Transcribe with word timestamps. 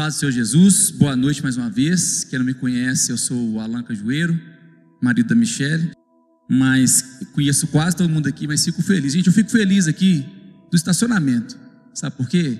Paz 0.00 0.14
do 0.14 0.20
Senhor 0.20 0.32
Jesus, 0.32 0.90
boa 0.90 1.14
noite 1.14 1.42
mais 1.42 1.58
uma 1.58 1.68
vez. 1.68 2.24
Quem 2.24 2.38
não 2.38 2.46
me 2.46 2.54
conhece, 2.54 3.12
eu 3.12 3.18
sou 3.18 3.36
o 3.36 3.60
Alan 3.60 3.82
Cajueiro, 3.82 4.40
marido 4.98 5.28
da 5.28 5.34
Michelle, 5.34 5.90
mas 6.48 7.04
conheço 7.34 7.66
quase 7.66 7.96
todo 7.96 8.08
mundo 8.08 8.26
aqui, 8.26 8.46
mas 8.46 8.64
fico 8.64 8.80
feliz. 8.80 9.12
Gente, 9.12 9.26
eu 9.26 9.32
fico 9.34 9.50
feliz 9.50 9.86
aqui 9.86 10.24
do 10.70 10.74
estacionamento. 10.74 11.54
Sabe 11.92 12.16
por 12.16 12.26
quê? 12.26 12.58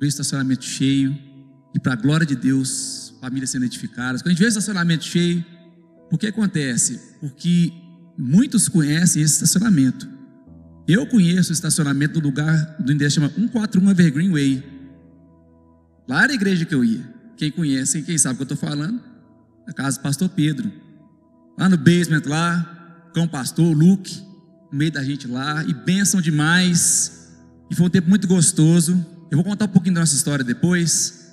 Ver 0.00 0.06
o 0.06 0.08
estacionamento 0.08 0.64
cheio 0.64 1.16
e 1.72 1.78
para 1.78 1.92
a 1.92 1.96
glória 1.96 2.26
de 2.26 2.34
Deus, 2.34 3.14
famílias 3.20 3.50
sendo 3.50 3.64
edificadas. 3.64 4.20
Quando 4.20 4.30
a 4.30 4.30
gente 4.30 4.40
vê 4.40 4.46
o 4.46 4.48
estacionamento 4.48 5.04
cheio, 5.04 5.44
o 6.10 6.18
que 6.18 6.26
acontece? 6.26 7.00
Porque 7.20 7.72
muitos 8.18 8.68
conhecem 8.68 9.22
esse 9.22 9.34
estacionamento. 9.34 10.08
Eu 10.88 11.06
conheço 11.06 11.50
o 11.50 11.52
estacionamento 11.52 12.14
do 12.20 12.26
lugar 12.26 12.76
do 12.80 12.90
endereço 12.90 13.20
chama 13.20 13.30
141 13.30 13.88
Evergreen 13.88 14.32
Way. 14.32 14.71
Lá 16.08 16.24
era 16.24 16.32
a 16.32 16.34
igreja 16.34 16.64
que 16.64 16.74
eu 16.74 16.84
ia. 16.84 17.00
Quem 17.36 17.50
conhece, 17.50 18.02
quem 18.02 18.18
sabe 18.18 18.34
o 18.34 18.36
que 18.36 18.42
eu 18.42 18.54
estou 18.54 18.68
falando, 18.68 19.00
a 19.66 19.72
casa 19.72 19.98
do 19.98 20.02
pastor 20.02 20.28
Pedro. 20.28 20.70
Lá 21.58 21.68
no 21.68 21.76
basement 21.76 22.22
lá, 22.26 23.10
com 23.14 23.22
o 23.24 23.28
pastor 23.28 23.76
Luke, 23.76 24.22
no 24.70 24.78
meio 24.78 24.90
da 24.90 25.02
gente 25.02 25.26
lá, 25.26 25.64
e 25.64 25.74
bênção 25.74 26.20
demais. 26.20 27.30
E 27.70 27.74
foi 27.74 27.86
um 27.86 27.90
tempo 27.90 28.08
muito 28.08 28.26
gostoso. 28.26 28.94
Eu 29.30 29.36
vou 29.36 29.44
contar 29.44 29.66
um 29.66 29.68
pouquinho 29.68 29.94
da 29.94 30.00
nossa 30.00 30.14
história 30.14 30.44
depois, 30.44 31.32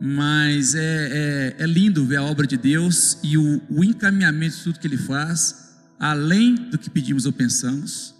mas 0.00 0.74
é, 0.74 1.56
é, 1.58 1.64
é 1.64 1.66
lindo 1.66 2.04
ver 2.04 2.16
a 2.16 2.22
obra 2.22 2.46
de 2.46 2.56
Deus 2.56 3.18
e 3.22 3.36
o, 3.36 3.60
o 3.68 3.84
encaminhamento 3.84 4.56
de 4.56 4.62
tudo 4.64 4.78
que 4.78 4.86
Ele 4.86 4.96
faz, 4.96 5.74
além 5.98 6.54
do 6.54 6.78
que 6.78 6.88
pedimos 6.90 7.26
ou 7.26 7.32
pensamos. 7.32 8.14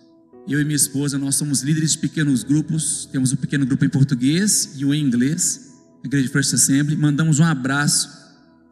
Eu 0.47 0.61
e 0.61 0.65
minha 0.65 0.77
esposa, 0.77 1.19
nós 1.19 1.35
somos 1.35 1.63
líderes 1.63 1.93
de 1.93 1.99
pequenos 1.99 2.43
grupos, 2.43 3.07
temos 3.13 3.33
um 3.33 3.37
pequeno 3.37 3.67
grupo 3.67 3.85
em 3.85 3.89
português 3.89 4.73
e 4.77 4.85
um 4.85 4.95
em 4.95 5.03
inglês 5.03 5.68
igreja 6.05 6.29
First 6.29 6.55
Assembly, 6.55 6.97
mandamos 6.97 7.39
um 7.41 7.45
abraço, 7.45 8.09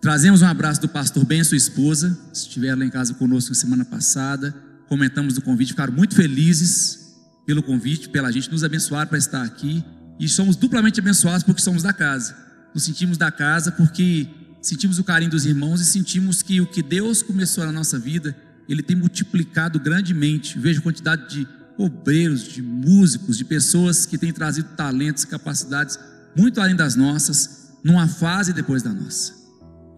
trazemos 0.00 0.42
um 0.42 0.46
abraço 0.46 0.80
do 0.80 0.88
pastor 0.88 1.24
Ben 1.24 1.40
e 1.40 1.44
sua 1.44 1.56
esposa, 1.56 2.18
estiveram 2.33 2.78
lá 2.78 2.84
em 2.84 2.91
casa 2.91 3.14
conosco 3.14 3.55
semana 3.55 3.84
passada, 3.84 4.55
comentamos 4.88 5.34
do 5.34 5.42
convite, 5.42 5.72
ficaram 5.72 5.92
muito 5.92 6.14
felizes 6.14 7.14
pelo 7.44 7.62
convite, 7.62 8.08
pela 8.08 8.30
gente, 8.30 8.50
nos 8.50 8.64
abençoar 8.64 9.08
para 9.08 9.18
estar 9.18 9.42
aqui, 9.42 9.84
e 10.18 10.28
somos 10.28 10.56
duplamente 10.56 11.00
abençoados 11.00 11.42
porque 11.42 11.60
somos 11.60 11.83
da 11.83 11.92
casa, 11.92 12.36
nos 12.74 12.84
sentimos 12.84 13.18
da 13.18 13.30
casa 13.30 13.72
porque 13.72 14.28
sentimos 14.62 14.98
o 14.98 15.05
carinho 15.05 15.30
dos 15.30 15.46
irmãos 15.46 15.80
e 15.80 15.84
sentimos 15.84 16.42
que 16.42 16.61
o 16.61 16.66
que 16.66 16.83
Deus 16.83 17.22
começou 17.22 17.64
na 17.64 17.72
nossa 17.72 17.98
vida, 17.98 18.36
Ele 18.68 18.83
tem 18.83 18.96
multiplicado 18.96 19.78
grandemente, 19.78 20.58
vejo 20.58 20.80
a 20.80 20.83
quantidade 20.83 21.28
de 21.28 21.48
obreiros, 21.78 22.42
de 22.44 22.62
músicos, 22.62 23.36
de 23.36 23.44
pessoas 23.44 24.06
que 24.06 24.16
têm 24.16 24.33
trazido 24.33 24.70
talentos, 24.77 25.24
capacidades 25.24 25.98
muito 26.37 26.61
além 26.61 26.77
das 26.77 26.95
nossas, 26.95 27.73
numa 27.83 28.06
fase 28.06 28.53
depois 28.53 28.83
da 28.83 28.92
nossa. 28.92 29.33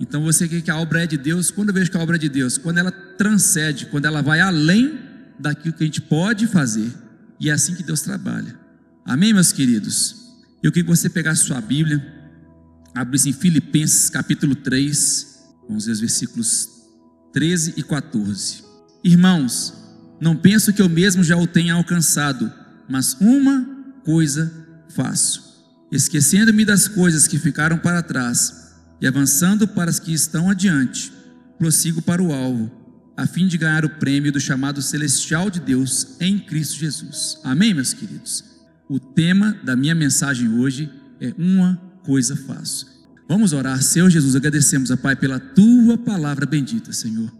Então 0.00 0.22
você 0.22 0.46
quer 0.46 0.62
que 0.62 0.70
a 0.70 0.76
obra 0.76 1.02
é 1.02 1.06
de 1.06 1.18
Deus, 1.18 1.50
quando 1.50 1.70
eu 1.70 1.74
vejo 1.74 1.90
que 1.90 1.96
a 1.96 2.00
obra 2.00 2.14
é 2.14 2.18
de 2.18 2.28
Deus, 2.28 2.56
quando 2.56 2.78
ela 2.78 2.92
transcende, 2.92 3.86
quando 3.86 4.04
ela 4.04 4.22
vai 4.22 4.40
além 4.40 5.00
daquilo 5.38 5.74
que 5.74 5.82
a 5.82 5.86
gente 5.86 6.00
pode 6.00 6.46
fazer, 6.46 6.92
e 7.40 7.50
é 7.50 7.52
assim 7.52 7.74
que 7.74 7.82
Deus 7.82 8.02
trabalha. 8.02 8.54
Amém, 9.04 9.32
meus 9.32 9.52
queridos? 9.52 10.14
Eu 10.62 10.70
queria 10.70 10.84
que 10.84 10.96
você 10.96 11.10
pegasse 11.10 11.44
sua 11.44 11.60
Bíblia, 11.60 12.04
abrisse 12.94 13.30
em 13.30 13.32
Filipenses 13.32 14.08
capítulo 14.08 14.54
3, 14.54 15.38
vamos 15.66 15.86
ver 15.86 15.92
os 15.92 16.00
versículos 16.00 16.68
13 17.32 17.74
e 17.76 17.82
14. 17.82 18.62
Irmãos, 19.02 19.74
não 20.20 20.36
penso 20.36 20.72
que 20.72 20.82
eu 20.82 20.88
mesmo 20.88 21.24
já 21.24 21.36
o 21.36 21.46
tenha 21.46 21.74
alcançado, 21.74 22.52
mas 22.88 23.14
uma 23.20 23.66
coisa 24.04 24.52
faço 24.90 25.47
esquecendo-me 25.90 26.64
das 26.64 26.86
coisas 26.86 27.26
que 27.26 27.38
ficaram 27.38 27.78
para 27.78 28.02
trás 28.02 28.74
e 29.00 29.06
avançando 29.06 29.66
para 29.66 29.90
as 29.90 29.98
que 29.98 30.12
estão 30.12 30.50
adiante, 30.50 31.12
prossigo 31.58 32.02
para 32.02 32.22
o 32.22 32.32
alvo, 32.32 32.70
a 33.16 33.26
fim 33.26 33.46
de 33.46 33.58
ganhar 33.58 33.84
o 33.84 33.90
prêmio 33.90 34.30
do 34.30 34.40
chamado 34.40 34.82
celestial 34.82 35.50
de 35.50 35.60
Deus 35.60 36.16
em 36.20 36.38
Cristo 36.38 36.78
Jesus. 36.78 37.38
Amém, 37.42 37.74
meus 37.74 37.92
queridos? 37.92 38.44
O 38.88 38.98
tema 38.98 39.58
da 39.64 39.74
minha 39.74 39.94
mensagem 39.94 40.48
hoje 40.48 40.90
é 41.20 41.34
uma 41.36 41.76
coisa 42.04 42.36
faço. 42.36 42.86
Vamos 43.28 43.52
orar, 43.52 43.82
Senhor 43.82 44.08
Jesus, 44.08 44.34
agradecemos 44.34 44.90
a 44.90 44.96
Pai 44.96 45.14
pela 45.14 45.38
tua 45.38 45.98
palavra 45.98 46.46
bendita, 46.46 46.92
Senhor. 46.92 47.30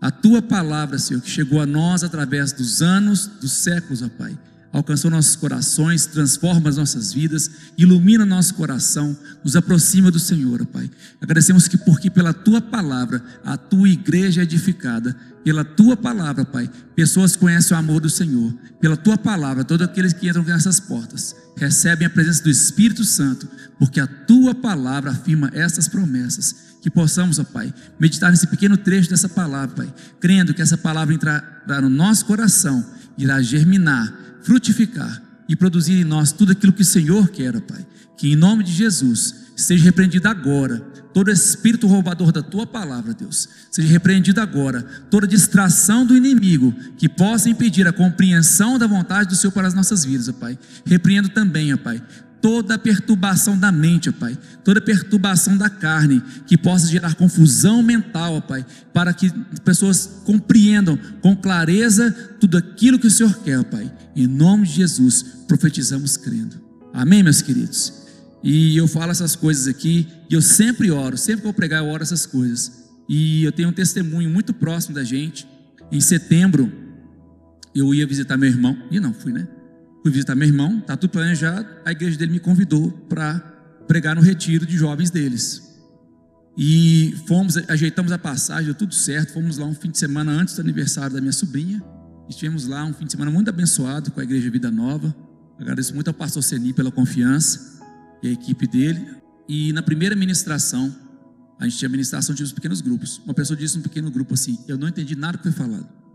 A 0.00 0.10
tua 0.10 0.42
palavra, 0.42 0.98
Senhor, 0.98 1.20
que 1.20 1.30
chegou 1.30 1.60
a 1.60 1.66
nós 1.66 2.02
através 2.02 2.52
dos 2.52 2.82
anos, 2.82 3.26
dos 3.26 3.52
séculos, 3.52 4.02
ó 4.02 4.08
Pai 4.08 4.36
alcançou 4.76 5.10
nossos 5.10 5.36
corações, 5.36 6.04
transforma 6.04 6.68
as 6.68 6.76
nossas 6.76 7.12
vidas, 7.12 7.50
ilumina 7.78 8.26
nosso 8.26 8.54
coração, 8.54 9.16
nos 9.42 9.56
aproxima 9.56 10.10
do 10.10 10.20
Senhor, 10.20 10.66
Pai. 10.66 10.90
Agradecemos 11.18 11.66
que 11.66 11.78
porque 11.78 12.10
pela 12.10 12.34
tua 12.34 12.60
palavra 12.60 13.24
a 13.42 13.56
tua 13.56 13.88
igreja 13.88 14.42
é 14.42 14.44
edificada, 14.44 15.16
pela 15.42 15.64
tua 15.64 15.96
palavra, 15.96 16.44
Pai, 16.44 16.68
pessoas 16.94 17.36
conhecem 17.36 17.74
o 17.74 17.80
amor 17.80 18.00
do 18.00 18.10
Senhor. 18.10 18.52
Pela 18.80 18.96
tua 18.96 19.16
palavra, 19.16 19.64
todos 19.64 19.86
aqueles 19.86 20.12
que 20.12 20.28
entram 20.28 20.42
nessas 20.42 20.78
portas 20.78 21.34
recebem 21.56 22.06
a 22.06 22.10
presença 22.10 22.42
do 22.42 22.50
Espírito 22.50 23.04
Santo, 23.04 23.48
porque 23.78 23.98
a 23.98 24.06
tua 24.06 24.54
palavra 24.54 25.12
afirma 25.12 25.50
essas 25.54 25.88
promessas. 25.88 26.54
Que 26.82 26.90
possamos, 26.90 27.38
ó 27.38 27.44
Pai, 27.44 27.72
meditar 27.98 28.30
nesse 28.30 28.46
pequeno 28.46 28.76
trecho 28.76 29.08
dessa 29.08 29.28
palavra, 29.28 29.74
Pai, 29.74 29.94
crendo 30.20 30.52
que 30.52 30.60
essa 30.60 30.76
palavra 30.76 31.14
entrará 31.14 31.80
no 31.80 31.88
nosso 31.88 32.26
coração, 32.26 32.84
irá 33.16 33.40
germinar 33.40 34.25
frutificar 34.46 35.20
e 35.48 35.56
produzir 35.56 36.00
em 36.00 36.04
nós 36.04 36.30
tudo 36.30 36.52
aquilo 36.52 36.72
que 36.72 36.82
o 36.82 36.84
Senhor 36.84 37.28
quer, 37.28 37.60
Pai. 37.60 37.84
Que 38.16 38.32
em 38.32 38.36
nome 38.36 38.62
de 38.62 38.72
Jesus 38.72 39.46
seja 39.56 39.84
repreendido 39.84 40.28
agora 40.28 40.78
todo 41.12 41.30
espírito 41.30 41.86
roubador 41.86 42.30
da 42.30 42.42
tua 42.42 42.66
palavra, 42.66 43.12
Deus. 43.12 43.48
Seja 43.70 43.88
repreendido 43.88 44.40
agora 44.40 44.82
toda 45.10 45.26
distração 45.26 46.06
do 46.06 46.16
inimigo 46.16 46.72
que 46.96 47.08
possa 47.08 47.48
impedir 47.48 47.88
a 47.88 47.92
compreensão 47.92 48.78
da 48.78 48.86
vontade 48.86 49.30
do 49.30 49.34
Senhor 49.34 49.50
para 49.50 49.66
as 49.66 49.74
nossas 49.74 50.04
vidas, 50.04 50.30
Pai. 50.30 50.58
Repreendo 50.84 51.28
também, 51.30 51.76
Pai, 51.76 52.02
toda 52.40 52.78
perturbação 52.78 53.58
da 53.58 53.72
mente, 53.72 54.08
ó 54.08 54.12
Pai, 54.12 54.38
toda 54.64 54.80
perturbação 54.80 55.56
da 55.56 55.68
carne, 55.68 56.22
que 56.46 56.56
possa 56.56 56.86
gerar 56.86 57.14
confusão 57.14 57.82
mental, 57.82 58.34
ó 58.34 58.40
Pai, 58.40 58.64
para 58.92 59.12
que 59.12 59.30
pessoas 59.64 60.22
compreendam 60.24 60.98
com 61.20 61.36
clareza 61.36 62.10
tudo 62.40 62.56
aquilo 62.56 62.98
que 62.98 63.06
o 63.06 63.10
Senhor 63.10 63.34
quer, 63.38 63.58
ó 63.58 63.64
Pai. 63.64 63.92
Em 64.14 64.26
nome 64.26 64.66
de 64.66 64.74
Jesus, 64.74 65.24
profetizamos 65.46 66.16
crendo. 66.16 66.56
Amém, 66.92 67.22
meus 67.22 67.42
queridos? 67.42 67.92
E 68.42 68.76
eu 68.76 68.86
falo 68.86 69.10
essas 69.10 69.34
coisas 69.34 69.66
aqui, 69.66 70.06
e 70.30 70.34
eu 70.34 70.40
sempre 70.40 70.90
oro, 70.90 71.16
sempre 71.16 71.42
que 71.42 71.48
eu 71.48 71.52
pregar, 71.52 71.82
eu 71.82 71.90
oro 71.90 72.02
essas 72.02 72.26
coisas. 72.26 72.84
E 73.08 73.44
eu 73.44 73.52
tenho 73.52 73.68
um 73.68 73.72
testemunho 73.72 74.30
muito 74.30 74.54
próximo 74.54 74.94
da 74.94 75.04
gente. 75.04 75.46
Em 75.90 76.00
setembro, 76.00 76.72
eu 77.74 77.94
ia 77.94 78.06
visitar 78.06 78.36
meu 78.36 78.48
irmão, 78.48 78.76
e 78.90 79.00
não 79.00 79.12
fui, 79.12 79.32
né? 79.32 79.46
Fui 80.06 80.12
visitar 80.12 80.36
meu 80.36 80.46
irmão, 80.46 80.80
tá 80.80 80.96
tudo 80.96 81.10
planejado. 81.10 81.66
A 81.84 81.90
igreja 81.90 82.16
dele 82.16 82.30
me 82.30 82.38
convidou 82.38 82.92
para 83.08 83.40
pregar 83.88 84.14
no 84.14 84.22
retiro 84.22 84.64
de 84.64 84.76
jovens 84.76 85.10
deles. 85.10 85.60
E 86.56 87.12
fomos, 87.26 87.56
ajeitamos 87.68 88.12
a 88.12 88.18
passagem, 88.18 88.66
deu 88.66 88.74
tudo 88.74 88.94
certo. 88.94 89.32
Fomos 89.32 89.58
lá 89.58 89.66
um 89.66 89.74
fim 89.74 89.90
de 89.90 89.98
semana 89.98 90.30
antes 90.30 90.54
do 90.54 90.60
aniversário 90.60 91.12
da 91.12 91.20
minha 91.20 91.32
sobrinha. 91.32 91.82
Estivemos 92.28 92.66
lá 92.68 92.84
um 92.84 92.94
fim 92.94 93.04
de 93.04 93.10
semana 93.10 93.32
muito 93.32 93.48
abençoado 93.48 94.12
com 94.12 94.20
a 94.20 94.22
igreja 94.22 94.48
Vida 94.48 94.70
Nova. 94.70 95.12
Agradeço 95.58 95.92
muito 95.92 96.06
ao 96.06 96.14
pastor 96.14 96.40
Seni 96.40 96.72
pela 96.72 96.92
confiança 96.92 97.82
e 98.22 98.28
a 98.28 98.30
equipe 98.30 98.68
dele. 98.68 99.04
E 99.48 99.72
na 99.72 99.82
primeira 99.82 100.14
ministração, 100.14 100.94
a 101.58 101.64
gente 101.64 101.78
tinha 101.78 101.88
ministração 101.88 102.32
de 102.32 102.44
uns 102.44 102.52
pequenos 102.52 102.80
grupos. 102.80 103.20
Uma 103.24 103.34
pessoa 103.34 103.56
disse 103.56 103.76
um 103.76 103.82
pequeno 103.82 104.08
grupo 104.08 104.34
assim: 104.34 104.56
Eu 104.68 104.78
não 104.78 104.86
entendi 104.86 105.16
nada 105.16 105.36
que 105.36 105.42
foi 105.42 105.52
falado. 105.52 106.05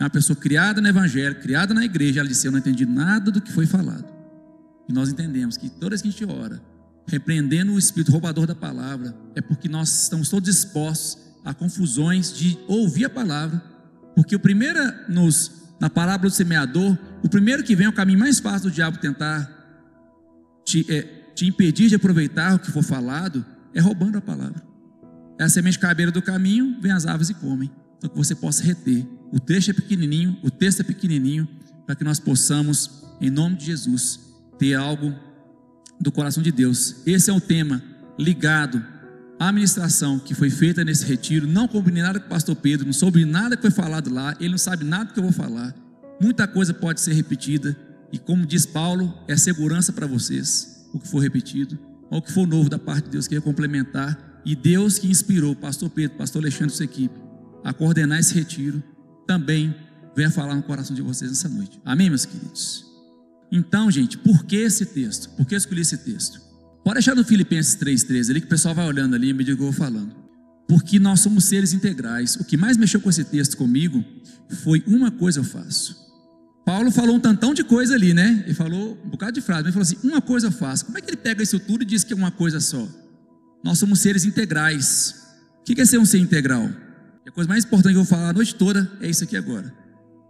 É 0.00 0.04
uma 0.04 0.10
pessoa 0.10 0.36
criada 0.36 0.80
no 0.80 0.88
Evangelho, 0.88 1.34
criada 1.40 1.74
na 1.74 1.84
igreja. 1.84 2.20
Ela 2.20 2.28
disse: 2.28 2.46
Eu 2.46 2.52
não 2.52 2.58
entendi 2.58 2.86
nada 2.86 3.30
do 3.30 3.40
que 3.40 3.52
foi 3.52 3.66
falado. 3.66 4.06
E 4.88 4.92
nós 4.92 5.08
entendemos 5.08 5.56
que 5.56 5.68
toda 5.68 5.90
vez 5.90 6.02
que 6.02 6.08
a 6.08 6.10
gente 6.10 6.24
ora, 6.24 6.62
repreendendo 7.06 7.72
o 7.72 7.78
espírito 7.78 8.12
roubador 8.12 8.46
da 8.46 8.54
palavra, 8.54 9.14
é 9.34 9.40
porque 9.40 9.68
nós 9.68 10.04
estamos 10.04 10.28
todos 10.28 10.48
expostos 10.48 11.18
a 11.44 11.52
confusões 11.52 12.32
de 12.32 12.58
ouvir 12.68 13.06
a 13.06 13.10
palavra. 13.10 13.62
Porque 14.14 14.36
o 14.36 14.40
primeiro, 14.40 14.78
nos, 15.08 15.62
na 15.80 15.90
parábola 15.90 16.30
do 16.30 16.34
semeador, 16.34 16.96
o 17.22 17.28
primeiro 17.28 17.62
que 17.62 17.74
vem 17.74 17.86
é 17.86 17.88
o 17.88 17.92
caminho 17.92 18.18
mais 18.18 18.38
fácil 18.38 18.70
do 18.70 18.74
diabo 18.74 18.98
tentar 18.98 19.50
te, 20.64 20.86
é, 20.92 21.02
te 21.34 21.46
impedir 21.46 21.88
de 21.88 21.94
aproveitar 21.94 22.54
o 22.54 22.58
que 22.58 22.70
for 22.70 22.82
falado, 22.82 23.44
é 23.74 23.80
roubando 23.80 24.18
a 24.18 24.20
palavra. 24.20 24.62
É 25.38 25.44
a 25.44 25.48
semente 25.48 25.78
cabeira 25.78 26.10
do 26.10 26.20
caminho, 26.20 26.76
vem 26.80 26.92
as 26.92 27.06
aves 27.06 27.30
e 27.30 27.34
comem. 27.34 27.70
Então 27.98 28.08
que 28.08 28.16
você 28.16 28.34
possa 28.34 28.62
reter 28.62 29.06
o 29.32 29.38
trecho 29.38 29.70
é 29.70 29.74
pequenininho, 29.74 30.38
o 30.42 30.50
texto 30.50 30.80
é 30.80 30.84
pequenininho, 30.84 31.46
para 31.84 31.94
que 31.94 32.04
nós 32.04 32.18
possamos, 32.18 33.04
em 33.20 33.30
nome 33.30 33.56
de 33.56 33.66
Jesus, 33.66 34.20
ter 34.58 34.74
algo 34.74 35.14
do 36.00 36.10
coração 36.10 36.42
de 36.42 36.50
Deus. 36.50 36.96
Esse 37.06 37.30
é 37.30 37.32
um 37.32 37.40
tema 37.40 37.82
ligado 38.18 38.82
à 39.38 39.48
administração 39.48 40.18
que 40.18 40.34
foi 40.34 40.50
feita 40.50 40.84
nesse 40.84 41.04
retiro. 41.04 41.46
Não 41.46 41.68
combinei 41.68 42.02
nada 42.02 42.18
com 42.18 42.26
o 42.26 42.28
pastor 42.28 42.56
Pedro, 42.56 42.86
não 42.86 42.92
soube 42.92 43.24
nada 43.24 43.56
que 43.56 43.62
foi 43.62 43.70
falado 43.70 44.12
lá, 44.12 44.34
ele 44.40 44.50
não 44.50 44.58
sabe 44.58 44.84
nada 44.84 45.12
que 45.12 45.18
eu 45.18 45.22
vou 45.22 45.32
falar. 45.32 45.74
Muita 46.20 46.48
coisa 46.48 46.72
pode 46.72 47.00
ser 47.00 47.12
repetida, 47.12 47.76
e 48.10 48.18
como 48.18 48.46
diz 48.46 48.64
Paulo, 48.64 49.14
é 49.28 49.36
segurança 49.36 49.92
para 49.92 50.06
vocês 50.06 50.88
o 50.92 50.98
que 50.98 51.06
for 51.06 51.18
repetido. 51.18 51.78
Olha 52.10 52.18
o 52.18 52.22
que 52.22 52.32
for 52.32 52.46
novo 52.46 52.70
da 52.70 52.78
parte 52.78 53.04
de 53.04 53.10
Deus 53.10 53.28
que 53.28 53.34
ia 53.34 53.40
complementar. 53.40 54.40
E 54.44 54.56
Deus 54.56 54.98
que 54.98 55.08
inspirou 55.08 55.54
pastor 55.54 55.90
Pedro, 55.90 56.16
pastor 56.16 56.40
Alexandre 56.40 56.72
e 56.72 56.76
sua 56.76 56.86
equipe 56.86 57.27
a 57.64 57.72
coordenar 57.72 58.18
esse 58.18 58.34
retiro, 58.34 58.82
também 59.26 59.74
venha 60.16 60.30
falar 60.30 60.54
no 60.54 60.62
coração 60.62 60.94
de 60.94 61.02
vocês 61.02 61.30
nessa 61.30 61.48
noite. 61.48 61.80
Amém, 61.84 62.08
meus 62.08 62.24
queridos? 62.24 62.86
Então, 63.50 63.90
gente, 63.90 64.18
por 64.18 64.44
que 64.44 64.56
esse 64.56 64.86
texto? 64.86 65.30
Por 65.30 65.46
que 65.46 65.54
eu 65.54 65.58
escolhi 65.58 65.80
esse 65.80 65.98
texto? 65.98 66.40
Pode 66.84 66.94
deixar 66.94 67.14
no 67.14 67.24
Filipenses 67.24 67.76
3,13 67.76 68.30
ali 68.30 68.40
que 68.40 68.46
o 68.46 68.50
pessoal 68.50 68.74
vai 68.74 68.86
olhando 68.86 69.14
ali 69.14 69.30
à 69.30 69.34
medida 69.34 69.56
que 69.56 69.62
eu 69.62 69.70
vou 69.70 69.72
falando. 69.72 70.14
Porque 70.66 70.98
nós 70.98 71.20
somos 71.20 71.44
seres 71.44 71.72
integrais. 71.72 72.36
O 72.36 72.44
que 72.44 72.56
mais 72.56 72.76
mexeu 72.76 73.00
com 73.00 73.08
esse 73.08 73.24
texto 73.24 73.56
comigo 73.56 74.04
foi 74.62 74.82
uma 74.86 75.10
coisa 75.10 75.40
eu 75.40 75.44
faço. 75.44 75.96
Paulo 76.64 76.90
falou 76.90 77.16
um 77.16 77.20
tantão 77.20 77.54
de 77.54 77.64
coisa 77.64 77.94
ali, 77.94 78.12
né? 78.12 78.42
Ele 78.44 78.54
falou 78.54 79.00
um 79.02 79.08
bocado 79.08 79.32
de 79.32 79.40
frase, 79.40 79.64
mas 79.64 79.66
ele 79.66 79.72
falou 79.72 79.82
assim: 79.82 80.06
uma 80.06 80.20
coisa 80.20 80.48
eu 80.48 80.52
faço. 80.52 80.84
Como 80.84 80.98
é 80.98 81.00
que 81.00 81.08
ele 81.08 81.16
pega 81.16 81.42
isso 81.42 81.58
tudo 81.58 81.82
e 81.82 81.86
diz 81.86 82.04
que 82.04 82.12
é 82.12 82.16
uma 82.16 82.30
coisa 82.30 82.60
só? 82.60 82.86
Nós 83.64 83.78
somos 83.78 84.00
seres 84.00 84.26
integrais. 84.26 85.14
O 85.60 85.64
que 85.64 85.80
é 85.80 85.84
ser 85.86 85.98
um 85.98 86.04
ser 86.04 86.18
integral? 86.18 86.68
A 87.28 87.30
coisa 87.30 87.46
mais 87.46 87.62
importante 87.62 87.92
que 87.92 87.98
eu 87.98 88.04
vou 88.04 88.10
falar 88.10 88.30
a 88.30 88.32
noite 88.32 88.54
toda 88.54 88.90
é 89.02 89.10
isso 89.10 89.22
aqui 89.22 89.36
agora. 89.36 89.70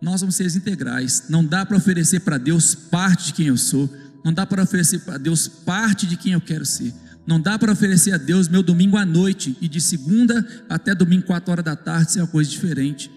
Nós 0.03 0.19
somos 0.19 0.35
seres 0.35 0.57
integrais. 0.57 1.25
Não 1.29 1.45
dá 1.45 1.65
para 1.65 1.77
oferecer 1.77 2.21
para 2.21 2.39
Deus 2.39 2.75
parte 2.75 3.27
de 3.27 3.35
quem 3.35 3.47
eu 3.47 3.57
sou. 3.57 3.89
Não 4.25 4.33
dá 4.33 4.45
para 4.45 4.65
oferecer 4.65 4.99
para 5.01 5.17
Deus 5.17 5.47
parte 5.47 6.09
de 6.09 6.17
quem 6.17 6.33
eu 6.33 6.41
quero 6.41 6.67
ser. 6.67 6.93
Não 7.25 7.41
dá 7.41 7.57
para 7.57 7.71
oferecer 7.71 8.13
a 8.13 8.17
Deus 8.17 8.49
meu 8.49 8.65
domingo 8.65 8.97
à 8.97 9.07
noite 9.07 9.57
e 9.61 9.69
de 9.69 9.81
segunda 9.81 10.45
até 10.69 10.93
domingo, 10.93 11.25
quatro 11.25 11.53
horas 11.53 11.65
da 11.65 11.77
tarde, 11.77 12.13
ser 12.13 12.21
uma 12.21 12.27
coisa 12.27 12.51
diferente. 12.51 13.09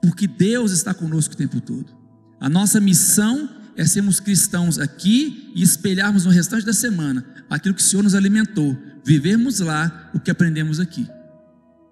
Porque 0.00 0.28
Deus 0.28 0.70
está 0.70 0.94
conosco 0.94 1.34
o 1.34 1.36
tempo 1.36 1.60
todo. 1.60 1.92
A 2.40 2.48
nossa 2.48 2.80
missão 2.80 3.50
é 3.76 3.84
sermos 3.84 4.20
cristãos 4.20 4.78
aqui 4.78 5.50
e 5.56 5.62
espelharmos 5.62 6.24
no 6.24 6.30
restante 6.30 6.64
da 6.64 6.72
semana 6.72 7.26
aquilo 7.50 7.74
que 7.74 7.82
o 7.82 7.84
Senhor 7.84 8.04
nos 8.04 8.14
alimentou, 8.14 8.78
vivermos 9.04 9.58
lá 9.58 10.10
o 10.14 10.20
que 10.20 10.30
aprendemos 10.30 10.78
aqui. 10.78 11.08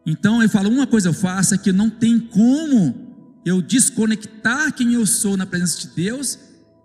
Então 0.05 0.43
eu 0.43 0.49
falo, 0.49 0.69
uma 0.69 0.87
coisa 0.87 1.09
eu 1.09 1.15
faço 1.15 1.55
é 1.55 1.59
que 1.59 1.73
não 1.73 1.89
tem 1.89 2.19
como 2.19 3.13
eu 3.45 3.61
desconectar 3.61 4.73
quem 4.73 4.95
eu 4.95 5.07
sou 5.07 5.37
na 5.37 5.47
presença 5.47 5.81
de 5.81 5.89
Deus, 5.89 6.39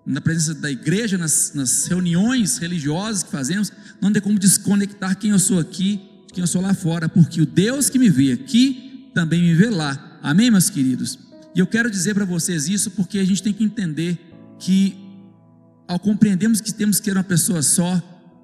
na 0.06 0.22
presença 0.22 0.54
da 0.54 0.72
igreja, 0.72 1.18
nas, 1.18 1.52
nas 1.54 1.86
reuniões 1.86 2.58
religiosas 2.58 3.24
que 3.24 3.32
fazemos, 3.32 3.72
não 4.02 4.12
tem 4.12 4.22
como 4.22 4.40
desconectar 4.40 5.18
quem 5.18 5.32
eu 5.32 5.40
sou 5.40 5.60
aqui, 5.60 6.00
quem 6.32 6.42
eu 6.42 6.48
sou 6.48 6.62
lá 6.62 6.74
fora, 6.74 7.10
porque 7.10 7.42
o 7.42 7.46
Deus 7.46 7.90
que 7.90 8.00
me 8.00 8.10
vê 8.10 8.32
aqui 8.32 9.10
também 9.14 9.42
me 9.42 9.54
vê 9.54 9.70
lá. 9.70 10.20
Amém, 10.22 10.52
meus 10.52 10.70
queridos? 10.70 11.18
E 11.56 11.60
eu 11.60 11.68
quero 11.68 11.90
dizer 11.90 12.14
para 12.14 12.26
vocês 12.26 12.70
isso 12.70 12.92
porque 12.92 13.18
a 13.18 13.26
gente 13.26 13.42
tem 13.42 13.52
que 13.52 13.64
entender 13.64 14.20
que, 14.60 14.96
ao 15.88 16.00
compreendermos 16.00 16.62
que 16.62 16.74
temos 16.74 17.00
que 17.00 17.06
ser 17.06 17.18
uma 17.18 17.24
pessoa 17.24 17.62
só, 17.64 17.94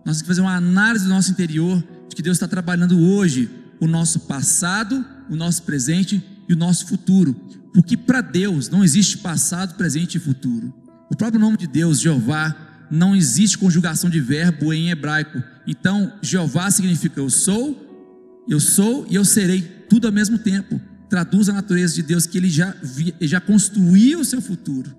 nós 0.05 0.17
temos 0.17 0.21
que 0.23 0.27
fazer 0.27 0.41
uma 0.41 0.55
análise 0.55 1.05
do 1.05 1.11
nosso 1.11 1.31
interior, 1.31 1.83
de 2.09 2.15
que 2.15 2.21
Deus 2.21 2.37
está 2.37 2.47
trabalhando 2.47 2.99
hoje 2.99 3.49
o 3.83 3.87
nosso 3.87 4.21
passado, 4.21 5.05
o 5.29 5.35
nosso 5.35 5.63
presente 5.63 6.23
e 6.47 6.53
o 6.53 6.55
nosso 6.55 6.87
futuro. 6.87 7.33
Porque 7.73 7.97
para 7.97 8.21
Deus 8.21 8.69
não 8.69 8.81
existe 8.81 9.17
passado, 9.17 9.75
presente 9.75 10.15
e 10.15 10.21
futuro. 10.21 10.73
O 11.11 11.17
próprio 11.17 11.39
nome 11.39 11.57
de 11.57 11.67
Deus, 11.67 11.99
Jeová, 11.99 12.55
não 12.89 13.13
existe 13.13 13.57
conjugação 13.57 14.09
de 14.09 14.21
verbo 14.21 14.71
em 14.71 14.89
hebraico. 14.89 15.43
Então, 15.67 16.13
Jeová 16.21 16.71
significa 16.71 17.19
eu 17.19 17.29
sou, 17.29 18.45
eu 18.47 18.59
sou 18.59 19.05
e 19.09 19.15
eu 19.15 19.25
serei, 19.25 19.61
tudo 19.89 20.07
ao 20.07 20.13
mesmo 20.13 20.37
tempo. 20.37 20.79
Traduz 21.09 21.49
a 21.49 21.53
natureza 21.53 21.93
de 21.93 22.03
Deus 22.03 22.25
que 22.25 22.37
ele 22.37 22.49
já, 22.49 22.73
já 23.19 23.41
construiu 23.41 24.21
o 24.21 24.25
seu 24.25 24.41
futuro 24.41 24.95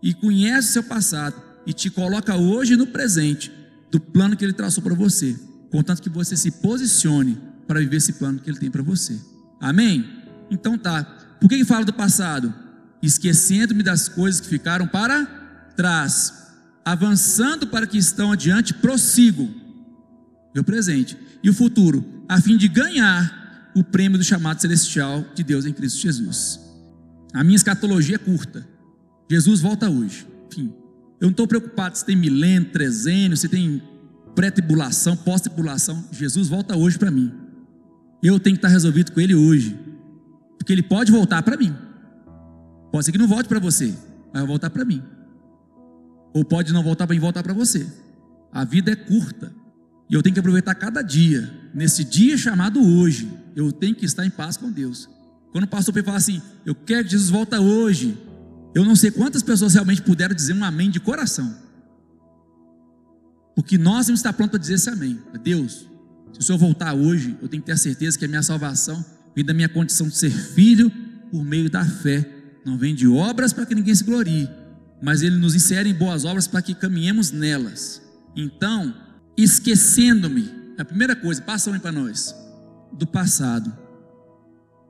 e 0.00 0.14
conhece 0.14 0.68
o 0.68 0.72
seu 0.74 0.84
passado 0.84 1.42
e 1.66 1.72
te 1.72 1.90
coloca 1.90 2.36
hoje 2.36 2.76
no 2.76 2.86
presente 2.86 3.50
do 3.90 3.98
plano 3.98 4.36
que 4.36 4.44
ele 4.44 4.52
traçou 4.52 4.82
para 4.82 4.94
você, 4.94 5.36
contanto 5.72 6.00
que 6.00 6.08
você 6.08 6.36
se 6.36 6.50
posicione 6.52 7.51
para 7.66 7.80
viver 7.80 7.96
esse 7.96 8.14
plano 8.14 8.38
que 8.38 8.50
ele 8.50 8.58
tem 8.58 8.70
para 8.70 8.82
você. 8.82 9.18
Amém? 9.60 10.04
Então 10.50 10.76
tá. 10.76 11.04
Por 11.40 11.48
que, 11.48 11.58
que 11.58 11.64
fala 11.64 11.84
do 11.84 11.92
passado? 11.92 12.52
Esquecendo-me 13.02 13.82
das 13.82 14.08
coisas 14.08 14.40
que 14.40 14.48
ficaram 14.48 14.86
para 14.86 15.24
trás, 15.76 16.50
avançando 16.84 17.66
para 17.66 17.86
que 17.86 17.98
estão 17.98 18.32
adiante, 18.32 18.74
prossigo. 18.74 19.48
Meu 20.54 20.62
presente. 20.62 21.16
E 21.42 21.50
o 21.50 21.54
futuro, 21.54 22.24
a 22.28 22.40
fim 22.40 22.56
de 22.56 22.68
ganhar 22.68 23.70
o 23.74 23.82
prêmio 23.82 24.18
do 24.18 24.24
chamado 24.24 24.60
celestial 24.60 25.24
de 25.34 25.42
Deus 25.42 25.64
em 25.64 25.72
Cristo 25.72 26.00
Jesus. 26.00 26.60
A 27.32 27.42
minha 27.42 27.56
escatologia 27.56 28.16
é 28.16 28.18
curta. 28.18 28.66
Jesus 29.30 29.60
volta 29.60 29.88
hoje. 29.88 30.26
Enfim, 30.50 30.72
eu 31.20 31.26
não 31.26 31.30
estou 31.30 31.46
preocupado 31.46 31.96
se 31.96 32.04
tem 32.04 32.14
milênio, 32.14 32.70
trezênio, 32.70 33.36
se 33.36 33.48
tem 33.48 33.82
pré-tribulação, 34.34 35.16
pós-tribulação. 35.16 36.04
Jesus 36.12 36.48
volta 36.48 36.76
hoje 36.76 36.98
para 36.98 37.10
mim. 37.10 37.32
Eu 38.22 38.38
tenho 38.38 38.56
que 38.56 38.58
estar 38.58 38.68
resolvido 38.68 39.12
com 39.12 39.20
ele 39.20 39.34
hoje. 39.34 39.78
Porque 40.58 40.72
ele 40.72 40.82
pode 40.82 41.10
voltar 41.10 41.42
para 41.42 41.56
mim. 41.56 41.74
Pode 42.92 43.04
ser 43.04 43.12
que 43.12 43.18
não 43.18 43.26
volte 43.26 43.48
para 43.48 43.58
você, 43.58 43.94
mas 44.32 44.42
vai 44.42 44.46
voltar 44.46 44.70
para 44.70 44.84
mim. 44.84 45.02
Ou 46.32 46.44
pode 46.44 46.72
não 46.72 46.82
voltar 46.82 47.06
para 47.06 47.14
mim, 47.14 47.20
voltar 47.20 47.42
para 47.42 47.52
você. 47.52 47.86
A 48.52 48.64
vida 48.64 48.92
é 48.92 48.96
curta. 48.96 49.52
E 50.08 50.14
eu 50.14 50.22
tenho 50.22 50.34
que 50.34 50.40
aproveitar 50.40 50.74
cada 50.74 51.02
dia. 51.02 51.50
Nesse 51.74 52.04
dia 52.04 52.36
chamado 52.36 52.80
hoje, 52.80 53.28
eu 53.56 53.72
tenho 53.72 53.94
que 53.94 54.04
estar 54.04 54.24
em 54.24 54.30
paz 54.30 54.56
com 54.56 54.70
Deus. 54.70 55.08
Quando 55.50 55.64
o 55.64 55.68
pastor 55.68 55.92
Pedro 55.92 56.06
fala 56.06 56.18
assim, 56.18 56.40
eu 56.64 56.74
quero 56.74 57.04
que 57.04 57.10
Jesus 57.10 57.30
volta 57.30 57.60
hoje. 57.60 58.16
Eu 58.74 58.84
não 58.84 58.94
sei 58.94 59.10
quantas 59.10 59.42
pessoas 59.42 59.74
realmente 59.74 60.02
puderam 60.02 60.34
dizer 60.34 60.54
um 60.54 60.64
amém 60.64 60.90
de 60.90 61.00
coração. 61.00 61.54
Porque 63.54 63.76
nós 63.76 64.06
temos 64.06 64.20
que 64.20 64.26
estar 64.26 64.32
prontos 64.32 64.52
para 64.52 64.60
dizer 64.60 64.74
esse 64.74 64.88
amém. 64.88 65.18
Deus, 65.42 65.86
se 66.32 66.40
o 66.40 66.42
Senhor 66.42 66.58
voltar 66.58 66.94
hoje, 66.94 67.36
eu 67.42 67.48
tenho 67.48 67.62
que 67.62 67.66
ter 67.66 67.72
a 67.72 67.76
certeza 67.76 68.18
que 68.18 68.24
a 68.24 68.28
minha 68.28 68.42
salvação 68.42 69.04
vem 69.34 69.44
da 69.44 69.54
minha 69.54 69.68
condição 69.68 70.08
de 70.08 70.16
ser 70.16 70.30
filho 70.30 70.90
por 71.30 71.44
meio 71.44 71.70
da 71.70 71.84
fé. 71.84 72.28
Não 72.64 72.78
vem 72.78 72.94
de 72.94 73.06
obras 73.08 73.52
para 73.52 73.66
que 73.66 73.74
ninguém 73.74 73.94
se 73.94 74.04
glorie, 74.04 74.48
mas 75.02 75.22
Ele 75.22 75.36
nos 75.36 75.54
insere 75.54 75.90
em 75.90 75.94
boas 75.94 76.24
obras 76.24 76.46
para 76.46 76.62
que 76.62 76.74
caminhemos 76.74 77.32
nelas. 77.32 78.02
Então, 78.36 78.94
esquecendo-me, 79.36 80.50
a 80.78 80.84
primeira 80.84 81.14
coisa, 81.14 81.42
passa 81.42 81.70
um 81.70 81.78
para 81.78 81.92
nós, 81.92 82.34
do 82.98 83.06
passado. 83.06 83.72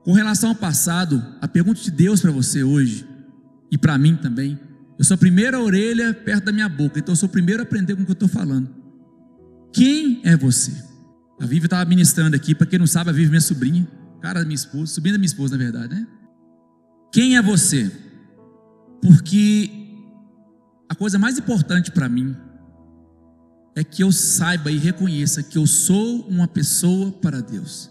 Com 0.03 0.13
relação 0.13 0.49
ao 0.49 0.55
passado, 0.55 1.23
a 1.41 1.47
pergunta 1.47 1.81
de 1.81 1.91
Deus 1.91 2.21
para 2.21 2.31
você 2.31 2.63
hoje, 2.63 3.07
e 3.71 3.77
para 3.77 3.97
mim 3.97 4.15
também, 4.15 4.59
eu 4.99 5.03
sou 5.03 5.15
a 5.15 5.17
primeira 5.17 5.59
orelha 5.59 6.13
perto 6.13 6.45
da 6.45 6.51
minha 6.51 6.69
boca, 6.69 6.99
então 6.99 7.13
eu 7.13 7.15
sou 7.15 7.27
o 7.27 7.31
primeiro 7.31 7.61
a 7.61 7.63
aprender 7.63 7.95
com 7.95 8.03
o 8.03 8.05
que 8.05 8.11
eu 8.11 8.13
estou 8.13 8.29
falando. 8.29 8.69
Quem 9.71 10.21
é 10.23 10.37
você? 10.37 10.71
A 11.39 11.45
Vivi 11.45 11.65
estava 11.65 11.83
ministrando 11.85 12.35
aqui, 12.35 12.53
para 12.53 12.67
quem 12.67 12.79
não 12.79 12.87
sabe, 12.87 13.09
a 13.09 13.13
Vivi 13.13 13.27
é 13.27 13.29
minha 13.29 13.41
sobrinha, 13.41 13.87
cara 14.21 14.39
da 14.39 14.45
minha 14.45 14.55
esposa, 14.55 14.93
sobrinha 14.93 15.13
da 15.13 15.19
minha 15.19 15.27
esposa, 15.27 15.57
na 15.57 15.63
verdade, 15.63 15.95
né? 15.95 16.07
Quem 17.11 17.37
é 17.37 17.41
você? 17.41 17.91
Porque 19.01 19.69
a 20.89 20.95
coisa 20.95 21.19
mais 21.19 21.37
importante 21.37 21.91
para 21.91 22.07
mim 22.07 22.35
é 23.75 23.83
que 23.83 24.03
eu 24.03 24.11
saiba 24.11 24.71
e 24.71 24.77
reconheça 24.77 25.43
que 25.43 25.57
eu 25.57 25.65
sou 25.65 26.21
uma 26.27 26.47
pessoa 26.47 27.11
para 27.11 27.41
Deus. 27.41 27.89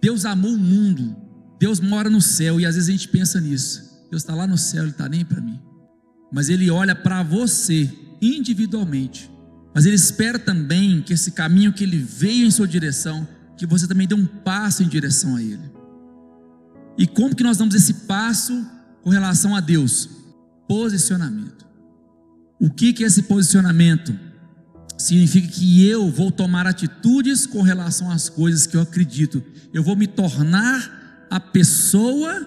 Deus 0.00 0.24
amou 0.24 0.54
o 0.54 0.58
mundo, 0.58 1.14
Deus 1.58 1.80
mora 1.80 2.08
no 2.08 2.22
céu 2.22 2.60
e 2.60 2.64
às 2.64 2.74
vezes 2.74 2.88
a 2.88 2.92
gente 2.92 3.08
pensa 3.08 3.40
nisso. 3.40 3.90
Deus 4.10 4.22
está 4.22 4.34
lá 4.34 4.46
no 4.46 4.56
céu, 4.56 4.82
Ele 4.82 4.90
está 4.90 5.08
nem 5.08 5.24
para 5.24 5.40
mim. 5.40 5.60
Mas 6.32 6.48
Ele 6.48 6.70
olha 6.70 6.94
para 6.94 7.22
você 7.22 7.90
individualmente 8.22 9.30
mas 9.74 9.86
ele 9.86 9.96
espera 9.96 10.38
também 10.38 11.00
que 11.00 11.12
esse 11.12 11.30
caminho 11.30 11.72
que 11.72 11.84
ele 11.84 11.98
veio 11.98 12.46
em 12.46 12.50
sua 12.50 12.66
direção, 12.66 13.26
que 13.56 13.66
você 13.66 13.86
também 13.86 14.06
dê 14.06 14.14
um 14.14 14.26
passo 14.26 14.82
em 14.82 14.88
direção 14.88 15.36
a 15.36 15.42
ele. 15.42 15.70
E 16.98 17.06
como 17.06 17.34
que 17.34 17.44
nós 17.44 17.56
damos 17.56 17.74
esse 17.74 17.94
passo 17.94 18.66
com 19.02 19.10
relação 19.10 19.54
a 19.54 19.60
Deus? 19.60 20.08
Posicionamento. 20.68 21.66
O 22.60 22.68
que 22.68 22.92
que 22.92 23.04
é 23.04 23.06
esse 23.06 23.22
posicionamento? 23.22 24.18
Significa 24.98 25.48
que 25.48 25.86
eu 25.86 26.10
vou 26.10 26.30
tomar 26.30 26.66
atitudes 26.66 27.46
com 27.46 27.62
relação 27.62 28.10
às 28.10 28.28
coisas 28.28 28.66
que 28.66 28.76
eu 28.76 28.82
acredito. 28.82 29.42
Eu 29.72 29.82
vou 29.82 29.96
me 29.96 30.06
tornar 30.06 31.26
a 31.30 31.40
pessoa 31.40 32.46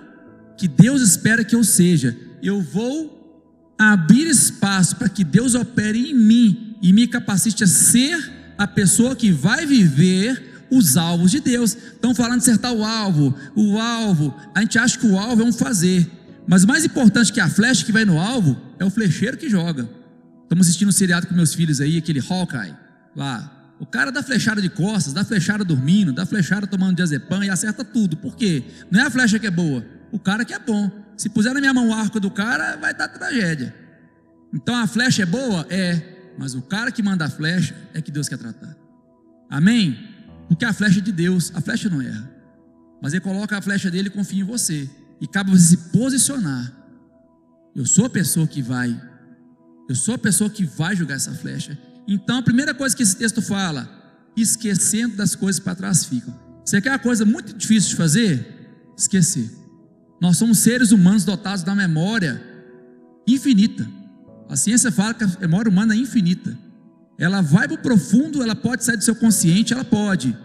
que 0.58 0.68
Deus 0.68 1.01
espera 1.01 1.44
que 1.44 1.56
eu 1.56 1.63
seja. 1.63 2.15
Eu 2.44 2.62
vou 2.62 3.74
abrir 3.80 4.27
espaço 4.27 4.98
para 4.98 5.10
que 5.10 5.24
Deus 5.24 5.56
opere 5.56 6.12
em 6.12 6.13
mim 6.13 6.73
e 6.84 6.92
me 6.92 7.08
capacite 7.08 7.63
a 7.63 7.68
ser 7.68 8.32
a 8.58 8.68
pessoa 8.68 9.16
que 9.16 9.32
vai 9.32 9.66
viver 9.66 10.66
os 10.70 10.98
alvos 10.98 11.32
de 11.32 11.40
Deus. 11.40 11.75
Estão 11.75 12.13
falando 12.13 12.42
de 12.42 12.50
acertar 12.50 12.74
o 12.74 12.84
alvo, 12.84 13.34
o 13.56 13.80
alvo. 13.80 14.36
A 14.54 14.60
gente 14.60 14.78
acha 14.78 15.00
que 15.00 15.08
o 15.08 15.18
alvo 15.18 15.42
é 15.42 15.46
um 15.46 15.54
fazer, 15.54 16.06
mas 16.46 16.66
o 16.66 16.68
mais 16.68 16.84
importante 16.84 17.32
que 17.32 17.40
a 17.40 17.48
flecha 17.48 17.86
que 17.86 17.92
vai 17.92 18.04
no 18.04 18.20
alvo 18.20 18.62
é 18.78 18.84
o 18.84 18.90
flecheiro 18.90 19.38
que 19.38 19.50
joga. 19.50 19.90
Estamos 20.44 20.68
assistindo 20.68 20.90
um 20.90 20.92
seriado 20.92 21.25
com 21.25 21.34
meus 21.34 21.54
filhos 21.54 21.80
aí, 21.80 21.98
aquele 21.98 22.20
Hawkeye 22.20 22.75
lá. 23.16 23.75
O 23.80 23.86
cara 23.86 24.12
dá 24.12 24.22
flechada 24.22 24.62
de 24.62 24.70
costas, 24.70 25.13
dá 25.13 25.24
flechada 25.24 25.63
dormindo, 25.63 26.12
dá 26.12 26.25
flechada 26.25 26.68
tomando 26.68 26.98
diazepam 26.98 27.44
e 27.46 27.50
acerta 27.50 27.84
tudo. 27.84 28.18
Por 28.18 28.36
quê? 28.36 28.63
Não 28.92 29.00
é 29.00 29.04
a 29.04 29.10
flecha 29.10 29.40
que 29.40 29.48
é 29.48 29.52
boa, 29.52 29.86
o 30.12 30.20
cara 30.20 30.44
que 30.44 30.54
é 30.54 30.60
bom. 30.60 30.92
Se 31.16 31.30
puser 31.30 31.54
na 31.54 31.62
minha 31.62 31.74
mão 31.74 31.90
o 31.90 31.94
arco 31.94 32.20
do 32.20 32.30
cara, 32.30 32.75
vai 32.75 32.94
dar 32.94 33.08
tragédia. 33.08 33.74
Então 34.54 34.75
a 34.75 34.86
flecha 34.86 35.24
é 35.24 35.25
boa? 35.25 35.66
É. 35.70 36.12
Mas 36.38 36.56
o 36.56 36.62
cara 36.62 36.92
que 36.92 37.04
manda 37.04 37.25
a 37.25 37.30
flecha 37.30 37.75
é 37.94 38.02
que 38.02 38.12
Deus 38.12 38.28
quer 38.28 38.38
tratar. 38.38 38.75
Amém? 39.50 40.10
Porque 40.48 40.66
a 40.66 40.74
flecha 40.74 41.00
é 41.00 41.02
de 41.02 41.12
Deus, 41.12 41.52
a 41.54 41.62
flecha 41.62 41.90
não 41.90 42.02
erra. 42.02 42.30
Mas 43.02 43.13
ele 43.13 43.22
coloca 43.22 43.58
a 43.58 43.62
flecha 43.62 43.92
dele 43.92 44.08
e 44.08 44.12
confia 44.12 44.42
em 44.42 44.46
você. 44.46 44.90
E 45.20 45.28
cabe 45.28 45.52
você 45.52 45.75
se 45.75 45.78
posicionar. 45.92 46.72
Eu 47.75 47.86
sou 47.86 48.06
a 48.06 48.10
pessoa 48.10 48.48
que 48.48 48.62
vai. 48.62 49.00
Eu 49.90 49.96
sou 49.96 50.16
a 50.16 50.18
pessoa 50.18 50.50
que 50.50 50.66
vai 50.66 50.96
jogar 50.96 51.16
essa 51.16 51.34
flecha. 51.34 51.78
Então, 52.08 52.38
a 52.38 52.44
primeira 52.44 52.74
coisa 52.74 52.96
que 52.96 53.04
esse 53.04 53.16
texto 53.16 53.42
fala, 53.42 53.90
esquecendo 54.36 55.16
das 55.16 55.36
coisas 55.36 55.60
para 55.60 55.75
trás 55.75 56.06
ficam. 56.06 56.34
Você 56.66 56.82
quer 56.82 56.92
uma 56.92 57.00
coisa 57.00 57.25
muito 57.25 57.54
difícil 57.54 57.92
de 57.92 57.96
fazer? 57.96 58.46
Esquecer. 58.98 59.50
Nós 60.22 60.38
somos 60.38 60.60
seres 60.60 60.92
humanos 60.92 61.25
dotados 61.25 61.63
da 61.63 61.75
memória 61.75 62.42
infinita. 63.28 63.86
A 64.53 64.55
ciência 64.55 64.91
fala 64.91 65.15
que 65.15 65.24
a 65.24 65.27
memória 65.41 65.67
humana 65.67 65.95
é 65.95 65.98
infinita. 65.98 66.55
Ela 67.17 67.41
vai 67.41 67.67
para 67.67 67.74
o 67.74 67.77
profundo, 67.79 68.43
ela 68.43 68.55
pode 68.55 68.83
sair 68.83 68.98
do 68.98 69.03
seu 69.03 69.15
consciente, 69.15 69.74
ela 69.74 69.83
pode, 69.83 70.38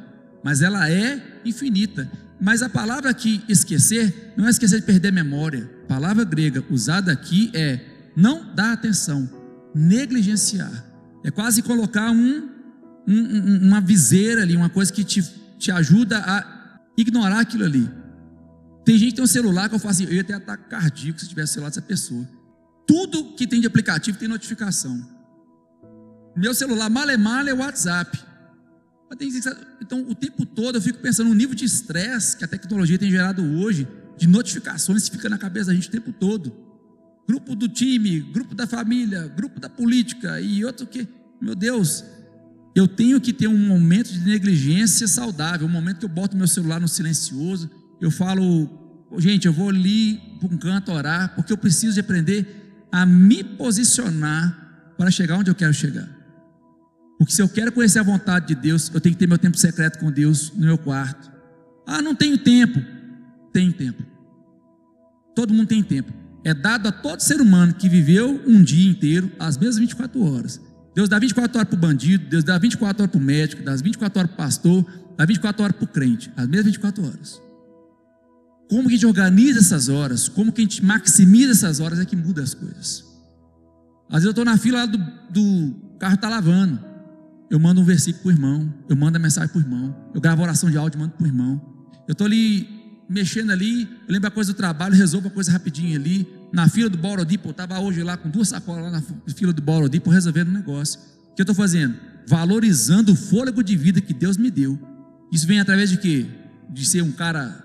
mas 0.42 0.62
ela 0.62 0.90
é 0.90 1.40
infinita. 1.44 2.10
Mas 2.40 2.62
a 2.62 2.70
palavra 2.70 3.10
aqui, 3.10 3.44
esquecer, 3.50 4.32
não 4.34 4.46
é 4.46 4.50
esquecer 4.50 4.80
de 4.80 4.86
perder 4.86 5.12
memória. 5.12 5.70
A 5.84 5.86
palavra 5.88 6.24
grega 6.24 6.64
usada 6.70 7.12
aqui 7.12 7.50
é 7.52 7.80
não 8.16 8.54
dar 8.54 8.72
atenção, 8.72 9.28
negligenciar. 9.74 10.86
É 11.22 11.30
quase 11.30 11.60
colocar 11.60 12.10
um, 12.10 12.48
um, 13.06 13.66
uma 13.66 13.82
viseira 13.82 14.40
ali, 14.40 14.56
uma 14.56 14.70
coisa 14.70 14.90
que 14.90 15.04
te, 15.04 15.22
te 15.58 15.70
ajuda 15.70 16.16
a 16.16 16.80
ignorar 16.96 17.40
aquilo 17.40 17.64
ali. 17.64 17.86
Tem 18.86 18.96
gente 18.96 19.10
que 19.10 19.16
tem 19.16 19.24
um 19.24 19.28
celular 19.28 19.68
que 19.68 19.74
eu 19.74 19.78
falo 19.78 19.90
assim, 19.90 20.04
eu 20.04 20.14
ia 20.14 20.24
ter 20.24 20.32
ataque 20.32 20.66
cardíaco 20.70 21.20
se 21.20 21.28
tivesse 21.28 21.52
celular 21.52 21.68
dessa 21.68 21.82
pessoa. 21.82 22.37
Tudo 22.88 23.34
que 23.34 23.46
tem 23.46 23.60
de 23.60 23.66
aplicativo 23.66 24.18
tem 24.18 24.26
notificação. 24.26 25.06
Meu 26.34 26.54
celular, 26.54 26.88
mal 26.88 27.08
é 27.10 27.18
mal, 27.18 27.46
é 27.46 27.52
WhatsApp. 27.52 28.18
Então, 29.80 30.06
o 30.08 30.14
tempo 30.14 30.46
todo 30.46 30.76
eu 30.76 30.82
fico 30.82 30.98
pensando 30.98 31.28
no 31.28 31.34
nível 31.34 31.54
de 31.54 31.66
estresse 31.66 32.36
que 32.36 32.44
a 32.44 32.48
tecnologia 32.48 32.98
tem 32.98 33.10
gerado 33.10 33.42
hoje, 33.42 33.86
de 34.16 34.26
notificações 34.26 35.08
que 35.08 35.16
fica 35.16 35.28
na 35.28 35.36
cabeça 35.36 35.66
da 35.66 35.74
gente 35.74 35.88
o 35.88 35.90
tempo 35.90 36.12
todo. 36.12 36.54
Grupo 37.26 37.54
do 37.54 37.68
time, 37.68 38.20
grupo 38.20 38.54
da 38.54 38.66
família, 38.66 39.28
grupo 39.28 39.60
da 39.60 39.68
política 39.68 40.40
e 40.40 40.64
outro 40.64 40.86
que, 40.86 41.06
meu 41.42 41.54
Deus, 41.54 42.04
eu 42.74 42.88
tenho 42.88 43.20
que 43.20 43.34
ter 43.34 43.48
um 43.48 43.58
momento 43.58 44.10
de 44.10 44.20
negligência 44.20 45.06
saudável, 45.06 45.66
um 45.66 45.70
momento 45.70 45.98
que 45.98 46.04
eu 46.06 46.08
boto 46.08 46.36
meu 46.36 46.48
celular 46.48 46.80
no 46.80 46.88
silencioso, 46.88 47.70
eu 48.00 48.10
falo, 48.10 49.04
gente, 49.18 49.46
eu 49.46 49.52
vou 49.52 49.68
ali 49.68 50.20
para 50.38 50.48
um 50.48 50.56
canto 50.56 50.90
orar, 50.92 51.34
porque 51.34 51.52
eu 51.52 51.58
preciso 51.58 51.94
de 51.94 52.00
aprender 52.00 52.67
a 52.90 53.04
me 53.06 53.42
posicionar 53.44 54.94
para 54.96 55.10
chegar 55.10 55.36
onde 55.36 55.50
eu 55.50 55.54
quero 55.54 55.72
chegar. 55.72 56.08
Porque 57.18 57.32
se 57.32 57.42
eu 57.42 57.48
quero 57.48 57.72
conhecer 57.72 57.98
a 57.98 58.02
vontade 58.02 58.48
de 58.48 58.54
Deus, 58.54 58.90
eu 58.94 59.00
tenho 59.00 59.14
que 59.14 59.18
ter 59.18 59.26
meu 59.26 59.38
tempo 59.38 59.58
secreto 59.58 59.98
com 59.98 60.10
Deus 60.10 60.52
no 60.54 60.66
meu 60.66 60.78
quarto. 60.78 61.30
Ah, 61.86 62.00
não 62.00 62.14
tenho 62.14 62.38
tempo. 62.38 62.80
Tem 63.52 63.72
tempo. 63.72 64.02
Todo 65.34 65.52
mundo 65.52 65.68
tem 65.68 65.82
tempo. 65.82 66.12
É 66.44 66.54
dado 66.54 66.88
a 66.88 66.92
todo 66.92 67.20
ser 67.20 67.40
humano 67.40 67.74
que 67.74 67.88
viveu 67.88 68.42
um 68.46 68.62
dia 68.62 68.88
inteiro, 68.88 69.30
as 69.38 69.58
mesmas 69.58 69.78
24 69.78 70.22
horas. 70.22 70.60
Deus 70.94 71.08
dá 71.08 71.18
24 71.18 71.58
horas 71.58 71.68
para 71.68 71.76
o 71.76 71.80
bandido, 71.80 72.28
Deus 72.28 72.44
dá 72.44 72.58
24 72.58 73.02
horas 73.02 73.10
para 73.12 73.20
o 73.20 73.24
médico, 73.24 73.62
dá 73.62 73.74
24 73.74 74.18
horas 74.18 74.30
para 74.30 74.34
o 74.34 74.46
pastor, 74.46 74.86
dá 75.16 75.24
24 75.24 75.62
horas 75.62 75.76
para 75.76 75.84
o 75.84 75.88
crente, 75.88 76.30
as 76.36 76.46
mesmas 76.46 76.66
24 76.66 77.06
horas. 77.06 77.47
Como 78.68 78.88
que 78.88 78.94
a 78.94 78.96
gente 78.96 79.06
organiza 79.06 79.60
essas 79.60 79.88
horas, 79.88 80.28
como 80.28 80.52
que 80.52 80.60
a 80.60 80.64
gente 80.64 80.84
maximiza 80.84 81.52
essas 81.52 81.80
horas 81.80 81.98
é 81.98 82.04
que 82.04 82.16
muda 82.16 82.42
as 82.42 82.54
coisas. 82.54 83.04
Às 84.08 84.22
vezes 84.22 84.26
eu 84.26 84.30
estou 84.30 84.44
na 84.44 84.56
fila 84.58 84.86
do, 84.86 84.98
do 85.30 85.74
carro 85.98 86.14
está 86.14 86.28
lavando 86.28 86.88
eu 87.50 87.58
mando 87.58 87.80
um 87.80 87.84
versículo 87.84 88.22
para 88.22 88.28
o 88.28 88.32
irmão, 88.32 88.74
eu 88.88 88.96
mando 88.96 89.16
a 89.16 89.20
mensagem 89.20 89.48
para 89.48 89.58
o 89.58 89.62
irmão, 89.62 89.96
eu 90.14 90.20
gravo 90.20 90.42
oração 90.42 90.70
de 90.70 90.76
áudio 90.76 90.98
e 90.98 91.00
mando 91.00 91.14
para 91.14 91.24
o 91.24 91.26
irmão. 91.26 91.60
Eu 92.06 92.12
estou 92.12 92.26
ali 92.26 92.68
mexendo 93.08 93.50
ali, 93.50 93.84
eu 94.06 94.12
lembro 94.12 94.28
a 94.28 94.30
coisa 94.30 94.52
do 94.52 94.56
trabalho, 94.56 94.94
resolvo 94.94 95.28
a 95.28 95.30
coisa 95.30 95.50
rapidinho 95.50 95.98
ali. 95.98 96.28
Na 96.52 96.68
fila 96.68 96.88
do 96.88 96.98
Borodipo, 96.98 97.48
eu 97.48 97.50
estava 97.52 97.78
hoje 97.78 98.02
lá 98.02 98.16
com 98.16 98.28
duas 98.28 98.48
sacolas 98.48 98.84
lá 98.84 98.90
na 98.90 99.34
fila 99.34 99.52
do 99.52 99.62
Borodipo 99.62 100.10
resolvendo 100.10 100.48
um 100.48 100.52
negócio. 100.52 101.00
O 101.30 101.34
que 101.34 101.40
eu 101.40 101.44
estou 101.44 101.54
fazendo? 101.54 101.94
Valorizando 102.26 103.12
o 103.12 103.16
fôlego 103.16 103.62
de 103.62 103.76
vida 103.76 104.00
que 104.00 104.12
Deus 104.12 104.36
me 104.36 104.50
deu. 104.50 104.78
Isso 105.32 105.46
vem 105.46 105.60
através 105.60 105.88
de 105.90 105.96
quê? 105.96 106.26
De 106.70 106.84
ser 106.84 107.02
um 107.02 107.12
cara 107.12 107.64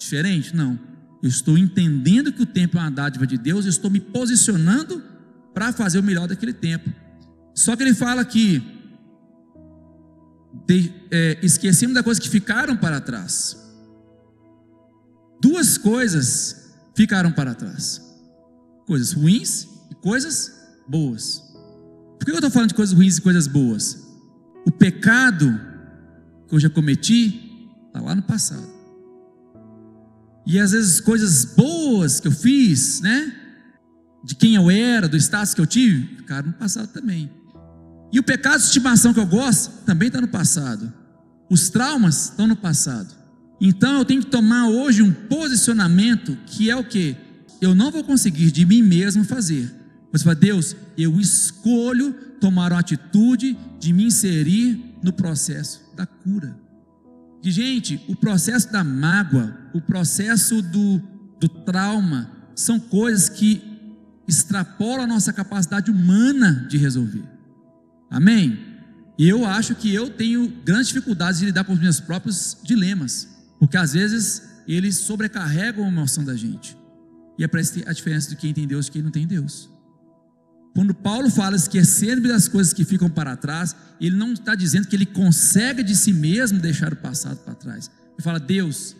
diferente? 0.00 0.56
Não. 0.56 0.78
Eu 1.22 1.28
estou 1.28 1.56
entendendo 1.56 2.32
que 2.32 2.42
o 2.42 2.46
tempo 2.46 2.78
é 2.78 2.80
uma 2.80 2.90
dádiva 2.90 3.26
de 3.26 3.36
Deus, 3.36 3.66
eu 3.66 3.70
estou 3.70 3.90
me 3.90 4.00
posicionando 4.00 5.02
para 5.52 5.72
fazer 5.72 5.98
o 5.98 6.02
melhor 6.02 6.26
daquele 6.26 6.52
tempo. 6.52 6.90
Só 7.54 7.76
que 7.76 7.82
ele 7.82 7.94
fala 7.94 8.24
que 8.24 8.62
de, 10.66 10.92
é, 11.10 11.38
esquecemos 11.42 11.94
da 11.94 12.02
coisa 12.02 12.20
que 12.20 12.28
ficaram 12.28 12.76
para 12.76 13.00
trás. 13.00 13.56
Duas 15.40 15.76
coisas 15.76 16.74
ficaram 16.94 17.30
para 17.32 17.54
trás: 17.54 18.00
coisas 18.86 19.12
ruins 19.12 19.68
e 19.90 19.94
coisas 19.96 20.52
boas. 20.88 21.42
Por 22.18 22.24
que 22.24 22.30
eu 22.30 22.34
estou 22.36 22.50
falando 22.50 22.70
de 22.70 22.74
coisas 22.74 22.94
ruins 22.94 23.18
e 23.18 23.20
coisas 23.20 23.46
boas? 23.46 24.06
O 24.66 24.70
pecado 24.70 25.58
que 26.48 26.54
eu 26.54 26.60
já 26.60 26.70
cometi 26.70 27.68
está 27.86 28.00
lá 28.00 28.14
no 28.14 28.22
passado. 28.22 28.79
E 30.50 30.58
às 30.58 30.72
vezes 30.72 31.00
coisas 31.00 31.44
boas 31.44 32.18
que 32.18 32.26
eu 32.26 32.32
fiz, 32.32 33.00
né? 33.00 33.32
De 34.24 34.34
quem 34.34 34.56
eu 34.56 34.68
era, 34.68 35.06
do 35.06 35.16
status 35.16 35.54
que 35.54 35.60
eu 35.60 35.66
tive, 35.66 36.16
ficaram 36.16 36.48
no 36.48 36.54
passado 36.54 36.88
também. 36.88 37.30
E 38.12 38.18
o 38.18 38.22
pecado 38.24 38.58
de 38.58 38.66
estimação 38.66 39.14
que 39.14 39.20
eu 39.20 39.26
gosto 39.28 39.70
também 39.84 40.08
está 40.08 40.20
no 40.20 40.26
passado. 40.26 40.92
Os 41.48 41.70
traumas 41.70 42.24
estão 42.24 42.48
no 42.48 42.56
passado. 42.56 43.14
Então 43.60 43.96
eu 43.96 44.04
tenho 44.04 44.22
que 44.22 44.26
tomar 44.26 44.66
hoje 44.66 45.02
um 45.04 45.12
posicionamento 45.12 46.36
que 46.46 46.68
é 46.68 46.74
o 46.74 46.82
que? 46.82 47.16
Eu 47.60 47.72
não 47.72 47.92
vou 47.92 48.02
conseguir 48.02 48.50
de 48.50 48.66
mim 48.66 48.82
mesmo 48.82 49.22
fazer. 49.22 49.72
Mas 50.12 50.24
para 50.24 50.34
Deus, 50.34 50.74
eu 50.98 51.20
escolho 51.20 52.12
tomar 52.40 52.72
uma 52.72 52.80
atitude 52.80 53.56
de 53.78 53.92
me 53.92 54.06
inserir 54.06 54.96
no 55.00 55.12
processo 55.12 55.80
da 55.94 56.06
cura. 56.06 56.58
E, 57.42 57.50
gente, 57.50 58.02
o 58.06 58.14
processo 58.14 58.70
da 58.70 58.84
mágoa, 58.84 59.56
o 59.72 59.80
processo 59.80 60.60
do, 60.60 61.00
do 61.40 61.48
trauma, 61.48 62.30
são 62.54 62.78
coisas 62.78 63.28
que 63.28 63.62
extrapolam 64.28 65.04
a 65.04 65.06
nossa 65.06 65.32
capacidade 65.32 65.90
humana 65.90 66.66
de 66.68 66.76
resolver. 66.76 67.24
Amém? 68.10 68.58
E 69.18 69.28
eu 69.28 69.44
acho 69.44 69.74
que 69.74 69.94
eu 69.94 70.10
tenho 70.10 70.48
grandes 70.64 70.88
dificuldades 70.88 71.40
de 71.40 71.46
lidar 71.46 71.64
com 71.64 71.72
os 71.72 71.80
meus 71.80 72.00
próprios 72.00 72.56
dilemas, 72.62 73.28
porque 73.58 73.76
às 73.76 73.92
vezes 73.92 74.42
eles 74.66 74.96
sobrecarregam 74.96 75.84
a 75.84 75.88
emoção 75.88 76.24
da 76.24 76.36
gente. 76.36 76.76
E 77.38 77.44
é 77.44 77.48
para 77.48 77.60
a 77.60 77.92
diferença 77.92 78.28
de 78.28 78.36
quem 78.36 78.52
tem 78.52 78.66
Deus 78.66 78.86
e 78.86 78.90
quem 78.90 79.02
não 79.02 79.10
tem 79.10 79.26
Deus. 79.26 79.70
Quando 80.74 80.94
Paulo 80.94 81.28
fala 81.30 81.56
esquecer 81.56 82.20
das 82.20 82.46
coisas 82.46 82.72
que 82.72 82.84
ficam 82.84 83.10
para 83.10 83.36
trás, 83.36 83.74
ele 84.00 84.16
não 84.16 84.32
está 84.32 84.54
dizendo 84.54 84.86
que 84.86 84.94
ele 84.94 85.06
consegue 85.06 85.82
de 85.82 85.96
si 85.96 86.12
mesmo 86.12 86.60
deixar 86.60 86.92
o 86.92 86.96
passado 86.96 87.38
para 87.38 87.54
trás. 87.54 87.90
Ele 88.14 88.22
fala: 88.22 88.38
Deus, 88.38 88.96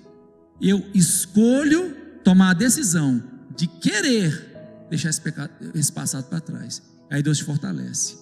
eu 0.60 0.84
escolho 0.92 1.94
tomar 2.24 2.50
a 2.50 2.54
decisão 2.54 3.22
de 3.56 3.66
querer 3.66 4.50
deixar 4.90 5.10
esse, 5.10 5.20
pecado, 5.20 5.50
esse 5.74 5.92
passado 5.92 6.24
para 6.24 6.40
trás. 6.40 6.82
Aí 7.10 7.22
Deus 7.22 7.38
te 7.38 7.44
fortalece. 7.44 8.16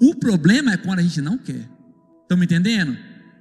O 0.00 0.14
problema 0.14 0.72
é 0.72 0.76
quando 0.76 0.98
a 0.98 1.02
gente 1.02 1.20
não 1.20 1.38
quer. 1.38 1.68
Estão 2.22 2.36
me 2.36 2.44
entendendo? 2.44 2.96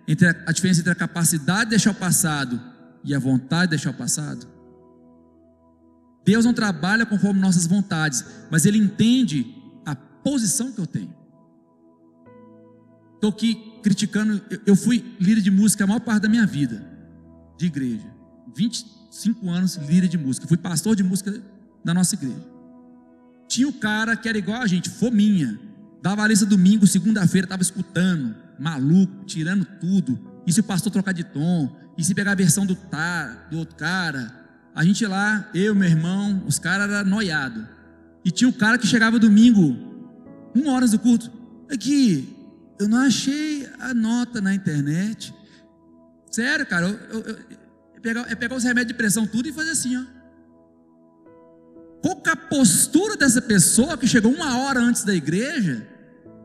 Entre 0.07 0.27
a, 0.27 0.36
a 0.45 0.51
diferença 0.51 0.81
entre 0.81 0.91
a 0.91 0.95
capacidade 0.95 1.65
de 1.65 1.69
deixar 1.71 1.91
o 1.91 1.95
passado 1.95 2.62
e 3.03 3.15
a 3.15 3.19
vontade 3.19 3.63
de 3.63 3.69
deixar 3.71 3.89
o 3.89 3.95
passado. 3.95 4.48
Deus 6.24 6.46
não 6.46 6.54
trabalha 6.54 7.06
conforme 7.06 7.40
nossas 7.40 7.66
vontades, 7.66 8.24
mas 8.50 8.66
Ele 8.66 8.78
entende 8.78 9.56
a 9.86 9.96
posição 9.96 10.72
que 10.72 10.80
eu 10.80 10.88
tenho. 10.88 11.13
Estou 13.16 13.30
aqui 13.30 13.80
criticando, 13.84 14.42
eu 14.66 14.75
fui 14.75 15.16
líder 15.20 15.42
de 15.42 15.51
música 15.51 15.84
a 15.84 15.88
maior 15.88 16.00
parte 16.00 16.24
da 16.24 16.30
minha 16.30 16.46
vida, 16.46 16.86
de 17.58 17.68
igreja. 17.68 18.08
25 18.56 19.50
anos 19.50 19.75
líder 19.75 20.08
de 20.08 20.18
música, 20.18 20.48
fui 20.48 20.58
pastor 20.58 20.96
de 20.96 21.04
música 21.04 21.42
da 21.84 21.94
nossa 21.94 22.16
igreja. 22.16 22.46
Tinha 23.48 23.68
o 23.68 23.74
cara 23.74 24.16
que 24.16 24.30
era 24.30 24.38
igual 24.38 24.62
a 24.62 24.68
gente, 24.68 24.90
fominha 24.90 25.60
Dava 26.01 26.24
a 26.24 26.28
lista 26.28 26.46
domingo, 26.48 26.88
segunda-feira, 26.88 27.46
estava 27.46 27.62
escutando, 27.62 28.36
maluco, 28.60 29.24
tirando 29.25 29.63
tudo. 29.80 30.20
E 30.48 30.51
se 30.51 30.60
o 30.60 30.63
pastor 30.63 30.92
trocar 30.92 31.13
de 31.13 31.24
tom? 31.24 31.75
E 31.96 32.04
se 32.04 32.16
pegar 32.16 32.32
a 32.32 32.36
versão 32.36 32.66
do, 32.66 32.75
tá, 32.75 33.48
do 33.51 33.60
outro 33.60 33.75
cara? 33.75 34.40
A 34.74 34.84
gente 34.84 35.06
lá, 35.06 35.50
eu, 35.54 35.75
meu 35.75 35.88
irmão, 35.88 36.44
os 36.48 36.58
caras 36.58 36.90
eram 36.90 37.10
noiados. 37.10 37.63
E 38.24 38.32
tinha 38.32 38.48
um 38.48 38.54
cara 38.54 38.78
que 38.78 38.88
chegava 38.88 39.20
domingo, 39.20 39.75
uma 40.56 40.72
hora 40.74 40.88
do 40.88 41.00
culto. 41.00 41.32
Aqui, 41.72 42.36
eu 42.80 42.88
não 42.88 43.00
achei 43.00 43.68
a 43.80 43.94
nota 43.94 44.40
na 44.40 44.54
internet. 44.54 45.34
Sério, 46.30 46.66
cara, 46.66 46.88
eu, 46.88 47.00
eu, 47.10 47.20
eu, 47.22 47.38
eu 47.96 48.01
pegar, 48.01 48.32
é 48.32 48.36
pegar 48.36 48.56
os 48.56 48.63
remédios 48.63 48.90
de 48.90 48.94
pressão 48.94 49.28
tudo 49.28 49.50
e 49.50 49.54
fazer 49.54 49.72
assim, 49.72 49.98
ó. 49.98 50.22
Qual 52.01 52.22
é 52.25 52.30
a 52.30 52.36
postura 52.36 53.16
dessa 53.16 53.42
pessoa 53.42 53.98
que 53.98 54.08
chegou 54.08 54.34
uma 54.34 54.58
hora 54.58 54.80
antes 54.80 55.04
da 55.04 55.13
igreja 55.13 55.88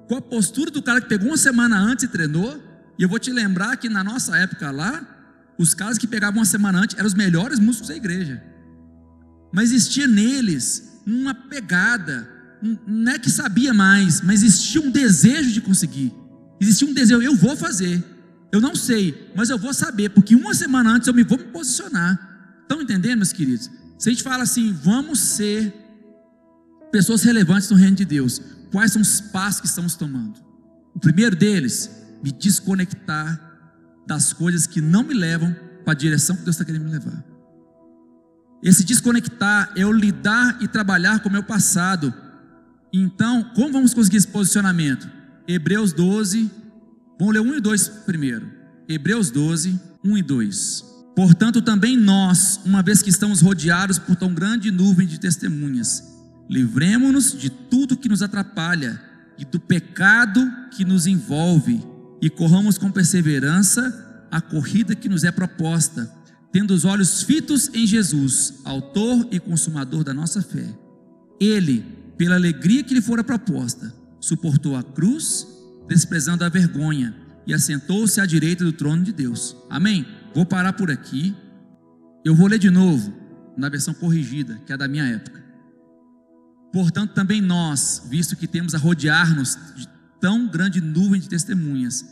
com 0.08 0.16
a 0.16 0.20
postura 0.20 0.70
do 0.70 0.82
cara 0.82 1.00
que 1.00 1.08
pegou 1.08 1.28
uma 1.28 1.36
semana 1.36 1.78
antes 1.78 2.04
e 2.04 2.08
treinou, 2.08 2.62
E 2.98 3.02
eu 3.02 3.08
vou 3.08 3.18
te 3.18 3.30
lembrar 3.30 3.76
que 3.76 3.88
na 3.88 4.02
nossa 4.02 4.36
época 4.38 4.70
lá, 4.70 5.15
os 5.58 5.74
caras 5.74 5.98
que 5.98 6.06
pegavam 6.06 6.38
uma 6.38 6.44
semana 6.44 6.80
antes 6.80 6.96
eram 6.96 7.06
os 7.06 7.14
melhores 7.14 7.58
músicos 7.58 7.88
da 7.88 7.96
igreja. 7.96 8.42
Mas 9.52 9.70
existia 9.72 10.06
neles 10.06 11.00
uma 11.06 11.34
pegada, 11.34 12.28
não 12.86 13.12
é 13.12 13.18
que 13.18 13.30
sabia 13.30 13.72
mais, 13.72 14.20
mas 14.20 14.42
existia 14.42 14.80
um 14.80 14.90
desejo 14.90 15.52
de 15.52 15.60
conseguir. 15.60 16.12
Existia 16.60 16.88
um 16.88 16.92
desejo, 16.92 17.22
eu 17.22 17.34
vou 17.34 17.56
fazer. 17.56 18.04
Eu 18.52 18.60
não 18.60 18.74
sei, 18.74 19.30
mas 19.34 19.50
eu 19.50 19.58
vou 19.58 19.72
saber, 19.74 20.10
porque 20.10 20.34
uma 20.34 20.54
semana 20.54 20.90
antes 20.90 21.08
eu 21.08 21.14
me 21.14 21.22
vou 21.22 21.38
me 21.38 21.44
posicionar. 21.44 22.58
Estão 22.62 22.82
entendendo, 22.82 23.18
meus 23.18 23.32
queridos? 23.32 23.70
Se 23.98 24.08
a 24.08 24.12
gente 24.12 24.22
fala 24.22 24.42
assim, 24.42 24.72
vamos 24.72 25.20
ser 25.20 25.72
pessoas 26.90 27.22
relevantes 27.22 27.70
no 27.70 27.76
reino 27.76 27.96
de 27.96 28.04
Deus, 28.04 28.40
quais 28.72 28.92
são 28.92 29.02
os 29.02 29.20
passos 29.20 29.60
que 29.60 29.66
estamos 29.66 29.94
tomando? 29.94 30.38
O 30.94 30.98
primeiro 30.98 31.36
deles, 31.36 31.90
me 32.22 32.32
desconectar 32.32 33.45
das 34.06 34.32
coisas 34.32 34.66
que 34.66 34.80
não 34.80 35.02
me 35.02 35.14
levam 35.14 35.54
para 35.84 35.92
a 35.92 35.96
direção 35.96 36.36
que 36.36 36.42
Deus 36.42 36.54
está 36.54 36.64
querendo 36.64 36.84
me 36.84 36.90
levar. 36.90 37.24
Esse 38.62 38.84
desconectar 38.84 39.72
é 39.76 39.82
eu 39.82 39.92
lidar 39.92 40.58
e 40.60 40.68
trabalhar 40.68 41.20
com 41.20 41.28
o 41.28 41.32
meu 41.32 41.42
passado. 41.42 42.12
Então, 42.92 43.52
como 43.54 43.72
vamos 43.72 43.92
conseguir 43.92 44.16
esse 44.16 44.28
posicionamento? 44.28 45.08
Hebreus 45.46 45.92
12, 45.92 46.50
vamos 47.18 47.34
ler 47.34 47.40
1 47.40 47.56
e 47.56 47.60
2 47.60 47.88
primeiro. 48.06 48.50
Hebreus 48.88 49.30
12, 49.30 49.80
1 50.02 50.18
e 50.18 50.22
2. 50.22 50.84
Portanto, 51.14 51.62
também 51.62 51.96
nós, 51.96 52.60
uma 52.64 52.82
vez 52.82 53.02
que 53.02 53.10
estamos 53.10 53.40
rodeados 53.40 53.98
por 53.98 54.16
tão 54.16 54.34
grande 54.34 54.70
nuvem 54.70 55.06
de 55.06 55.18
testemunhas, 55.18 56.02
livremos-nos 56.48 57.32
de 57.32 57.50
tudo 57.50 57.96
que 57.96 58.08
nos 58.08 58.22
atrapalha 58.22 59.00
e 59.38 59.44
do 59.44 59.58
pecado 59.58 60.40
que 60.70 60.84
nos 60.84 61.06
envolve 61.06 61.95
e 62.20 62.30
corramos 62.30 62.78
com 62.78 62.90
perseverança 62.90 64.26
a 64.30 64.40
corrida 64.40 64.94
que 64.94 65.08
nos 65.08 65.24
é 65.24 65.30
proposta, 65.30 66.10
tendo 66.52 66.72
os 66.72 66.84
olhos 66.84 67.22
fitos 67.22 67.70
em 67.74 67.86
Jesus, 67.86 68.54
autor 68.64 69.28
e 69.30 69.38
consumador 69.38 70.02
da 70.02 70.14
nossa 70.14 70.42
fé. 70.42 70.66
Ele, 71.40 71.84
pela 72.16 72.34
alegria 72.34 72.82
que 72.82 72.94
lhe 72.94 73.02
fora 73.02 73.22
proposta, 73.22 73.92
suportou 74.20 74.76
a 74.76 74.82
cruz, 74.82 75.46
desprezando 75.88 76.44
a 76.44 76.48
vergonha, 76.48 77.14
e 77.46 77.54
assentou-se 77.54 78.20
à 78.20 78.26
direita 78.26 78.64
do 78.64 78.72
trono 78.72 79.04
de 79.04 79.12
Deus. 79.12 79.56
Amém? 79.70 80.06
Vou 80.34 80.44
parar 80.44 80.72
por 80.72 80.90
aqui. 80.90 81.34
Eu 82.24 82.34
vou 82.34 82.48
ler 82.48 82.58
de 82.58 82.70
novo, 82.70 83.14
na 83.56 83.68
versão 83.68 83.94
corrigida, 83.94 84.60
que 84.66 84.72
é 84.72 84.76
da 84.76 84.88
minha 84.88 85.04
época. 85.04 85.44
Portanto, 86.72 87.14
também 87.14 87.40
nós, 87.40 88.02
visto 88.10 88.36
que 88.36 88.46
temos 88.46 88.74
a 88.74 88.78
rodear-nos 88.78 89.56
de 89.76 89.88
tão 90.20 90.48
grande 90.48 90.80
nuvem 90.80 91.20
de 91.20 91.28
testemunhas, 91.28 92.04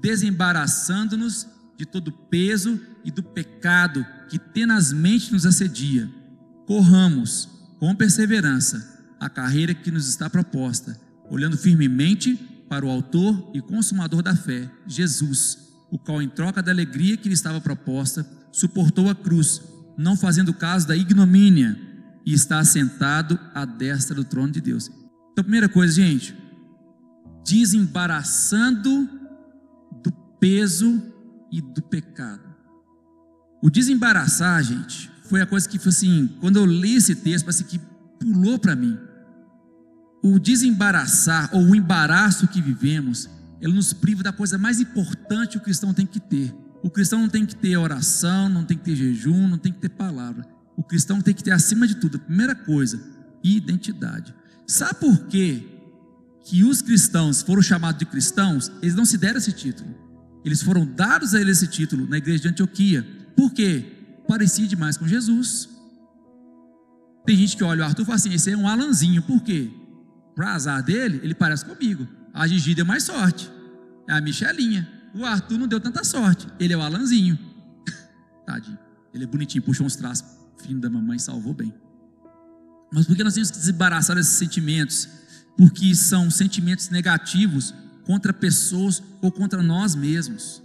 desembaraçando-nos 0.00 1.46
de 1.76 1.86
todo 1.86 2.12
peso 2.12 2.80
e 3.04 3.10
do 3.10 3.22
pecado 3.22 4.04
que 4.28 4.38
tenazmente 4.38 5.32
nos 5.32 5.46
assedia. 5.46 6.10
Corramos 6.66 7.48
com 7.78 7.94
perseverança 7.94 9.00
a 9.18 9.28
carreira 9.28 9.74
que 9.74 9.90
nos 9.90 10.08
está 10.08 10.28
proposta, 10.28 10.98
olhando 11.30 11.56
firmemente 11.56 12.36
para 12.68 12.86
o 12.86 12.90
Autor 12.90 13.50
e 13.54 13.60
Consumador 13.60 14.22
da 14.22 14.36
fé, 14.36 14.70
Jesus, 14.86 15.58
o 15.90 15.98
qual, 15.98 16.22
em 16.22 16.28
troca 16.28 16.62
da 16.62 16.70
alegria 16.70 17.16
que 17.16 17.28
lhe 17.28 17.34
estava 17.34 17.60
proposta, 17.60 18.26
suportou 18.52 19.10
a 19.10 19.14
cruz, 19.14 19.60
não 19.98 20.16
fazendo 20.16 20.54
caso 20.54 20.86
da 20.86 20.96
ignomínia, 20.96 21.76
e 22.24 22.32
está 22.32 22.58
assentado 22.58 23.38
à 23.54 23.64
destra 23.64 24.14
do 24.14 24.24
trono 24.24 24.52
de 24.52 24.60
Deus. 24.60 24.90
Então, 25.32 25.42
primeira 25.42 25.68
coisa, 25.68 25.94
gente, 25.94 26.34
desembaraçando 27.44 29.08
do 30.02 30.12
peso 30.38 31.02
e 31.50 31.60
do 31.60 31.82
pecado. 31.82 32.50
O 33.62 33.68
desembaraçar, 33.68 34.62
gente, 34.62 35.10
foi 35.24 35.40
a 35.40 35.46
coisa 35.46 35.68
que 35.68 35.78
foi 35.78 35.90
assim, 35.90 36.28
quando 36.40 36.56
eu 36.56 36.66
li 36.66 36.96
esse 36.96 37.14
texto, 37.14 37.44
parece 37.44 37.64
que 37.64 37.80
pulou 38.18 38.58
para 38.58 38.74
mim. 38.74 38.98
O 40.22 40.38
desembaraçar 40.38 41.50
ou 41.52 41.62
o 41.62 41.74
embaraço 41.74 42.48
que 42.48 42.60
vivemos, 42.60 43.28
ele 43.60 43.72
nos 43.72 43.92
priva 43.92 44.22
da 44.22 44.32
coisa 44.32 44.58
mais 44.58 44.80
importante 44.80 45.52
que 45.52 45.58
o 45.58 45.62
cristão 45.62 45.92
tem 45.92 46.06
que 46.06 46.20
ter. 46.20 46.54
O 46.82 46.90
cristão 46.90 47.20
não 47.20 47.28
tem 47.28 47.44
que 47.44 47.54
ter 47.54 47.76
oração, 47.76 48.48
não 48.48 48.64
tem 48.64 48.76
que 48.76 48.84
ter 48.84 48.96
jejum, 48.96 49.46
não 49.46 49.58
tem 49.58 49.72
que 49.72 49.78
ter 49.78 49.90
palavra. 49.90 50.46
O 50.76 50.82
cristão 50.82 51.20
tem 51.20 51.34
que 51.34 51.44
ter 51.44 51.52
acima 51.52 51.86
de 51.86 51.96
tudo, 51.96 52.16
a 52.16 52.20
primeira 52.20 52.54
coisa, 52.54 53.02
identidade. 53.42 54.34
Sabe 54.66 55.00
por 55.00 55.26
quê 55.26 55.79
que 56.44 56.64
os 56.64 56.82
cristãos 56.82 57.42
foram 57.42 57.62
chamados 57.62 57.98
de 57.98 58.06
cristãos? 58.06 58.70
Eles 58.82 58.94
não 58.94 59.04
se 59.04 59.18
deram 59.18 59.38
esse 59.38 59.52
título. 59.52 59.94
Eles 60.44 60.62
foram 60.62 60.86
dados 60.86 61.34
a 61.34 61.40
ele 61.40 61.50
esse 61.50 61.66
título 61.66 62.06
na 62.06 62.18
igreja 62.18 62.42
de 62.42 62.48
Antioquia. 62.48 63.06
Por 63.36 63.52
quê? 63.52 63.84
Parecia 64.26 64.66
demais 64.66 64.96
com 64.96 65.06
Jesus. 65.06 65.68
Tem 67.26 67.36
gente 67.36 67.56
que 67.56 67.64
olha 67.64 67.82
o 67.82 67.84
Arthur 67.84 68.02
e 68.02 68.04
fala 68.06 68.16
assim: 68.16 68.32
esse 68.32 68.50
é 68.50 68.56
um 68.56 68.66
Alanzinho. 68.66 69.22
Por 69.22 69.42
quê? 69.42 69.70
Para 70.34 70.54
azar 70.54 70.82
dele, 70.82 71.20
ele 71.22 71.34
parece 71.34 71.64
comigo. 71.64 72.08
A 72.32 72.46
Gigi 72.46 72.74
deu 72.74 72.86
mais 72.86 73.04
sorte. 73.04 73.50
É 74.08 74.12
a 74.12 74.20
Michelinha. 74.20 74.88
O 75.14 75.24
Arthur 75.24 75.58
não 75.58 75.66
deu 75.66 75.80
tanta 75.80 76.02
sorte. 76.04 76.46
Ele 76.58 76.72
é 76.72 76.76
o 76.76 76.80
Alanzinho. 76.80 77.38
Tadinho. 78.46 78.78
Ele 79.12 79.24
é 79.24 79.26
bonitinho, 79.26 79.62
puxou 79.62 79.86
uns 79.86 79.96
traços. 79.96 80.24
Filho 80.62 80.80
da 80.80 80.88
mamãe 80.88 81.18
salvou 81.18 81.52
bem. 81.52 81.74
Mas 82.92 83.06
por 83.06 83.16
que 83.16 83.24
nós 83.24 83.34
temos 83.34 83.50
que 83.50 83.58
desembaraçar 83.58 84.16
desses 84.16 84.32
sentimentos? 84.32 85.08
Porque 85.60 85.94
são 85.94 86.30
sentimentos 86.30 86.88
negativos 86.88 87.74
contra 88.06 88.32
pessoas 88.32 89.02
ou 89.20 89.30
contra 89.30 89.62
nós 89.62 89.94
mesmos. 89.94 90.62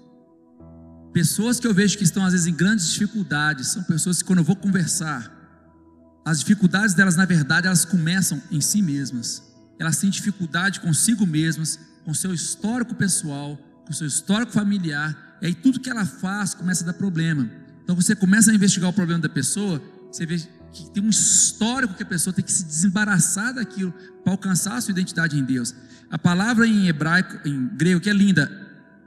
Pessoas 1.11 1.59
que 1.59 1.67
eu 1.67 1.73
vejo 1.73 1.97
que 1.97 2.05
estão 2.05 2.23
às 2.23 2.31
vezes 2.31 2.47
em 2.47 2.53
grandes 2.53 2.89
dificuldades, 2.89 3.67
são 3.67 3.83
pessoas 3.83 4.21
que 4.21 4.23
quando 4.23 4.39
eu 4.39 4.45
vou 4.45 4.55
conversar, 4.55 5.29
as 6.23 6.39
dificuldades 6.39 6.95
delas 6.95 7.17
na 7.17 7.25
verdade 7.25 7.67
elas 7.67 7.83
começam 7.83 8.41
em 8.49 8.61
si 8.61 8.81
mesmas. 8.81 9.43
Elas 9.77 9.97
têm 9.97 10.09
dificuldade 10.09 10.79
consigo 10.79 11.27
mesmas, 11.27 11.77
com 12.05 12.13
seu 12.13 12.33
histórico 12.33 12.95
pessoal, 12.95 13.57
com 13.85 13.91
seu 13.91 14.07
histórico 14.07 14.53
familiar, 14.53 15.37
e 15.41 15.47
aí 15.47 15.53
tudo 15.53 15.81
que 15.81 15.89
ela 15.89 16.05
faz 16.05 16.53
começa 16.53 16.85
a 16.85 16.87
dar 16.87 16.93
problema. 16.93 17.51
Então 17.83 17.97
você 17.97 18.15
começa 18.15 18.49
a 18.49 18.55
investigar 18.55 18.89
o 18.89 18.93
problema 18.93 19.19
da 19.19 19.27
pessoa, 19.27 19.83
você 20.09 20.25
vê 20.25 20.41
que 20.75 20.91
tem 20.91 21.01
um 21.01 21.09
histórico 21.09 21.93
que 21.93 22.03
a 22.03 22.05
pessoa 22.05 22.33
tem 22.33 22.43
que 22.43 22.51
se 22.51 22.65
desembaraçar 22.65 23.53
daquilo 23.53 23.93
para 24.23 24.33
alcançar 24.33 24.75
a 24.75 24.81
sua 24.81 24.91
identidade 24.91 25.39
em 25.39 25.43
Deus. 25.43 25.73
A 26.11 26.19
palavra 26.19 26.67
em 26.67 26.87
hebraico, 26.87 27.47
em 27.47 27.67
grego, 27.77 28.01
que 28.01 28.09
é 28.09 28.13
linda, 28.13 28.51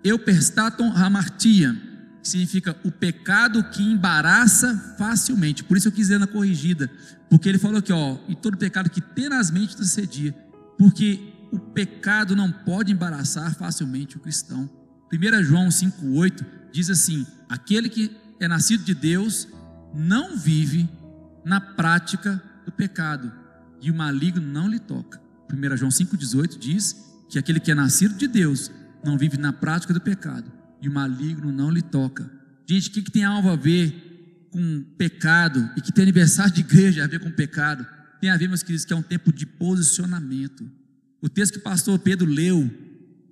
euperstaton 0.02 0.90
hamartia, 0.92 1.76
que 2.22 2.28
significa 2.28 2.74
o 2.85 2.90
pecado 2.90 3.62
que 3.64 3.83
embaraça 3.83 4.94
facilmente. 4.96 5.62
Por 5.62 5.76
isso 5.76 5.88
eu 5.88 5.92
quis 5.92 6.07
dizer 6.07 6.18
na 6.18 6.26
corrigida, 6.26 6.90
porque 7.28 7.48
ele 7.48 7.59
falou 7.59 7.78
aqui, 7.78 7.92
ó, 7.92 8.16
e 8.26 8.35
todo 8.35 8.57
pecado 8.57 8.88
que 8.88 9.02
tenazmente 9.02 9.76
te 9.76 9.87
cedia, 9.87 10.35
porque 10.78 11.35
o 11.52 11.59
pecado 11.59 12.35
não 12.35 12.50
pode 12.50 12.92
embaraçar 12.92 13.54
facilmente 13.54 14.16
o 14.16 14.20
cristão. 14.20 14.70
1 15.12 15.42
João 15.44 15.68
5,8 15.68 16.46
diz 16.72 16.88
assim: 16.88 17.26
aquele 17.46 17.90
que 17.90 18.11
é 18.40 18.48
nascido 18.48 18.85
de 18.85 18.94
Deus 18.94 19.48
não 19.94 20.37
vive 20.37 20.88
na 21.44 21.61
prática 21.61 22.42
do 22.64 22.72
pecado, 22.72 23.33
e 23.81 23.90
o 23.90 23.94
maligno 23.94 24.42
não 24.42 24.68
lhe 24.68 24.79
toca. 24.79 25.20
1 25.53 25.77
João 25.77 25.90
5,18 25.90 26.59
diz 26.59 26.96
que 27.29 27.38
aquele 27.38 27.61
que 27.61 27.70
é 27.70 27.74
nascido 27.74 28.14
de 28.16 28.27
Deus 28.27 28.70
não 29.05 29.16
vive 29.16 29.37
na 29.37 29.53
prática 29.53 29.94
do 29.94 30.01
pecado, 30.01 30.51
e 30.81 30.88
o 30.88 30.92
maligno 30.92 31.51
não 31.53 31.70
lhe 31.70 31.83
toca. 31.83 32.31
Gente, 32.68 32.88
o 32.88 32.92
que, 32.92 33.03
que 33.03 33.11
tem 33.11 33.24
algo 33.24 33.48
a 33.48 33.57
ver 33.57 34.48
com 34.51 34.85
pecado 34.96 35.70
e 35.77 35.81
que 35.81 35.92
tem 35.92 36.03
aniversário 36.03 36.53
de 36.53 36.61
igreja 36.61 37.05
a 37.05 37.07
ver 37.07 37.20
com 37.20 37.31
pecado? 37.31 37.87
Tem 38.20 38.31
a 38.31 38.37
ver, 38.37 38.48
meus 38.48 38.62
queridos, 38.62 38.85
que 38.85 38.92
é 38.92 38.96
um 38.96 39.03
tempo 39.03 39.33
de 39.33 39.46
posicionamento. 39.46 40.68
O 41.20 41.29
texto 41.29 41.55
que 41.55 41.59
o 41.59 41.62
pastor 41.62 41.98
Pedro 41.98 42.29
leu, 42.29 42.70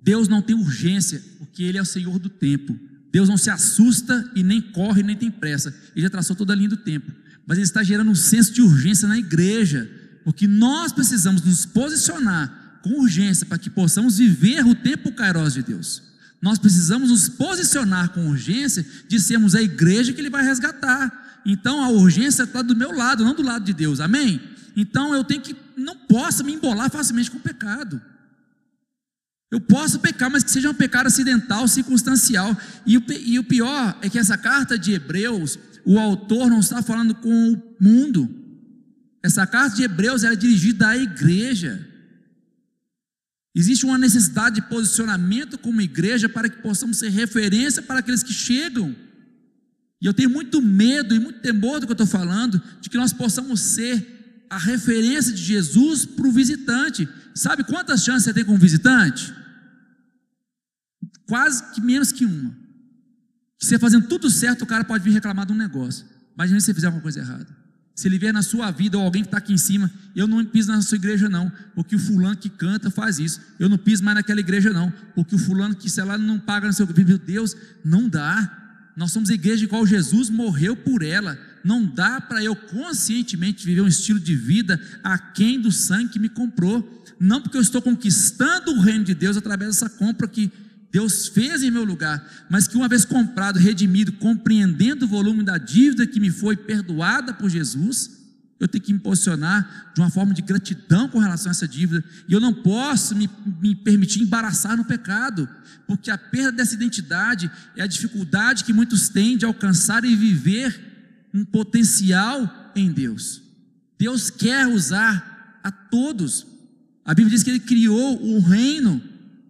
Deus 0.01 0.27
não 0.27 0.41
tem 0.41 0.55
urgência, 0.55 1.21
porque 1.37 1.63
Ele 1.63 1.77
é 1.77 1.81
o 1.81 1.85
Senhor 1.85 2.17
do 2.19 2.29
tempo. 2.29 2.77
Deus 3.11 3.29
não 3.29 3.37
se 3.37 3.49
assusta 3.49 4.29
e 4.35 4.43
nem 4.43 4.61
corre, 4.61 5.03
nem 5.03 5.15
tem 5.15 5.31
pressa. 5.31 5.73
Ele 5.95 6.03
já 6.03 6.09
traçou 6.09 6.35
toda 6.35 6.53
a 6.53 6.55
linha 6.55 6.69
do 6.69 6.77
tempo. 6.77 7.11
Mas 7.47 7.57
Ele 7.57 7.65
está 7.65 7.81
gerando 7.81 8.11
um 8.11 8.15
senso 8.15 8.53
de 8.53 8.61
urgência 8.61 9.07
na 9.07 9.17
igreja 9.17 9.89
porque 10.27 10.45
nós 10.45 10.91
precisamos 10.91 11.41
nos 11.41 11.65
posicionar 11.65 12.81
com 12.83 12.99
urgência 12.99 13.45
para 13.45 13.57
que 13.57 13.69
possamos 13.69 14.17
viver 14.17 14.65
o 14.65 14.75
tempo 14.75 15.13
kairos 15.13 15.53
de 15.53 15.63
Deus. 15.63 16.03
Nós 16.41 16.59
precisamos 16.59 17.09
nos 17.09 17.29
posicionar 17.29 18.09
com 18.09 18.27
urgência 18.27 18.85
de 19.07 19.21
sermos 19.21 19.55
a 19.55 19.61
igreja 19.61 20.11
que 20.11 20.19
Ele 20.19 20.29
vai 20.29 20.43
resgatar. 20.43 21.41
Então 21.45 21.81
a 21.81 21.87
urgência 21.87 22.43
está 22.43 22.61
do 22.61 22.75
meu 22.75 22.91
lado, 22.91 23.23
não 23.23 23.33
do 23.33 23.41
lado 23.41 23.63
de 23.63 23.73
Deus. 23.73 24.01
Amém? 24.01 24.41
Então 24.75 25.15
eu 25.15 25.23
tenho 25.23 25.41
que, 25.41 25.55
não 25.77 25.95
posso 25.95 26.43
me 26.43 26.53
embolar 26.53 26.91
facilmente 26.91 27.31
com 27.31 27.37
o 27.37 27.41
pecado. 27.41 28.01
Eu 29.49 29.61
posso 29.61 29.99
pecar, 29.99 30.29
mas 30.29 30.43
que 30.43 30.51
seja 30.51 30.69
um 30.69 30.73
pecado 30.73 31.07
acidental, 31.07 31.69
circunstancial. 31.69 32.55
E 32.85 32.97
o, 32.97 33.03
e 33.11 33.39
o 33.39 33.45
pior 33.45 33.97
é 34.01 34.09
que 34.09 34.19
essa 34.19 34.37
carta 34.37 34.77
de 34.77 34.91
Hebreus, 34.91 35.57
o 35.87 35.97
autor 35.97 36.49
não 36.49 36.59
está 36.59 36.83
falando 36.83 37.15
com 37.15 37.53
o 37.53 37.63
mundo, 37.79 38.29
essa 39.23 39.47
carta 39.47 39.77
de 39.77 39.83
Hebreus 39.83 40.25
era 40.25 40.35
dirigida 40.35 40.89
à 40.89 40.97
igreja. 40.97 41.87
Existe 43.55 43.85
uma 43.85 43.97
necessidade 43.97 44.55
de 44.55 44.67
posicionamento 44.67 45.57
como 45.57 45.79
igreja 45.79 46.27
para 46.27 46.49
que 46.49 46.61
possamos 46.61 46.97
ser 46.97 47.07
referência 47.07 47.81
para 47.81 47.99
aqueles 47.99 48.21
que 48.21 48.33
chegam. 48.33 48.93
E 50.01 50.05
eu 50.05 50.13
tenho 50.13 50.29
muito 50.29 50.61
medo 50.61 51.15
e 51.15 51.19
muito 51.19 51.39
temor 51.39 51.79
do 51.79 51.85
que 51.87 51.93
eu 51.93 52.03
estou 52.03 52.05
falando, 52.05 52.61
de 52.81 52.89
que 52.89 52.97
nós 52.97 53.13
possamos 53.13 53.61
ser 53.61 54.45
a 54.49 54.57
referência 54.57 55.31
de 55.31 55.41
Jesus 55.41 56.05
para 56.05 56.27
o 56.27 56.33
visitante. 56.33 57.07
Sabe 57.33 57.63
quantas 57.63 58.03
chances 58.03 58.25
você 58.25 58.33
tem 58.33 58.43
com 58.43 58.55
um 58.55 58.59
visitante? 58.59 59.33
Quase 61.25 61.71
que 61.71 61.79
menos 61.79 62.11
que 62.11 62.25
uma. 62.25 62.66
Você 63.59 63.79
fazendo 63.79 64.07
tudo 64.07 64.29
certo, 64.29 64.63
o 64.63 64.65
cara 64.65 64.83
pode 64.83 65.03
vir 65.03 65.11
reclamar 65.11 65.45
de 65.45 65.53
um 65.53 65.55
negócio. 65.55 66.05
Imagina 66.35 66.59
se 66.59 66.67
você 66.67 66.73
fizer 66.73 66.87
alguma 66.87 67.01
coisa 67.01 67.19
errada. 67.19 67.47
Se 67.95 68.07
ele 68.07 68.19
vier 68.19 68.31
na 68.31 68.43
sua 68.43 68.69
vida 68.69 68.95
ou 68.95 69.03
alguém 69.03 69.23
que 69.23 69.27
está 69.27 69.39
aqui 69.39 69.51
em 69.51 69.57
cima, 69.57 69.89
eu 70.15 70.27
não 70.27 70.45
piso 70.45 70.71
na 70.71 70.79
sua 70.83 70.97
igreja 70.97 71.27
não, 71.27 71.51
porque 71.73 71.95
o 71.95 71.99
fulano 71.99 72.37
que 72.37 72.47
canta 72.47 72.91
faz 72.91 73.17
isso. 73.17 73.41
Eu 73.57 73.67
não 73.67 73.77
piso 73.77 74.03
mais 74.03 74.15
naquela 74.15 74.39
igreja 74.39 74.71
não, 74.71 74.93
porque 75.15 75.33
o 75.33 75.39
fulano 75.39 75.73
que 75.73 75.89
sei 75.89 76.03
lá 76.03 76.15
não 76.15 76.39
paga 76.39 76.67
no 76.67 76.73
seu 76.73 76.85
meu 76.85 77.17
Deus, 77.17 77.55
não 77.83 78.07
dá. 78.07 78.91
Nós 78.95 79.11
somos 79.11 79.31
a 79.31 79.33
igreja 79.33 79.65
em 79.65 79.67
qual 79.67 79.83
Jesus 79.85 80.29
morreu 80.29 80.75
por 80.75 81.01
ela. 81.01 81.39
Não 81.63 81.83
dá 81.83 82.21
para 82.21 82.43
eu 82.43 82.55
conscientemente 82.55 83.65
viver 83.65 83.81
um 83.81 83.87
estilo 83.87 84.19
de 84.19 84.35
vida 84.35 84.79
aquém 85.03 85.59
do 85.59 85.71
sangue 85.71 86.09
que 86.09 86.19
me 86.19 86.29
comprou. 86.29 87.03
Não 87.19 87.41
porque 87.41 87.57
eu 87.57 87.61
estou 87.61 87.81
conquistando 87.81 88.73
o 88.73 88.79
reino 88.79 89.03
de 89.03 89.15
Deus 89.15 89.37
através 89.37 89.71
dessa 89.71 89.89
compra 89.89 90.27
que 90.27 90.51
Deus 90.91 91.27
fez 91.27 91.63
em 91.63 91.71
meu 91.71 91.83
lugar, 91.83 92.25
mas 92.49 92.67
que 92.67 92.77
uma 92.77 92.87
vez 92.87 93.03
comprado, 93.03 93.59
redimido, 93.59 94.13
compreendendo 94.13 95.05
o 95.05 95.07
volume 95.07 95.43
da 95.43 95.57
dívida 95.57 96.07
que 96.07 96.19
me 96.19 96.29
foi 96.29 96.55
perdoada 96.55 97.33
por 97.33 97.49
Jesus, 97.49 98.17
eu 98.59 98.67
tenho 98.67 98.83
que 98.83 98.93
me 98.93 98.99
posicionar 98.99 99.91
de 99.93 100.01
uma 100.01 100.09
forma 100.09 100.33
de 100.33 100.41
gratidão 100.41 101.07
com 101.07 101.19
relação 101.19 101.49
a 101.49 101.51
essa 101.51 101.67
dívida, 101.67 102.03
e 102.27 102.33
eu 102.33 102.39
não 102.39 102.53
posso 102.53 103.15
me, 103.15 103.29
me 103.61 103.75
permitir 103.75 104.21
embaraçar 104.21 104.75
no 104.75 104.85
pecado, 104.85 105.47
porque 105.85 106.09
a 106.09 106.17
perda 106.17 106.51
dessa 106.53 106.73
identidade 106.73 107.51
é 107.75 107.83
a 107.83 107.87
dificuldade 107.87 108.63
que 108.63 108.73
muitos 108.73 109.09
têm 109.09 109.37
de 109.37 109.45
alcançar 109.45 110.03
e 110.03 110.15
viver 110.15 110.79
um 111.33 111.45
potencial 111.45 112.71
em 112.75 112.91
Deus. 112.91 113.41
Deus 113.99 114.29
quer 114.29 114.67
usar 114.67 115.59
a 115.63 115.71
todos. 115.71 116.45
A 117.05 117.13
Bíblia 117.13 117.35
diz 117.35 117.43
que 117.43 117.49
Ele 117.49 117.59
criou 117.59 118.23
um 118.23 118.39
reino 118.39 119.01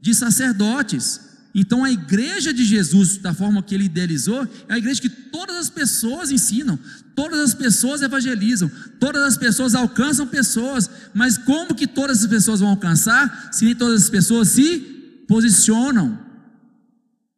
de 0.01 0.13
sacerdotes. 0.13 1.26
Então 1.59 1.83
a 1.83 1.91
igreja 1.91 2.53
de 2.53 2.63
Jesus, 2.63 3.17
da 3.17 3.33
forma 3.33 3.63
que 3.63 3.73
ele 3.73 3.85
idealizou, 3.85 4.47
é 4.69 4.75
a 4.75 4.77
igreja 4.77 5.01
que 5.01 5.09
todas 5.09 5.55
as 5.55 5.71
pessoas 5.71 6.29
ensinam, 6.29 6.77
todas 7.15 7.39
as 7.39 7.55
pessoas 7.55 8.03
evangelizam, 8.03 8.69
todas 8.99 9.23
as 9.23 9.35
pessoas 9.35 9.73
alcançam 9.73 10.27
pessoas, 10.27 10.87
mas 11.15 11.35
como 11.35 11.73
que 11.73 11.87
todas 11.87 12.21
as 12.23 12.27
pessoas 12.27 12.59
vão 12.59 12.69
alcançar 12.69 13.49
se 13.51 13.65
nem 13.65 13.73
todas 13.73 14.03
as 14.03 14.07
pessoas 14.07 14.49
se 14.49 15.25
posicionam? 15.27 16.19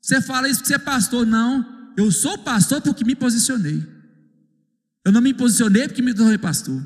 Você 0.01 0.19
fala 0.19 0.49
isso 0.49 0.59
porque 0.59 0.67
você 0.67 0.75
é 0.75 0.79
pastor, 0.79 1.25
não. 1.25 1.65
Eu 1.95 2.11
sou 2.11 2.37
pastor 2.39 2.81
porque 2.81 3.05
me 3.05 3.15
posicionei. 3.15 3.87
Eu 5.05 5.13
não 5.13 5.21
me 5.21 5.33
posicionei 5.33 5.87
porque 5.87 6.01
me 6.01 6.13
tornei 6.13 6.37
pastor. 6.37 6.85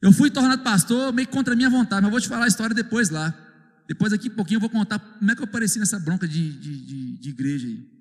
Eu 0.00 0.10
fui 0.10 0.30
tornado 0.30 0.62
pastor 0.62 1.12
meio 1.12 1.28
contra 1.28 1.52
a 1.52 1.56
minha 1.56 1.68
vontade, 1.68 2.00
mas 2.00 2.10
vou 2.10 2.20
te 2.20 2.28
falar 2.28 2.46
a 2.46 2.48
história 2.48 2.74
depois 2.74 3.10
lá. 3.10 3.43
Depois 3.86 4.12
aqui 4.12 4.28
um 4.28 4.34
pouquinho 4.34 4.56
eu 4.56 4.60
vou 4.60 4.70
contar 4.70 4.98
como 4.98 5.30
é 5.30 5.34
que 5.34 5.40
eu 5.40 5.44
apareci 5.44 5.78
nessa 5.78 5.98
bronca 5.98 6.26
de, 6.26 6.52
de, 6.52 6.86
de, 6.86 7.18
de 7.18 7.28
igreja 7.28 7.66
aí. 7.66 7.94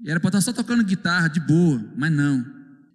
E 0.00 0.10
era 0.10 0.20
para 0.20 0.28
estar 0.28 0.40
só 0.40 0.52
tocando 0.52 0.84
guitarra, 0.84 1.28
de 1.28 1.40
boa, 1.40 1.82
mas 1.96 2.12
não. 2.12 2.44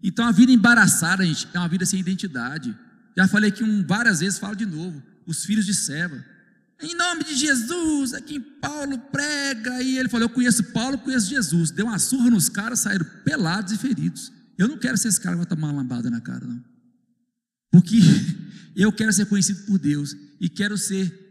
Então 0.02 0.26
a 0.26 0.32
vida 0.32 0.52
embaraçada, 0.52 1.26
gente, 1.26 1.48
é 1.54 1.60
uma 1.60 1.68
vida 1.68 1.86
sem 1.86 2.00
identidade. 2.00 2.78
Já 3.16 3.28
falei 3.28 3.50
aqui 3.50 3.64
um, 3.64 3.86
várias 3.86 4.20
vezes, 4.20 4.40
falo 4.40 4.56
de 4.56 4.66
novo. 4.66 5.02
Os 5.26 5.46
filhos 5.46 5.66
de 5.66 5.74
Seva. 5.74 6.24
Em 6.82 6.96
nome 6.96 7.24
de 7.24 7.36
Jesus, 7.36 8.14
aqui 8.14 8.40
Paulo 8.40 8.98
prega. 8.98 9.82
E 9.82 9.98
ele 9.98 10.10
falou: 10.10 10.28
Eu 10.28 10.34
conheço 10.34 10.64
Paulo, 10.66 10.98
conheço 10.98 11.30
Jesus. 11.30 11.72
Deu 11.72 11.86
uma 11.86 12.00
surra 12.00 12.30
nos 12.30 12.50
caras, 12.50 12.80
saíram 12.80 13.06
pelados 13.24 13.72
e 13.72 13.78
feridos. 13.78 14.32
Eu 14.58 14.68
não 14.68 14.78
quero 14.78 14.98
ser 14.98 15.08
esse 15.08 15.20
cara 15.20 15.36
que 15.36 15.40
vai 15.40 15.46
tomar 15.46 15.70
uma 15.70 15.82
lambada 15.82 16.10
na 16.10 16.20
cara, 16.20 16.46
não. 16.46 16.64
Porque 17.72 17.98
eu 18.76 18.92
quero 18.92 19.14
ser 19.14 19.26
conhecido 19.26 19.66
por 19.66 19.80
Deus 19.80 20.16
e 20.40 20.50
quero 20.50 20.78
ser 20.78 21.23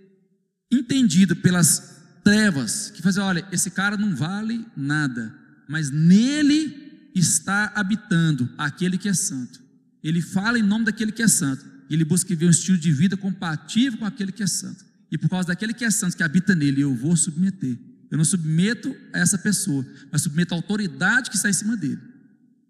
entendido 0.73 1.37
pelas 1.37 2.01
trevas, 2.25 2.91
que 2.91 3.03
fazem, 3.03 3.23
olha, 3.23 3.47
esse 3.53 3.71
cara 3.71 3.97
não 3.97 4.17
vale 4.17 4.65
nada, 4.77 5.35
mas 5.69 5.91
nele 5.91 7.11
está 7.15 7.73
habitando 7.75 8.49
aquele 8.57 8.97
que 8.97 9.09
é 9.09 9.15
santo. 9.15 9.61
Ele 10.03 10.23
fala 10.23 10.59
em 10.59 10.63
nome 10.63 10.87
daquele 10.87 11.13
que 11.13 11.23
é 11.23 11.29
santo. 11.29 11.65
Ele 11.91 12.05
busca 12.05 12.29
viver 12.29 12.47
um 12.47 12.51
estilo 12.51 12.79
de 12.79 12.91
vida 12.91 13.17
compatível 13.17 13.99
com 13.99 14.07
aquele 14.07 14.33
que 14.33 14.43
é 14.43 14.47
santo. 14.47 14.85
E 15.11 15.19
por 15.19 15.29
causa 15.29 15.49
daquele 15.49 15.75
que 15.75 15.85
é 15.85 15.91
santo, 15.91 16.17
que 16.17 16.23
habita 16.23 16.55
nele, 16.55 16.81
eu 16.81 16.95
vou 16.95 17.15
submeter. 17.17 17.79
Eu 18.11 18.17
não 18.17 18.25
submeto 18.25 18.95
a 19.13 19.19
essa 19.19 19.37
pessoa, 19.37 19.87
mas 20.11 20.23
submeto 20.23 20.55
a 20.55 20.57
autoridade 20.57 21.29
que 21.29 21.37
está 21.37 21.51
em 21.51 21.53
cima 21.53 21.77
dele. 21.77 21.99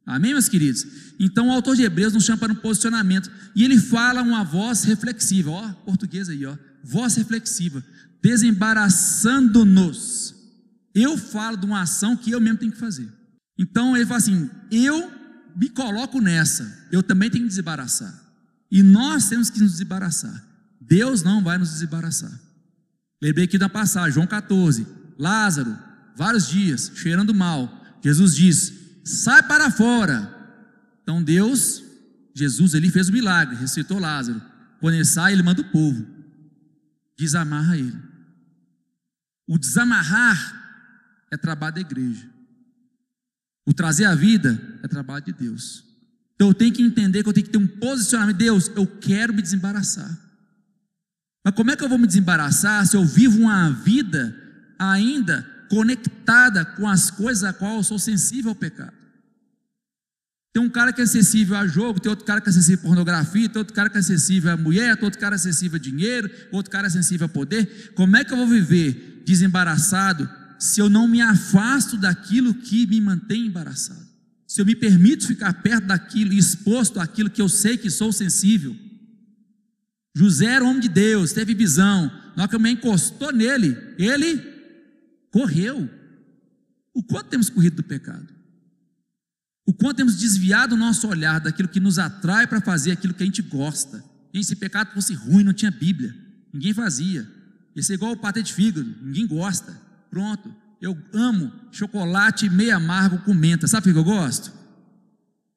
Amém, 0.04 0.32
meus 0.32 0.48
queridos? 0.48 0.84
Então 1.20 1.48
o 1.48 1.52
autor 1.52 1.76
de 1.76 1.82
Hebreus 1.82 2.12
nos 2.12 2.24
chama 2.24 2.38
para 2.38 2.52
um 2.52 2.56
posicionamento. 2.56 3.30
E 3.54 3.64
ele 3.64 3.78
fala 3.78 4.22
uma 4.22 4.42
voz 4.42 4.82
reflexiva, 4.82 5.50
ó, 5.50 5.72
português 5.84 6.28
aí, 6.28 6.44
ó 6.44 6.56
voz 6.82 7.14
reflexiva, 7.14 7.82
desembaraçando-nos. 8.22 10.34
Eu 10.94 11.18
falo 11.18 11.56
de 11.56 11.66
uma 11.66 11.82
ação 11.82 12.16
que 12.16 12.30
eu 12.30 12.40
mesmo 12.40 12.58
tenho 12.58 12.72
que 12.72 12.78
fazer. 12.78 13.12
Então 13.58 13.96
ele 13.96 14.06
fala 14.06 14.18
assim: 14.18 14.48
eu 14.70 15.10
me 15.56 15.68
coloco 15.68 16.20
nessa, 16.20 16.86
eu 16.90 17.02
também 17.02 17.28
tenho 17.28 17.44
que 17.44 17.48
desembaraçar. 17.48 18.22
E 18.70 18.82
nós 18.82 19.28
temos 19.28 19.50
que 19.50 19.60
nos 19.60 19.72
desembaraçar. 19.72 20.42
Deus 20.80 21.22
não 21.22 21.42
vai 21.42 21.58
nos 21.58 21.70
desembaraçar. 21.70 22.32
Lembrei 23.20 23.44
aqui 23.44 23.58
da 23.58 23.68
passagem, 23.68 24.12
João 24.12 24.26
14, 24.26 24.86
Lázaro, 25.18 25.76
vários 26.16 26.48
dias, 26.48 26.90
cheirando 26.94 27.34
mal. 27.34 27.82
Jesus 28.02 28.34
diz: 28.34 28.72
sai 29.04 29.42
para 29.42 29.70
fora. 29.70 30.38
Então 31.02 31.22
Deus, 31.22 31.82
Jesus, 32.34 32.74
ele 32.74 32.90
fez 32.90 33.08
o 33.08 33.12
milagre, 33.12 33.56
ressuscitou 33.56 33.98
Lázaro. 33.98 34.40
Quando 34.80 34.94
ele 34.94 35.04
sai, 35.04 35.32
ele 35.32 35.42
manda 35.42 35.60
o 35.60 35.70
povo 35.70 36.22
desamarra 37.22 37.76
ele. 37.76 37.96
O 39.46 39.58
desamarrar 39.58 40.62
é 41.30 41.36
trabalho 41.36 41.74
da 41.74 41.80
igreja. 41.80 42.28
O 43.66 43.72
trazer 43.72 44.04
a 44.04 44.14
vida 44.14 44.60
é 44.82 44.88
trabalho 44.88 45.24
de 45.24 45.32
Deus. 45.32 45.84
Então 46.34 46.48
eu 46.48 46.54
tenho 46.54 46.72
que 46.72 46.82
entender 46.82 47.22
que 47.22 47.28
eu 47.28 47.32
tenho 47.32 47.46
que 47.46 47.52
ter 47.52 47.58
um 47.58 47.66
posicionamento. 47.66 48.36
Deus, 48.36 48.70
eu 48.74 48.86
quero 48.86 49.32
me 49.32 49.42
desembaraçar. 49.42 50.18
Mas 51.44 51.54
como 51.54 51.70
é 51.70 51.76
que 51.76 51.84
eu 51.84 51.88
vou 51.88 51.98
me 51.98 52.06
desembaraçar 52.06 52.86
se 52.86 52.96
eu 52.96 53.04
vivo 53.04 53.40
uma 53.40 53.70
vida 53.70 54.36
ainda 54.78 55.46
conectada 55.68 56.64
com 56.64 56.88
as 56.88 57.10
coisas 57.10 57.44
a 57.44 57.52
qual 57.52 57.76
eu 57.76 57.82
sou 57.82 57.98
sensível 57.98 58.50
ao 58.50 58.54
pecado? 58.54 59.02
Tem 60.52 60.62
um 60.62 60.68
cara 60.68 60.92
que 60.92 61.00
é 61.00 61.04
acessível 61.04 61.56
a 61.56 61.66
jogo, 61.66 61.98
tem 61.98 62.10
outro 62.10 62.26
cara 62.26 62.40
que 62.40 62.48
é 62.48 62.50
acessível 62.50 62.80
a 62.80 62.88
pornografia, 62.88 63.48
tem 63.48 63.58
outro 63.58 63.74
cara 63.74 63.88
que 63.88 63.96
é 63.96 64.00
acessível 64.00 64.52
a 64.52 64.56
mulher, 64.56 64.96
tem 64.96 65.04
outro 65.04 65.18
cara 65.18 65.34
que 65.34 65.46
é 65.46 65.50
acessível 65.50 65.76
a 65.76 65.80
dinheiro, 65.80 66.30
outro 66.52 66.70
cara 66.70 66.86
é 66.86 66.88
acessível 66.88 67.24
a 67.24 67.28
poder. 67.28 67.92
Como 67.94 68.16
é 68.16 68.24
que 68.24 68.32
eu 68.32 68.36
vou 68.36 68.46
viver 68.46 69.11
desembaraçado 69.24 70.28
se 70.58 70.80
eu 70.80 70.88
não 70.88 71.08
me 71.08 71.20
afasto 71.20 71.96
daquilo 71.96 72.54
que 72.54 72.86
me 72.86 73.00
mantém 73.00 73.46
embaraçado? 73.46 74.06
Se 74.46 74.60
eu 74.60 74.66
me 74.66 74.76
permito 74.76 75.26
ficar 75.26 75.62
perto 75.62 75.86
daquilo 75.86 76.32
e 76.32 76.38
exposto 76.38 77.00
àquilo 77.00 77.30
que 77.30 77.40
eu 77.40 77.48
sei 77.48 77.76
que 77.76 77.90
sou 77.90 78.12
sensível. 78.12 78.76
José 80.14 80.46
era 80.46 80.64
homem 80.64 80.80
de 80.80 80.88
Deus, 80.88 81.32
teve 81.32 81.54
visão. 81.54 82.06
Na 82.36 82.42
hora 82.42 82.48
que 82.48 82.54
eu 82.54 82.60
me 82.60 82.70
encostou 82.70 83.32
nele, 83.32 83.76
ele 83.98 84.40
correu. 85.30 85.88
O 86.94 87.02
quanto 87.02 87.30
temos 87.30 87.48
corrido 87.48 87.76
do 87.76 87.82
pecado? 87.82 88.28
O 89.66 89.72
quanto 89.72 89.96
temos 89.96 90.16
desviado 90.16 90.74
o 90.74 90.78
nosso 90.78 91.08
olhar 91.08 91.40
daquilo 91.40 91.68
que 91.68 91.80
nos 91.80 91.98
atrai 91.98 92.46
para 92.46 92.60
fazer 92.60 92.92
aquilo 92.92 93.14
que 93.14 93.22
a 93.22 93.26
gente 93.26 93.42
gosta. 93.42 94.04
E 94.34 94.42
se 94.44 94.56
pecado 94.56 94.92
fosse 94.92 95.14
ruim, 95.14 95.44
não 95.44 95.52
tinha 95.52 95.70
Bíblia. 95.70 96.14
Ninguém 96.52 96.74
fazia. 96.74 97.26
Esse 97.74 97.92
é 97.92 97.94
igual 97.94 98.12
o 98.12 98.16
patê 98.16 98.42
de 98.42 98.52
fígado, 98.52 98.94
ninguém 99.02 99.26
gosta. 99.26 99.76
Pronto. 100.10 100.54
Eu 100.80 100.98
amo 101.12 101.52
chocolate 101.70 102.50
meio 102.50 102.76
amargo 102.76 103.18
com 103.18 103.32
menta. 103.32 103.66
Sabe 103.68 103.84
por 103.84 103.92
que 103.92 103.98
eu 103.98 104.04
gosto? 104.04 104.52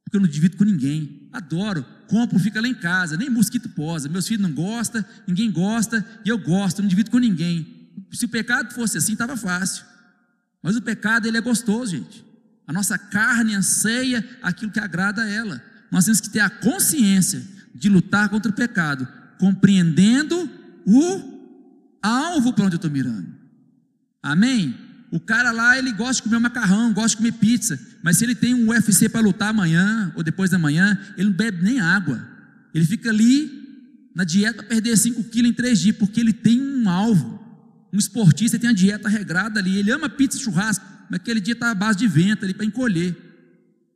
Porque 0.04 0.18
eu 0.18 0.22
não 0.22 0.28
divido 0.28 0.56
com 0.56 0.64
ninguém. 0.64 1.28
Adoro. 1.34 1.84
Compro, 2.08 2.38
fica 2.38 2.62
lá 2.62 2.68
em 2.68 2.76
casa. 2.76 3.18
Nem 3.18 3.30
mosquito 3.30 3.68
posa. 3.70 4.08
Meus 4.08 4.28
filhos 4.28 4.44
não 4.44 4.54
gostam, 4.54 5.04
ninguém 5.28 5.52
gosta. 5.52 6.06
E 6.24 6.30
eu 6.30 6.38
gosto, 6.38 6.82
não 6.82 6.88
divido 6.88 7.10
com 7.10 7.18
ninguém. 7.18 7.90
Se 8.12 8.26
o 8.26 8.30
pecado 8.30 8.74
fosse 8.74 9.00
assim, 9.00 9.14
estava 9.14 9.36
fácil. 9.36 9.84
Mas 10.62 10.76
o 10.76 10.82
pecado, 10.82 11.28
ele 11.28 11.38
é 11.38 11.42
gostoso, 11.42 11.92
gente. 11.92 12.24
A 12.68 12.72
nossa 12.72 12.98
carne 12.98 13.56
anseia 13.56 14.24
aquilo 14.42 14.72
que 14.72 14.80
agrada 14.80 15.24
a 15.24 15.30
ela. 15.30 15.62
Nós 15.92 16.06
temos 16.06 16.22
que 16.22 16.30
ter 16.30 16.40
a 16.40 16.50
consciência 16.50 17.44
de 17.74 17.90
lutar 17.90 18.30
contra 18.30 18.52
o 18.52 18.56
pecado, 18.56 19.08
compreendendo 19.40 20.50
o 20.86 21.35
alvo 22.06 22.54
para 22.54 22.66
onde 22.66 22.76
eu 22.76 22.78
estou 22.78 22.92
mirando. 22.92 23.28
Amém? 24.22 24.76
O 25.12 25.20
cara 25.20 25.52
lá, 25.52 25.78
ele 25.78 25.92
gosta 25.92 26.16
de 26.16 26.24
comer 26.24 26.40
macarrão, 26.40 26.92
gosta 26.94 27.10
de 27.10 27.18
comer 27.18 27.34
pizza, 27.34 27.80
mas 28.04 28.18
se 28.18 28.26
ele 28.26 28.36
tem 28.36 28.54
um 28.54 28.70
UFC 28.70 29.08
para 29.08 29.22
lutar 29.22 29.50
amanhã 29.50 30.12
ou 30.16 30.24
depois 30.24 30.50
da 30.50 30.60
manhã, 30.60 31.00
ele 31.18 31.30
não 31.30 31.36
bebe 31.36 31.64
nem 31.64 31.80
água. 31.80 32.22
Ele 32.74 32.86
fica 32.86 33.10
ali 33.10 33.66
na 34.16 34.24
dieta 34.24 34.58
para 34.58 34.66
perder 34.66 34.98
5 34.98 35.24
quilos 35.26 35.52
em 35.52 35.54
3 35.54 35.80
dias, 35.80 35.96
porque 35.96 36.20
ele 36.20 36.34
tem 36.34 36.62
um 36.62 36.90
alvo. 36.90 37.40
Um 37.94 37.98
esportista 37.98 38.60
tem 38.60 38.70
a 38.70 38.74
dieta 38.74 39.08
regrada 39.08 39.60
ali, 39.60 39.78
ele 39.78 39.92
ama 39.92 40.10
pizza 40.10 40.38
e 40.38 40.42
churrasco, 40.42 40.86
mas 41.10 41.20
aquele 41.20 41.40
dia 41.40 41.54
está 41.54 41.72
à 41.72 41.76
base 41.76 41.98
de 41.98 42.08
vento 42.08 42.44
ali 42.44 42.54
para 42.54 42.66
encolher. 42.66 43.16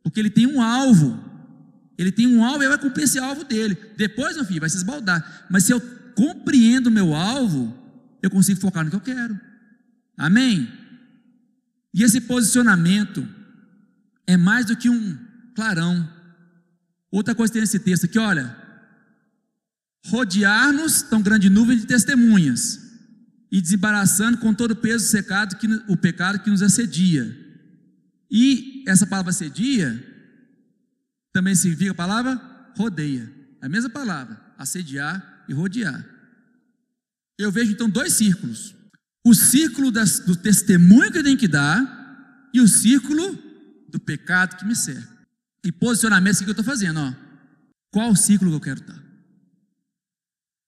Porque 0.02 0.18
ele 0.18 0.30
tem 0.30 0.46
um 0.46 0.62
alvo. 0.62 1.22
Ele 1.98 2.10
tem 2.10 2.26
um 2.26 2.42
alvo 2.42 2.64
e 2.64 2.68
vai 2.68 2.78
cumprir 2.78 3.04
esse 3.04 3.18
alvo 3.18 3.44
dele. 3.44 3.76
Depois, 3.96 4.36
meu 4.36 4.44
filho, 4.44 4.60
vai 4.60 4.70
se 4.70 4.78
esbaldar. 4.78 5.46
Mas 5.50 5.64
se 5.64 5.72
eu 5.72 5.80
compreendo 6.14 6.86
o 6.86 6.90
meu 6.90 7.14
alvo, 7.14 7.76
eu 8.22 8.30
consigo 8.30 8.60
focar 8.60 8.84
no 8.84 8.90
que 8.90 8.96
eu 8.96 9.00
quero. 9.00 9.38
Amém? 10.16 10.70
E 11.94 12.02
esse 12.02 12.20
posicionamento 12.20 13.26
é 14.26 14.36
mais 14.36 14.66
do 14.66 14.76
que 14.76 14.88
um 14.88 15.18
clarão. 15.54 16.08
Outra 17.10 17.34
coisa 17.34 17.50
que 17.50 17.54
tem 17.54 17.62
nesse 17.62 17.78
texto 17.78 18.04
aqui, 18.04 18.18
olha. 18.18 18.56
Rodear-nos 20.06 21.02
tão 21.02 21.20
grande 21.20 21.50
nuvem 21.50 21.76
de 21.76 21.86
testemunhas 21.86 22.78
e 23.52 23.60
desembaraçando 23.60 24.38
com 24.38 24.54
todo 24.54 24.70
o 24.70 24.76
peso 24.76 25.08
secado 25.08 25.56
que, 25.56 25.66
o 25.88 25.96
pecado 25.96 26.38
que 26.38 26.50
nos 26.50 26.62
assedia. 26.62 27.36
E 28.30 28.84
essa 28.86 29.06
palavra 29.06 29.30
assedia 29.30 30.06
também 31.32 31.54
significa 31.54 31.90
a 31.90 31.94
palavra 31.94 32.40
rodeia. 32.76 33.30
A 33.60 33.68
mesma 33.68 33.90
palavra, 33.90 34.40
assediar 34.56 35.44
e 35.48 35.52
rodear. 35.52 36.19
Eu 37.40 37.50
vejo 37.50 37.72
então 37.72 37.88
dois 37.88 38.12
círculos: 38.12 38.74
o 39.24 39.34
círculo 39.34 39.90
das, 39.90 40.20
do 40.20 40.36
testemunho 40.36 41.10
que 41.10 41.18
eu 41.18 41.24
tenho 41.24 41.38
que 41.38 41.48
dar 41.48 41.98
e 42.52 42.60
o 42.60 42.68
círculo 42.68 43.38
do 43.88 43.98
pecado 43.98 44.56
que 44.56 44.64
me 44.64 44.76
cerca. 44.76 45.08
E 45.64 45.72
posicionamento 45.72 46.36
é 46.36 46.44
que 46.44 46.50
eu 46.50 46.52
estou 46.52 46.64
fazendo, 46.64 47.00
ó. 47.00 47.14
Qual 47.90 48.14
círculo 48.14 48.50
que 48.50 48.56
eu 48.56 48.60
quero 48.60 48.80
estar? 48.80 49.02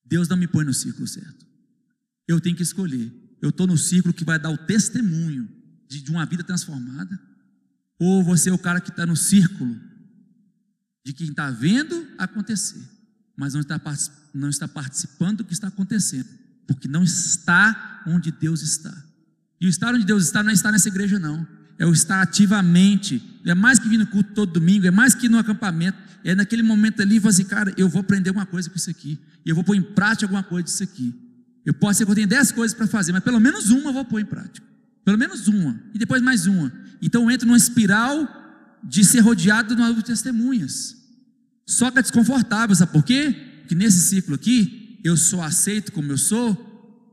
Deus 0.04 0.28
não 0.28 0.36
me 0.36 0.46
põe 0.48 0.64
no 0.64 0.74
círculo 0.74 1.06
certo. 1.06 1.46
Eu 2.26 2.40
tenho 2.40 2.56
que 2.56 2.62
escolher. 2.62 3.12
Eu 3.40 3.50
estou 3.50 3.66
no 3.66 3.76
ciclo 3.76 4.12
que 4.12 4.24
vai 4.24 4.38
dar 4.38 4.50
o 4.50 4.58
testemunho 4.58 5.48
de, 5.88 6.02
de 6.02 6.10
uma 6.10 6.24
vida 6.24 6.44
transformada, 6.44 7.20
ou 7.98 8.22
você 8.22 8.50
é 8.50 8.52
o 8.52 8.58
cara 8.58 8.80
que 8.80 8.90
está 8.90 9.04
no 9.04 9.16
círculo 9.16 9.78
de 11.04 11.12
quem 11.12 11.28
está 11.28 11.50
vendo 11.50 12.08
acontecer, 12.18 12.80
mas 13.36 13.54
não 13.54 13.60
está, 13.60 13.80
não 14.32 14.48
está 14.48 14.68
participando 14.68 15.38
do 15.38 15.44
que 15.44 15.52
está 15.52 15.68
acontecendo, 15.68 16.28
porque 16.66 16.88
não 16.88 17.02
está 17.02 18.02
onde 18.06 18.30
Deus 18.30 18.62
está. 18.62 18.92
E 19.60 19.66
o 19.66 19.68
estar 19.68 19.94
onde 19.94 20.04
Deus 20.04 20.24
está 20.24 20.42
não 20.42 20.50
é 20.50 20.54
estar 20.54 20.72
nessa 20.72 20.88
igreja, 20.88 21.18
não. 21.18 21.46
É 21.78 21.86
o 21.86 21.92
estar 21.92 22.20
ativamente. 22.20 23.22
É 23.44 23.54
mais 23.54 23.78
que 23.78 23.88
vir 23.88 23.98
no 23.98 24.06
culto 24.06 24.32
todo 24.34 24.52
domingo, 24.52 24.86
é 24.86 24.90
mais 24.90 25.14
que 25.14 25.28
no 25.28 25.38
acampamento. 25.38 25.98
É 26.24 26.34
naquele 26.34 26.62
momento 26.62 27.02
ali, 27.02 27.20
assim, 27.24 27.44
cara, 27.44 27.72
eu 27.76 27.88
vou 27.88 28.00
aprender 28.00 28.30
alguma 28.30 28.46
coisa 28.46 28.68
com 28.68 28.76
isso 28.76 28.90
aqui. 28.90 29.18
E 29.44 29.50
eu 29.50 29.54
vou 29.54 29.64
pôr 29.64 29.74
em 29.74 29.82
prática 29.82 30.26
alguma 30.26 30.42
coisa 30.42 30.64
disso 30.64 30.82
aqui. 30.82 31.14
Eu 31.64 31.74
posso 31.74 31.98
ser 31.98 32.04
que 32.04 32.10
eu 32.10 32.14
tenha 32.14 32.26
dez 32.26 32.50
coisas 32.50 32.76
para 32.76 32.86
fazer, 32.86 33.12
mas 33.12 33.22
pelo 33.22 33.38
menos 33.40 33.70
uma 33.70 33.90
eu 33.90 33.92
vou 33.92 34.04
pôr 34.04 34.20
em 34.20 34.24
prática. 34.24 34.66
Pelo 35.04 35.18
menos 35.18 35.48
uma. 35.48 35.80
E 35.94 35.98
depois 35.98 36.22
mais 36.22 36.46
uma. 36.46 36.72
Então 37.00 37.22
eu 37.22 37.30
entro 37.30 37.46
numa 37.46 37.56
espiral 37.56 38.28
de 38.82 39.04
ser 39.04 39.20
rodeado 39.20 39.76
de 39.76 40.04
testemunhas. 40.04 40.96
Só 41.66 41.90
que 41.90 42.00
é 42.00 42.02
desconfortável, 42.02 42.74
sabe 42.74 42.92
por 42.92 43.04
quê? 43.04 43.34
Porque 43.60 43.74
nesse 43.74 44.00
ciclo 44.00 44.34
aqui, 44.34 44.81
eu 45.02 45.16
sou 45.16 45.42
aceito 45.42 45.92
como 45.92 46.12
eu 46.12 46.18
sou, 46.18 46.70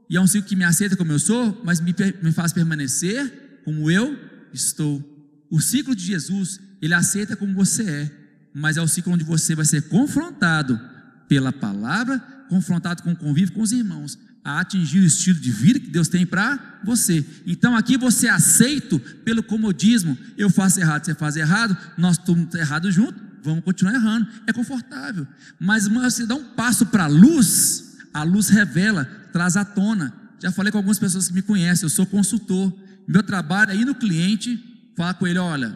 e 0.10 0.18
é 0.18 0.22
um 0.22 0.28
ciclo 0.28 0.48
que 0.48 0.56
me 0.56 0.64
aceita 0.64 0.96
como 0.96 1.12
eu 1.12 1.20
sou, 1.20 1.62
mas 1.64 1.80
me, 1.80 1.94
me 2.22 2.32
faz 2.32 2.52
permanecer 2.52 3.62
como 3.64 3.92
eu 3.92 4.18
estou. 4.54 5.04
O 5.50 5.62
ciclo 5.62 5.96
de 5.96 6.04
Jesus, 6.04 6.60
ele 6.82 6.94
aceita 6.94 7.36
como 7.36 7.54
você 7.54 7.84
é, 7.84 8.12
mas 8.54 8.78
é 8.78 8.82
o 8.82 8.88
ciclo 8.88 9.14
onde 9.14 9.24
você 9.24 9.56
vai 9.56 9.66
ser 9.66 9.84
confrontado 9.84 10.80
pela 11.28 11.52
palavra, 11.52 12.20
confrontado 12.50 13.04
com 13.04 13.12
o 13.12 13.16
convívio 13.16 13.54
com 13.54 13.62
os 13.62 13.72
irmãos 13.72 14.18
a 14.44 14.62
atingir 14.62 15.00
o 15.00 15.06
estilo 15.06 15.40
de 15.40 15.52
vida 15.52 15.80
que 15.80 15.90
Deus 15.90 16.08
tem 16.08 16.26
para 16.26 16.80
você. 16.84 17.26
Então 17.46 17.76
aqui 17.76 17.98
você 17.98 18.28
é 18.28 18.32
aceito 18.32 19.00
pelo 19.24 19.44
comodismo. 19.44 20.18
Eu 20.38 20.50
faço 20.50 20.80
errado, 20.80 21.06
você 21.06 21.14
faz 21.14 21.36
errado, 21.36 21.78
nós 21.98 22.18
estamos 22.18 22.54
errados 22.56 22.94
junto, 22.94 23.20
vamos 23.44 23.64
continuar 23.64 23.94
errando. 23.94 24.28
É 24.48 24.54
confortável. 24.54 25.28
Mas 25.60 25.88
você 25.88 26.26
dá 26.26 26.36
um 26.36 26.44
passo 26.44 26.86
para 26.86 27.06
a 27.06 27.08
luz, 27.08 27.98
a 28.14 28.24
luz 28.24 28.50
revela, 28.50 29.06
traz 29.32 29.58
à 29.58 29.66
tona. 29.66 30.14
Já 30.42 30.52
falei 30.52 30.72
com 30.72 30.78
algumas 30.78 31.00
pessoas 31.00 31.28
que 31.28 31.34
me 31.34 31.42
conhecem, 31.42 31.86
eu 31.86 31.90
sou 31.90 32.06
consultor. 32.06 32.74
Meu 33.08 33.24
trabalho 33.24 33.72
é 33.72 33.76
ir 33.76 33.86
no 33.86 33.96
cliente, 33.96 34.58
falar 34.96 35.14
com 35.16 35.28
ele: 35.28 35.40
olha, 35.40 35.76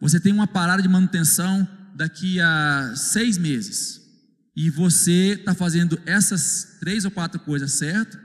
você 0.00 0.18
tem 0.18 0.32
uma 0.32 0.46
parada 0.46 0.82
de 0.82 0.88
manutenção 0.88 1.66
daqui 1.94 2.40
a 2.40 2.92
seis 2.96 3.38
meses 3.38 4.02
e 4.56 4.68
você 4.68 5.34
está 5.38 5.54
fazendo 5.54 5.98
essas 6.04 6.76
três 6.80 7.04
ou 7.04 7.10
quatro 7.10 7.40
coisas 7.40 7.72
certo, 7.72 8.18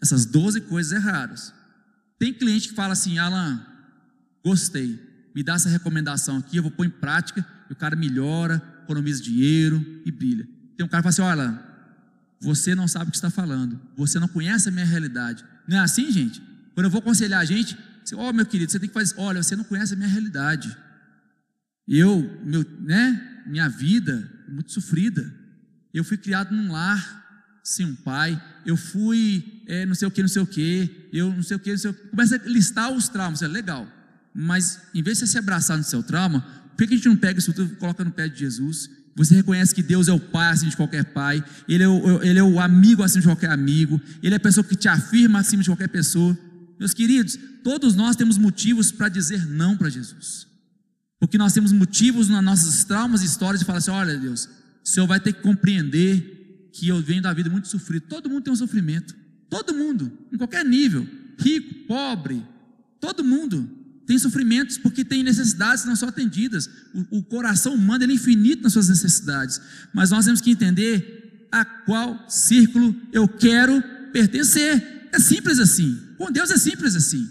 essas 0.00 0.26
doze 0.26 0.60
coisas 0.60 0.92
erradas. 0.92 1.52
Tem 2.18 2.34
cliente 2.34 2.68
que 2.68 2.74
fala 2.74 2.92
assim, 2.92 3.18
Alan, 3.18 3.64
gostei, 4.44 5.00
me 5.34 5.42
dá 5.42 5.54
essa 5.54 5.68
recomendação 5.68 6.38
aqui, 6.38 6.56
eu 6.56 6.62
vou 6.62 6.72
pôr 6.72 6.84
em 6.84 6.90
prática, 6.90 7.46
o 7.72 7.76
cara 7.76 7.96
melhora, 7.96 8.62
economiza 8.82 9.22
dinheiro 9.22 10.02
e 10.04 10.10
brilha. 10.10 10.48
Tem 10.76 10.84
um 10.84 10.88
cara 10.88 11.02
que 11.02 11.12
fala 11.12 11.32
assim, 11.32 11.40
olha, 11.40 11.62
você 12.40 12.74
não 12.74 12.88
sabe 12.88 13.08
o 13.08 13.10
que 13.10 13.16
está 13.16 13.30
falando, 13.30 13.80
você 13.96 14.18
não 14.18 14.28
conhece 14.28 14.68
a 14.68 14.72
minha 14.72 14.84
realidade. 14.84 15.44
Não 15.68 15.76
é 15.76 15.80
assim, 15.80 16.10
gente? 16.10 16.42
Quando 16.74 16.86
eu 16.86 16.90
vou 16.90 17.00
aconselhar 17.00 17.40
a 17.40 17.44
gente, 17.44 17.76
ó 18.14 18.28
oh, 18.28 18.32
meu 18.32 18.46
querido, 18.46 18.72
você 18.72 18.80
tem 18.80 18.88
que 18.88 18.94
fazer, 18.94 19.14
olha, 19.18 19.42
você 19.42 19.54
não 19.54 19.64
conhece 19.64 19.94
a 19.94 19.96
minha 19.96 20.08
realidade. 20.08 20.74
Eu, 21.86 22.40
meu, 22.44 22.64
né, 22.80 23.42
minha 23.46 23.68
vida 23.68 24.30
é 24.48 24.50
muito 24.50 24.72
sofrida. 24.72 25.32
Eu 25.92 26.04
fui 26.04 26.16
criado 26.16 26.54
num 26.54 26.72
lar 26.72 27.20
sem 27.64 27.84
um 27.86 27.94
pai. 27.94 28.40
Eu 28.64 28.76
fui 28.76 29.62
é, 29.66 29.86
não 29.86 29.94
sei 29.94 30.08
o 30.08 30.10
que, 30.10 30.20
não 30.20 30.28
sei 30.28 30.42
o 30.42 30.46
que. 30.46 31.08
Eu 31.12 31.32
não 31.32 31.42
sei 31.42 31.56
o 31.56 31.60
que, 31.60 31.70
não 31.70 31.78
sei 31.78 31.90
o 31.90 31.94
que. 31.94 32.08
Começa 32.08 32.36
a 32.36 32.38
listar 32.48 32.92
os 32.92 33.08
traumas. 33.08 33.42
É 33.42 33.48
legal. 33.48 33.86
Mas 34.34 34.80
em 34.94 35.02
vez 35.02 35.18
de 35.18 35.26
você 35.26 35.32
se 35.32 35.38
abraçar 35.38 35.76
no 35.76 35.84
seu 35.84 36.02
trauma, 36.02 36.44
por 36.80 36.86
que 36.86 36.94
a 36.94 36.96
gente 36.96 37.08
não 37.10 37.16
pega 37.16 37.38
isso 37.38 37.52
tudo 37.52 37.74
e 37.74 37.76
coloca 37.76 38.02
no 38.02 38.10
pé 38.10 38.26
de 38.26 38.38
Jesus? 38.38 38.88
Você 39.14 39.34
reconhece 39.34 39.74
que 39.74 39.82
Deus 39.82 40.08
é 40.08 40.14
o 40.14 40.18
pai 40.18 40.50
acima 40.50 40.70
de 40.70 40.76
qualquer 40.78 41.04
pai, 41.04 41.44
Ele 41.68 41.82
é, 41.82 41.88
o, 41.88 42.22
ele 42.22 42.38
é 42.38 42.42
o 42.42 42.58
amigo 42.58 43.02
acima 43.02 43.20
de 43.20 43.28
qualquer 43.28 43.50
amigo, 43.50 44.00
Ele 44.22 44.32
é 44.32 44.38
a 44.38 44.40
pessoa 44.40 44.64
que 44.64 44.74
te 44.74 44.88
afirma 44.88 45.40
acima 45.40 45.62
de 45.62 45.68
qualquer 45.68 45.90
pessoa. 45.90 46.38
Meus 46.78 46.94
queridos, 46.94 47.38
todos 47.62 47.94
nós 47.94 48.16
temos 48.16 48.38
motivos 48.38 48.90
para 48.90 49.10
dizer 49.10 49.46
não 49.46 49.76
para 49.76 49.90
Jesus. 49.90 50.46
Porque 51.18 51.36
nós 51.36 51.52
temos 51.52 51.70
motivos 51.70 52.30
nas 52.30 52.42
nossas 52.42 52.82
traumas 52.84 53.20
e 53.20 53.26
histórias 53.26 53.60
de 53.60 53.66
falar 53.66 53.76
assim: 53.76 53.90
olha, 53.90 54.16
Deus, 54.16 54.48
o 54.82 54.88
Senhor 54.88 55.06
vai 55.06 55.20
ter 55.20 55.34
que 55.34 55.42
compreender 55.42 56.70
que 56.72 56.88
eu 56.88 57.02
venho 57.02 57.20
da 57.20 57.34
vida 57.34 57.50
muito 57.50 57.68
sofrido. 57.68 58.06
Todo 58.08 58.30
mundo 58.30 58.44
tem 58.44 58.52
um 58.54 58.56
sofrimento. 58.56 59.14
Todo 59.50 59.74
mundo, 59.74 60.10
em 60.32 60.38
qualquer 60.38 60.64
nível, 60.64 61.06
rico, 61.38 61.86
pobre, 61.86 62.42
todo 62.98 63.22
mundo 63.22 63.68
tem 64.10 64.18
sofrimentos 64.18 64.76
porque 64.76 65.04
tem 65.04 65.22
necessidades 65.22 65.84
que 65.84 65.88
não 65.88 65.94
são 65.94 66.08
atendidas. 66.08 66.68
O, 66.92 67.18
o 67.18 67.22
coração 67.22 67.74
humano 67.74 68.02
é 68.02 68.06
infinito 68.08 68.64
nas 68.64 68.72
suas 68.72 68.88
necessidades. 68.88 69.60
Mas 69.94 70.10
nós 70.10 70.24
temos 70.24 70.40
que 70.40 70.50
entender 70.50 71.46
a 71.52 71.64
qual 71.64 72.28
círculo 72.28 72.92
eu 73.12 73.28
quero 73.28 73.80
pertencer. 74.12 75.08
É 75.12 75.20
simples 75.20 75.60
assim. 75.60 75.96
Com 76.18 76.28
Deus 76.28 76.50
é 76.50 76.58
simples 76.58 76.96
assim. 76.96 77.24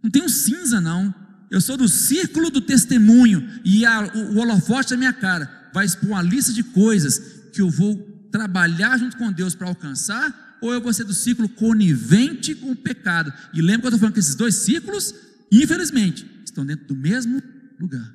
Não 0.00 0.08
tem 0.08 0.22
um 0.22 0.28
cinza, 0.28 0.80
não. 0.80 1.12
Eu 1.50 1.60
sou 1.60 1.76
do 1.76 1.88
círculo 1.88 2.48
do 2.48 2.60
testemunho 2.60 3.44
e 3.64 3.84
a, 3.84 4.00
o, 4.14 4.34
o 4.34 4.38
holofote 4.38 4.90
da 4.90 4.96
minha 4.96 5.12
cara 5.12 5.50
vai 5.74 5.84
expor 5.84 6.10
uma 6.10 6.22
lista 6.22 6.52
de 6.52 6.62
coisas 6.62 7.20
que 7.52 7.60
eu 7.60 7.68
vou 7.68 7.96
trabalhar 8.30 8.96
junto 9.00 9.16
com 9.16 9.32
Deus 9.32 9.56
para 9.56 9.66
alcançar, 9.66 10.58
ou 10.62 10.72
eu 10.72 10.80
vou 10.80 10.92
ser 10.92 11.02
do 11.02 11.12
ciclo 11.12 11.48
conivente 11.48 12.54
com 12.54 12.70
o 12.70 12.76
pecado. 12.76 13.32
E 13.52 13.60
lembra 13.60 13.80
que 13.80 13.86
eu 13.86 13.88
estou 13.88 13.98
falando 13.98 14.14
que 14.14 14.20
esses 14.20 14.36
dois 14.36 14.54
ciclos, 14.54 15.12
infelizmente, 15.50 16.26
estão 16.44 16.64
dentro 16.64 16.86
do 16.86 16.96
mesmo 16.96 17.42
lugar. 17.78 18.14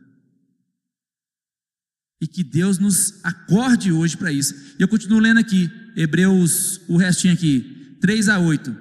E 2.21 2.27
que 2.27 2.43
Deus 2.43 2.77
nos 2.79 3.19
acorde 3.23 3.91
hoje 3.91 4.15
para 4.15 4.31
isso. 4.31 4.55
E 4.79 4.81
eu 4.81 4.87
continuo 4.87 5.19
lendo 5.19 5.39
aqui, 5.39 5.69
Hebreus, 5.95 6.81
o 6.87 6.97
restinho 6.97 7.33
aqui, 7.33 7.97
3 8.01 8.29
a 8.29 8.39
8. 8.39 8.75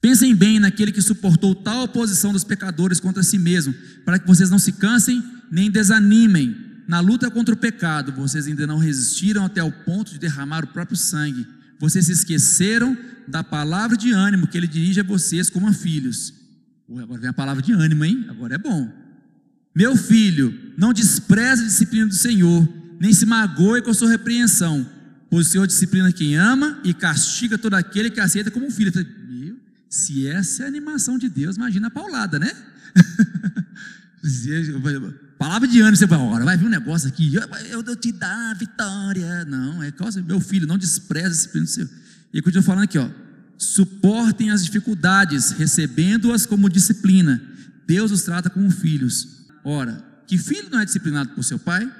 Pensem 0.00 0.34
bem 0.34 0.60
naquele 0.60 0.92
que 0.92 1.00
suportou 1.00 1.54
tal 1.54 1.84
oposição 1.84 2.32
dos 2.32 2.44
pecadores 2.44 3.00
contra 3.00 3.22
si 3.22 3.38
mesmo, 3.38 3.74
para 4.04 4.18
que 4.18 4.26
vocês 4.26 4.50
não 4.50 4.58
se 4.58 4.72
cansem 4.72 5.22
nem 5.50 5.70
desanimem 5.70 6.64
na 6.86 7.00
luta 7.00 7.30
contra 7.30 7.54
o 7.54 7.58
pecado, 7.58 8.12
vocês 8.12 8.46
ainda 8.46 8.66
não 8.66 8.78
resistiram 8.78 9.44
até 9.44 9.62
o 9.62 9.72
ponto 9.72 10.12
de 10.12 10.18
derramar 10.18 10.64
o 10.64 10.68
próprio 10.68 10.96
sangue. 10.96 11.46
Vocês 11.80 12.06
se 12.06 12.12
esqueceram 12.12 12.96
da 13.26 13.42
palavra 13.42 13.96
de 13.96 14.12
ânimo 14.12 14.46
que 14.46 14.56
ele 14.56 14.66
dirige 14.66 15.00
a 15.00 15.04
vocês 15.04 15.48
como 15.48 15.66
a 15.66 15.72
filhos. 15.72 16.32
Agora 16.88 17.20
vem 17.20 17.30
a 17.30 17.32
palavra 17.32 17.62
de 17.62 17.72
ânimo, 17.72 18.04
hein? 18.04 18.26
Agora 18.28 18.54
é 18.54 18.58
bom. 18.58 18.92
Meu 19.74 19.96
filho, 19.96 20.72
não 20.76 20.92
despreze 20.92 21.62
a 21.62 21.66
disciplina 21.66 22.06
do 22.06 22.14
Senhor, 22.14 22.68
nem 23.00 23.12
se 23.12 23.26
magoe 23.26 23.82
com 23.82 23.90
a 23.90 23.94
sua 23.94 24.08
repreensão, 24.08 24.88
pois 25.28 25.48
o 25.48 25.50
Senhor 25.50 25.66
disciplina 25.66 26.12
quem 26.12 26.36
ama 26.36 26.80
e 26.84 26.94
castiga 26.94 27.58
todo 27.58 27.74
aquele 27.74 28.10
que 28.10 28.20
aceita 28.20 28.50
como 28.50 28.66
um 28.66 28.70
filho. 28.70 28.92
Meu, 29.28 29.56
se 29.88 30.28
essa 30.28 30.62
é 30.62 30.66
a 30.66 30.68
animação 30.68 31.18
de 31.18 31.28
Deus, 31.28 31.56
imagina 31.56 31.88
a 31.88 31.90
paulada, 31.90 32.38
né? 32.38 32.52
Palavra 35.36 35.66
de 35.66 35.80
ânimo, 35.80 35.96
você 35.96 36.06
vai, 36.06 36.18
agora 36.18 36.44
vai 36.44 36.56
vir 36.56 36.66
um 36.66 36.70
negócio 36.70 37.08
aqui, 37.08 37.34
eu, 37.34 37.42
eu, 37.84 37.96
te 37.96 38.12
dar 38.12 38.52
a 38.52 38.54
vitória. 38.54 39.44
Não, 39.44 39.82
é 39.82 39.90
causa, 39.90 40.22
meu 40.22 40.40
filho, 40.40 40.66
não 40.66 40.78
despreza 40.78 41.34
esse 41.34 41.48
príncipe. 41.48 41.92
E 42.32 42.40
continua 42.40 42.62
falando 42.62 42.84
aqui, 42.84 42.98
ó. 42.98 43.08
Suportem 43.58 44.50
as 44.50 44.64
dificuldades, 44.64 45.50
recebendo-as 45.52 46.46
como 46.46 46.68
disciplina. 46.68 47.42
Deus 47.86 48.10
os 48.10 48.22
trata 48.22 48.50
como 48.50 48.70
filhos. 48.70 49.46
Ora, 49.64 50.04
que 50.26 50.38
filho 50.38 50.70
não 50.70 50.80
é 50.80 50.84
disciplinado 50.84 51.30
por 51.30 51.42
seu 51.42 51.58
pai? 51.58 51.90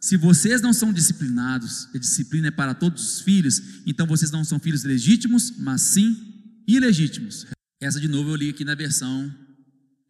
Se 0.00 0.16
vocês 0.16 0.62
não 0.62 0.72
são 0.72 0.92
disciplinados, 0.92 1.88
a 1.94 1.98
disciplina 1.98 2.48
é 2.48 2.50
para 2.50 2.72
todos 2.74 3.14
os 3.14 3.20
filhos, 3.20 3.82
então 3.84 4.06
vocês 4.06 4.30
não 4.30 4.44
são 4.44 4.60
filhos 4.60 4.84
legítimos, 4.84 5.54
mas 5.58 5.82
sim 5.82 6.16
ilegítimos. 6.66 7.46
Essa 7.80 8.00
de 8.00 8.08
novo 8.08 8.30
eu 8.30 8.36
li 8.36 8.50
aqui 8.50 8.64
na 8.64 8.74
versão 8.74 9.34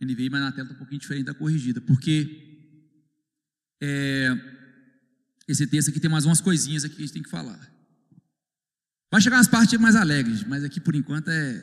NVI, 0.01 0.31
mas 0.31 0.41
na 0.41 0.53
tela 0.53 0.65
está 0.65 0.75
um 0.75 0.79
pouquinho 0.79 1.01
diferente 1.01 1.25
da 1.25 1.35
corrigida, 1.35 1.81
porque 1.81 2.49
é, 3.81 4.37
esse 5.47 5.67
texto 5.67 5.89
aqui 5.89 6.01
tem 6.01 6.11
mais 6.11 6.25
umas 6.25 6.41
coisinhas 6.41 6.85
aqui 6.85 6.97
que 6.97 7.03
a 7.03 7.07
gente 7.07 7.15
tem 7.15 7.23
que 7.23 7.31
falar. 7.31 7.59
Vai 9.11 9.21
chegar 9.21 9.37
umas 9.37 9.49
partes 9.49 9.79
mais 9.79 9.97
alegres, 9.97 10.45
mas 10.45 10.63
aqui 10.63 10.81
por 10.81 10.95
enquanto 10.95 11.29
é, 11.29 11.63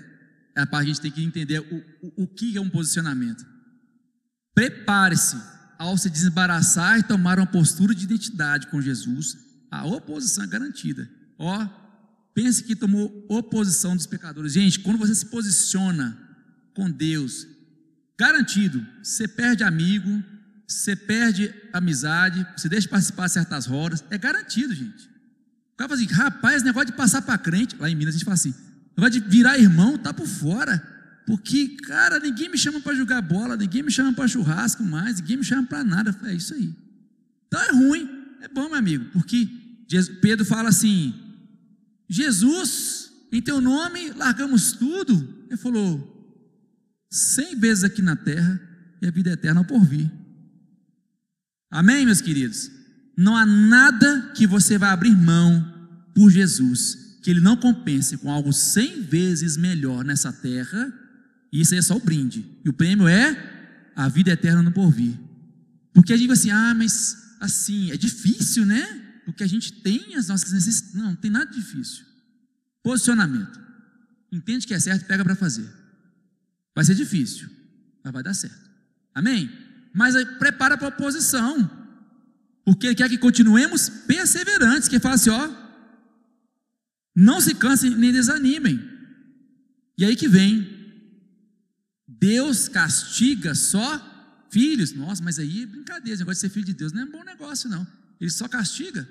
é 0.55 0.61
a 0.61 0.65
parte 0.65 0.85
que 0.85 0.91
a 0.91 0.93
gente 0.93 1.01
tem 1.01 1.11
que 1.11 1.23
entender 1.23 1.59
o, 1.59 2.07
o, 2.07 2.23
o 2.23 2.27
que 2.27 2.57
é 2.57 2.61
um 2.61 2.69
posicionamento. 2.69 3.45
Prepare-se 4.53 5.37
ao 5.77 5.97
se 5.97 6.09
desembaraçar 6.09 6.99
e 6.99 7.03
tomar 7.03 7.37
uma 7.37 7.45
postura 7.45 7.93
de 7.93 8.05
identidade 8.05 8.67
com 8.67 8.81
Jesus, 8.81 9.37
a 9.69 9.85
oposição 9.85 10.43
é 10.43 10.47
garantida. 10.47 11.09
Ó, 11.37 11.67
pense 12.33 12.63
que 12.63 12.75
tomou 12.75 13.25
oposição 13.29 13.95
dos 13.95 14.07
pecadores. 14.07 14.53
Gente, 14.53 14.79
quando 14.79 14.97
você 14.97 15.13
se 15.13 15.25
posiciona 15.25 16.17
com 16.73 16.89
Deus, 16.89 17.45
garantido, 18.17 18.85
você 19.03 19.27
perde 19.27 19.63
amigo, 19.63 20.23
você 20.67 20.95
perde 20.95 21.53
amizade, 21.73 22.45
você 22.57 22.69
deixa 22.69 22.87
de 22.87 22.91
participar 22.91 23.27
de 23.27 23.33
certas 23.33 23.65
rodas, 23.65 24.03
é 24.09 24.17
garantido, 24.17 24.73
gente. 24.73 25.14
O 25.75 25.77
cara 25.77 25.89
fala 25.89 26.01
assim, 26.01 26.13
rapaz, 26.13 26.63
negócio 26.63 26.87
de 26.87 26.93
passar 26.93 27.21
para 27.21 27.37
crente, 27.37 27.75
lá 27.77 27.89
em 27.89 27.95
Minas 27.95 28.15
a 28.15 28.17
gente 28.17 28.23
fala 28.23 28.35
assim, 28.35 28.55
negócio 28.97 29.19
de 29.19 29.29
virar 29.29 29.59
irmão, 29.59 29.97
tá 29.97 30.13
por 30.13 30.25
fora. 30.25 30.81
Porque, 31.27 31.67
cara, 31.85 32.17
ninguém 32.17 32.49
me 32.49 32.57
chama 32.57 32.79
para 32.79 32.95
jogar 32.95 33.21
bola, 33.21 33.57
ninguém 33.57 33.83
me 33.83 33.91
chama 33.91 34.13
para 34.13 34.25
churrasco 34.25 34.83
mais, 34.83 35.19
ninguém 35.19 35.37
me 35.37 35.43
chama 35.43 35.67
para 35.67 35.83
nada. 35.83 36.17
É 36.23 36.33
isso 36.33 36.53
aí. 36.53 36.73
Então 37.47 37.61
é 37.61 37.71
ruim, 37.71 38.09
é 38.41 38.47
bom, 38.47 38.69
meu 38.69 38.75
amigo, 38.75 39.05
porque 39.11 39.49
Pedro 40.21 40.45
fala 40.45 40.69
assim: 40.69 41.13
Jesus, 42.07 43.11
em 43.33 43.41
teu 43.41 43.59
nome 43.59 44.11
largamos 44.11 44.71
tudo. 44.71 45.45
Ele 45.47 45.57
falou: 45.57 46.39
cem 47.09 47.59
vezes 47.59 47.83
aqui 47.83 48.01
na 48.01 48.15
terra 48.15 48.61
e 49.01 49.07
a 49.07 49.11
vida 49.11 49.31
eterna 49.31 49.61
por 49.61 49.83
vir. 49.83 50.09
Amém, 51.69 52.05
meus 52.05 52.21
queridos? 52.21 52.71
Não 53.17 53.35
há 53.35 53.45
nada 53.45 54.31
que 54.35 54.45
você 54.45 54.77
vai 54.77 54.89
abrir 54.89 55.15
mão 55.15 55.73
por 56.13 56.29
Jesus 56.29 57.05
que 57.25 57.31
ele 57.31 57.39
não 57.39 57.57
compense 57.57 58.17
com 58.17 58.29
algo 58.29 58.53
cem 58.53 59.01
vezes 59.01 59.57
melhor 59.57 60.05
nessa 60.05 60.31
terra 60.31 60.93
e 61.51 61.61
isso 61.61 61.73
aí 61.73 61.79
é 61.79 61.81
só 61.81 61.95
o 61.95 61.99
brinde. 61.99 62.45
E 62.63 62.69
o 62.69 62.73
prêmio 62.73 63.07
é 63.07 63.91
a 63.95 64.07
vida 64.07 64.29
eterna 64.29 64.61
no 64.61 64.71
porvir. 64.71 65.17
Porque 65.91 66.13
a 66.13 66.17
gente 66.17 66.27
vai 66.27 66.35
assim, 66.35 66.51
ah, 66.51 66.75
mas 66.75 67.17
assim, 67.39 67.89
é 67.89 67.97
difícil, 67.97 68.63
né? 68.63 68.83
Porque 69.25 69.43
a 69.43 69.47
gente 69.47 69.71
tem 69.71 70.15
as 70.15 70.27
nossas 70.27 70.51
necessidades. 70.51 70.93
Não, 70.95 71.05
não 71.05 71.15
tem 71.15 71.31
nada 71.31 71.49
difícil. 71.49 72.05
Posicionamento. 72.83 73.59
Entende 74.31 74.67
que 74.67 74.73
é 74.73 74.79
certo, 74.79 75.05
pega 75.05 75.23
para 75.23 75.35
fazer. 75.35 75.67
Vai 76.75 76.85
ser 76.85 76.93
difícil, 76.93 77.49
mas 78.03 78.13
vai 78.13 78.21
dar 78.21 78.33
certo. 78.33 78.69
Amém? 79.15 79.49
Mas 79.93 80.13
prepara 80.37 80.77
para 80.77 80.87
a 80.87 80.89
oposição. 80.89 81.84
Porque 82.65 82.87
ele 82.87 82.95
quer 82.95 83.07
que 83.07 83.17
continuemos 83.17 83.87
perseverantes, 83.87 84.89
que 84.89 84.99
fala 84.99 85.15
assim, 85.15 85.29
ó, 85.29 85.49
não 87.15 87.39
se 87.39 87.53
cansem 87.53 87.95
nem 87.95 88.11
desanimem. 88.11 88.79
E 89.97 90.03
aí 90.03 90.15
que 90.15 90.27
vem 90.27 90.75
Deus 92.07 92.67
castiga 92.67 93.53
só 93.53 94.47
filhos. 94.51 94.93
Nossa, 94.93 95.23
mas 95.23 95.37
aí 95.37 95.63
é 95.63 95.65
brincadeira, 95.67 96.13
esse 96.13 96.21
negócio 96.21 96.41
de 96.41 96.47
ser 96.47 96.49
filho 96.49 96.65
de 96.65 96.73
Deus 96.73 96.91
não 96.91 97.03
é 97.03 97.05
um 97.05 97.11
bom 97.11 97.23
negócio, 97.23 97.69
não. 97.69 97.85
Ele 98.19 98.31
só 98.31 98.47
castiga. 98.47 99.07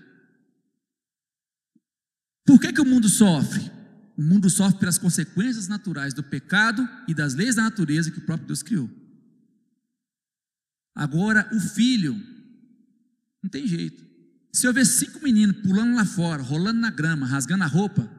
Por 2.44 2.60
que, 2.60 2.72
que 2.72 2.80
o 2.80 2.84
mundo 2.84 3.08
sofre? 3.08 3.70
O 4.16 4.22
mundo 4.22 4.50
sofre 4.50 4.78
pelas 4.78 4.98
consequências 4.98 5.68
naturais 5.68 6.12
do 6.12 6.22
pecado 6.22 6.88
e 7.08 7.14
das 7.14 7.34
leis 7.34 7.54
da 7.54 7.62
natureza 7.62 8.10
que 8.10 8.18
o 8.18 8.26
próprio 8.26 8.46
Deus 8.46 8.62
criou. 8.62 8.90
Agora, 10.94 11.48
o 11.52 11.60
filho, 11.60 12.14
não 13.44 13.50
tem 13.50 13.66
jeito. 13.66 14.02
Se 14.50 14.66
eu 14.66 14.72
ver 14.72 14.86
cinco 14.86 15.22
meninos 15.22 15.58
pulando 15.58 15.94
lá 15.94 16.04
fora, 16.06 16.42
rolando 16.42 16.80
na 16.80 16.90
grama, 16.90 17.26
rasgando 17.26 17.62
a 17.62 17.66
roupa, 17.66 18.10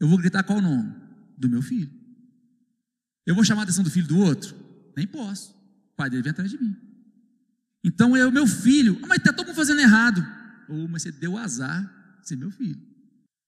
eu 0.00 0.08
vou 0.08 0.16
gritar 0.16 0.42
qual 0.42 0.58
o 0.58 0.62
nome? 0.62 0.94
Do 1.36 1.50
meu 1.50 1.60
filho. 1.60 1.90
Eu 3.26 3.34
vou 3.34 3.44
chamar 3.44 3.60
a 3.60 3.64
atenção 3.64 3.84
do 3.84 3.90
filho 3.90 4.06
do 4.06 4.18
outro? 4.18 4.56
Nem 4.96 5.06
posso. 5.06 5.50
O 5.92 5.96
pai 5.96 6.08
dele 6.08 6.22
vem 6.22 6.30
atrás 6.30 6.50
de 6.50 6.58
mim. 6.58 6.74
Então 7.84 8.16
é 8.16 8.26
o 8.26 8.32
meu 8.32 8.46
filho. 8.46 8.98
Ah, 9.02 9.06
mas 9.06 9.18
está 9.18 9.34
todo 9.34 9.48
mundo 9.48 9.56
fazendo 9.56 9.80
errado. 9.80 10.26
Ou, 10.66 10.84
oh, 10.84 10.88
mas 10.88 11.02
você 11.02 11.12
deu 11.12 11.36
azar 11.36 12.18
ser 12.22 12.36
meu 12.36 12.50
filho. 12.50 12.80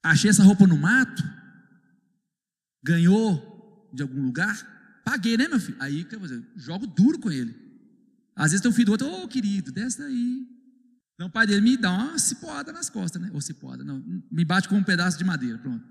Achei 0.03 0.29
essa 0.29 0.43
roupa 0.43 0.67
no 0.67 0.77
mato. 0.77 1.25
Ganhou 2.85 3.91
de 3.91 4.03
algum 4.03 4.23
lugar. 4.23 5.01
Paguei, 5.03 5.39
né, 5.39 5.49
meu 5.49 5.61
filho? 5.61 5.79
Aí, 5.81 6.05
quer 6.05 6.21
fazer? 6.21 6.45
Jogo 6.57 6.87
duro 6.87 7.19
com 7.19 7.31
ele. 7.31 7.55
Às 8.35 8.51
vezes 8.51 8.61
tem 8.61 8.71
um 8.71 8.75
filho 8.75 8.87
do 8.87 8.93
outro, 8.93 9.07
ô 9.09 9.23
oh, 9.23 9.29
querido, 9.29 9.73
desce 9.73 9.99
daí. 9.99 10.56
Então 11.17 11.29
o 11.29 11.31
pai 11.31 11.47
dele 11.47 11.63
me 11.63 11.77
dá 11.77 11.91
uma 11.91 12.19
cipoada 12.19 12.73
nas 12.73 12.89
costas, 12.91 13.21
né? 13.21 13.31
Ou 13.33 13.41
cipoada, 13.41 13.83
não. 13.83 14.05
Me 14.31 14.45
bate 14.45 14.69
com 14.69 14.77
um 14.77 14.85
pedaço 14.85 15.17
de 15.17 15.25
madeira, 15.25 15.59
pronto. 15.59 15.83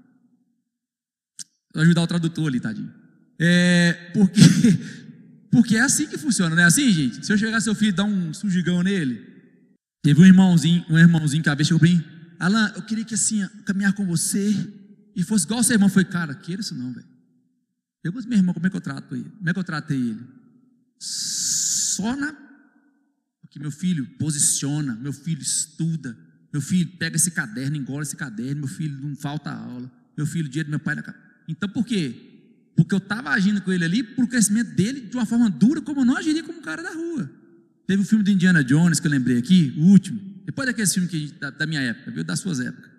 Vou 1.73 1.83
ajudar 1.83 2.03
o 2.03 2.07
tradutor 2.07 2.47
ali, 2.47 2.59
tadinho. 2.59 2.93
É, 3.39 4.11
porque, 4.13 4.41
porque 5.51 5.75
é 5.77 5.81
assim 5.81 6.07
que 6.07 6.17
funciona, 6.17 6.55
não 6.55 6.61
é 6.61 6.65
assim, 6.65 6.91
gente? 6.91 7.25
Se 7.25 7.33
eu 7.33 7.37
chegar 7.37 7.59
seu 7.59 7.73
filho 7.73 7.89
e 7.89 7.91
dar 7.91 8.03
um 8.03 8.33
sujigão 8.33 8.83
nele, 8.83 9.19
teve 10.03 10.21
um 10.21 10.25
irmãozinho, 10.25 10.85
um 10.89 10.97
irmãozinho 10.97 11.41
que 11.41 11.49
a 11.49 11.55
vez 11.55 11.67
chegou 11.67 11.79
para 11.79 11.89
mim, 11.89 12.03
Alan, 12.39 12.71
eu 12.75 12.83
queria 12.83 13.03
que 13.03 13.15
assim, 13.15 13.45
caminhar 13.65 13.93
com 13.93 14.05
você 14.05 14.53
e 15.15 15.23
fosse 15.23 15.45
igual 15.45 15.63
seu 15.63 15.73
irmão. 15.73 15.89
Foi, 15.89 16.05
cara, 16.05 16.35
queira 16.35 16.61
isso 16.61 16.75
não, 16.75 16.93
velho. 16.93 17.07
Eu 18.03 18.13
gosto 18.13 18.29
meu 18.29 18.37
irmão, 18.37 18.53
como 18.53 18.67
é 18.67 18.69
que 18.69 18.75
eu 18.75 18.81
trato 18.81 19.15
ele? 19.15 19.29
Como 19.29 19.49
é 19.49 19.53
que 19.53 19.59
eu 19.59 19.63
tratei 19.63 19.97
ele? 19.97 20.21
Só 20.99 22.15
na. 22.15 22.44
Porque 23.55 23.63
meu 23.63 23.71
filho 23.71 24.05
posiciona, 24.19 24.95
meu 24.95 25.13
filho 25.13 25.41
estuda, 25.41 26.17
meu 26.51 26.61
filho 26.61 26.89
pega 26.99 27.15
esse 27.15 27.31
caderno, 27.31 27.77
engole 27.77 28.03
esse 28.03 28.17
caderno, 28.17 28.59
meu 28.59 28.67
filho 28.67 28.99
não 28.99 29.15
falta 29.15 29.49
aula, 29.49 29.89
meu 30.17 30.25
filho, 30.25 30.49
dia 30.49 30.61
do 30.61 30.69
meu 30.69 30.79
pai. 30.79 30.97
Então 31.47 31.69
por 31.69 31.85
quê? 31.85 32.13
Porque 32.75 32.93
eu 32.93 32.97
estava 32.97 33.29
agindo 33.29 33.61
com 33.61 33.71
ele 33.71 33.85
ali 33.85 34.03
por 34.03 34.27
crescimento 34.27 34.75
dele 34.75 34.99
de 34.99 35.15
uma 35.15 35.25
forma 35.25 35.49
dura, 35.49 35.79
como 35.79 36.01
eu 36.01 36.05
não 36.05 36.17
agiria 36.17 36.43
como 36.43 36.59
um 36.59 36.61
cara 36.61 36.83
da 36.83 36.91
rua. 36.91 37.31
Teve 37.87 38.01
o 38.01 38.05
filme 38.05 38.25
do 38.25 38.29
Indiana 38.29 38.61
Jones 38.61 38.99
que 38.99 39.07
eu 39.07 39.11
lembrei 39.11 39.37
aqui, 39.37 39.73
o 39.77 39.83
último. 39.83 40.19
Depois 40.43 40.67
daquele 40.67 40.87
filme 40.89 41.07
que 41.07 41.31
da, 41.39 41.49
da, 41.49 41.65
minha 41.65 41.79
época, 41.79 42.11
viu? 42.11 42.25
Das 42.25 42.41
suas 42.41 42.59
épocas. 42.59 42.91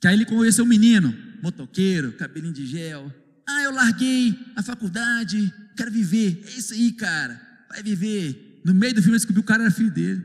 Que 0.00 0.08
aí 0.08 0.14
ele 0.14 0.24
conheceu 0.24 0.64
um 0.64 0.68
menino, 0.68 1.14
motoqueiro, 1.42 2.12
cabelinho 2.12 2.54
de 2.54 2.66
gel. 2.66 3.14
Ah, 3.46 3.62
eu 3.62 3.72
larguei 3.72 4.38
a 4.56 4.62
faculdade, 4.62 5.52
quero 5.76 5.90
viver. 5.90 6.42
É 6.46 6.58
isso 6.58 6.72
aí, 6.72 6.92
cara. 6.92 7.38
Vai 7.68 7.82
viver. 7.82 8.45
No 8.66 8.74
meio 8.74 8.92
do 8.92 9.00
filme 9.00 9.14
eu 9.14 9.20
descobri 9.20 9.40
que 9.40 9.44
o 9.44 9.48
cara 9.48 9.62
era 9.62 9.70
filho 9.70 9.92
dele. 9.92 10.24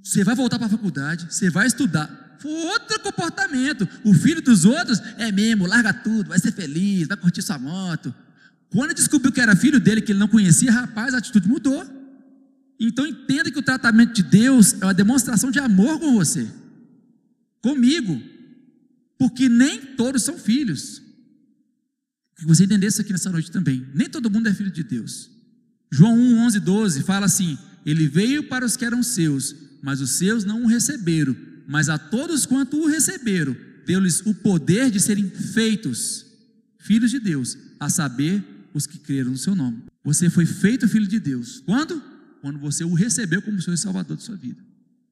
Você 0.00 0.22
vai 0.22 0.36
voltar 0.36 0.56
para 0.56 0.68
a 0.68 0.70
faculdade, 0.70 1.26
você 1.28 1.50
vai 1.50 1.66
estudar. 1.66 2.36
Foi 2.38 2.48
outro 2.52 3.00
comportamento. 3.00 3.88
O 4.04 4.14
filho 4.14 4.40
dos 4.40 4.64
outros 4.64 5.02
é 5.18 5.32
mesmo, 5.32 5.66
larga 5.66 5.92
tudo, 5.92 6.28
vai 6.28 6.38
ser 6.38 6.52
feliz, 6.52 7.08
vai 7.08 7.16
curtir 7.16 7.42
sua 7.42 7.58
moto. 7.58 8.14
Quando 8.70 8.94
descobriu 8.94 9.32
que 9.32 9.40
era 9.40 9.56
filho 9.56 9.80
dele, 9.80 10.00
que 10.00 10.12
ele 10.12 10.18
não 10.20 10.28
conhecia, 10.28 10.70
rapaz, 10.70 11.12
a 11.12 11.18
atitude 11.18 11.48
mudou. 11.48 11.84
Então 12.78 13.04
entenda 13.04 13.50
que 13.50 13.58
o 13.58 13.62
tratamento 13.62 14.12
de 14.12 14.22
Deus 14.22 14.74
é 14.80 14.84
uma 14.84 14.94
demonstração 14.94 15.50
de 15.50 15.58
amor 15.58 15.98
com 15.98 16.14
você, 16.14 16.46
comigo, 17.60 18.22
porque 19.18 19.48
nem 19.48 19.80
todos 19.96 20.22
são 20.22 20.38
filhos. 20.38 21.02
Que 22.36 22.46
você 22.46 22.62
entendesse 22.62 23.00
aqui 23.00 23.10
nessa 23.10 23.32
noite 23.32 23.50
também. 23.50 23.84
Nem 23.92 24.08
todo 24.08 24.30
mundo 24.30 24.48
é 24.48 24.54
filho 24.54 24.70
de 24.70 24.84
Deus. 24.84 25.34
João 25.96 26.14
1, 26.14 26.46
11, 26.46 26.60
12 26.60 27.02
fala 27.02 27.26
assim: 27.26 27.58
Ele 27.84 28.06
veio 28.06 28.44
para 28.48 28.64
os 28.64 28.76
que 28.76 28.84
eram 28.84 29.02
seus, 29.02 29.54
mas 29.82 30.00
os 30.00 30.10
seus 30.10 30.44
não 30.44 30.64
o 30.64 30.66
receberam 30.66 31.34
mas 31.66 31.88
a 31.88 31.98
todos 31.98 32.46
quanto 32.46 32.78
o 32.80 32.86
receberam, 32.86 33.56
deu-lhes 33.84 34.20
o 34.24 34.34
poder 34.34 34.90
de 34.90 35.00
serem 35.00 35.28
feitos 35.28 36.24
filhos 36.78 37.10
de 37.10 37.18
Deus, 37.18 37.58
a 37.80 37.90
saber, 37.90 38.44
os 38.72 38.86
que 38.86 38.98
creram 38.98 39.32
no 39.32 39.36
seu 39.36 39.56
nome. 39.56 39.82
Você 40.04 40.30
foi 40.30 40.46
feito 40.46 40.86
filho 40.86 41.06
de 41.06 41.18
Deus. 41.18 41.60
Quando? 41.66 42.00
Quando 42.40 42.60
você 42.60 42.84
o 42.84 42.94
recebeu 42.94 43.42
como 43.42 43.58
e 43.58 43.76
Salvador 43.76 44.16
de 44.16 44.22
sua 44.22 44.36
vida. 44.36 44.62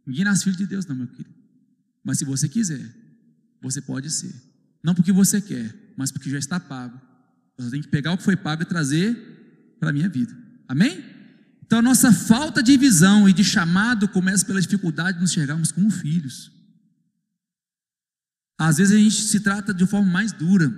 Ninguém 0.07 0.25
nasce 0.25 0.45
filho 0.45 0.57
de 0.57 0.67
Deus, 0.67 0.87
não, 0.87 0.95
meu 0.95 1.09
querido. 1.09 1.35
Mas 2.05 2.19
se 2.19 2.25
você 2.25 2.49
quiser, 2.49 2.95
você 3.61 3.81
pode 3.81 4.09
ser. 4.11 4.33
Não 4.83 4.95
porque 4.95 5.11
você 5.11 5.41
quer, 5.41 5.75
mas 5.97 6.13
porque 6.13 6.31
já 6.31 6.39
está 6.39 6.61
pago. 6.61 7.01
Você 7.59 7.71
tem 7.71 7.81
que 7.81 7.89
pegar 7.89 8.13
o 8.13 8.19
que 8.19 8.23
foi 8.23 8.37
pago 8.37 8.63
e 8.63 8.67
trazer 8.67 9.17
para 9.81 9.91
a 9.91 9.93
minha 9.93 10.09
vida. 10.09 10.37
Amém? 10.69 11.05
Então 11.65 11.79
a 11.79 11.83
nossa 11.83 12.13
falta 12.13 12.63
de 12.63 12.77
visão 12.77 13.29
e 13.29 13.33
de 13.33 13.43
chamado 13.43 14.09
começa 14.09 14.45
pela 14.45 14.61
dificuldade 14.61 15.17
de 15.17 15.23
nos 15.23 15.31
enxergarmos 15.33 15.73
como 15.73 15.91
filhos. 15.91 16.53
Às 18.59 18.79
vezes 18.79 18.95
a 18.95 18.99
gente 18.99 19.23
se 19.23 19.41
trata 19.41 19.75
de 19.75 19.87
forma 19.87 20.11
mais 20.11 20.33
dura. 20.33 20.73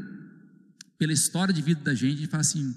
pela 0.99 1.12
história 1.12 1.53
de 1.53 1.61
vida 1.61 1.82
da 1.82 1.95
gente, 1.95 2.24
e 2.24 2.26
fala 2.26 2.41
assim: 2.41 2.74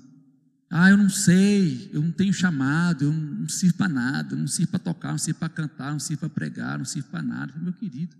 ah, 0.69 0.89
eu 0.89 0.97
não 0.97 1.09
sei, 1.09 1.89
eu 1.93 2.01
não 2.01 2.11
tenho 2.11 2.33
chamado, 2.33 3.05
eu 3.05 3.13
não 3.13 3.47
sirvo 3.47 3.77
para 3.77 3.89
nada, 3.89 4.35
eu 4.35 4.39
não 4.39 4.47
sirvo 4.47 4.71
para 4.71 4.79
tocar, 4.79 5.11
não 5.11 5.17
sirvo 5.17 5.39
para 5.39 5.49
cantar, 5.49 5.91
não 5.91 5.99
sirvo 5.99 6.19
para 6.19 6.29
pregar, 6.29 6.77
não 6.77 6.85
sirvo 6.85 7.07
para 7.07 7.21
nada. 7.23 7.53
Meu 7.57 7.73
querido, 7.73 8.15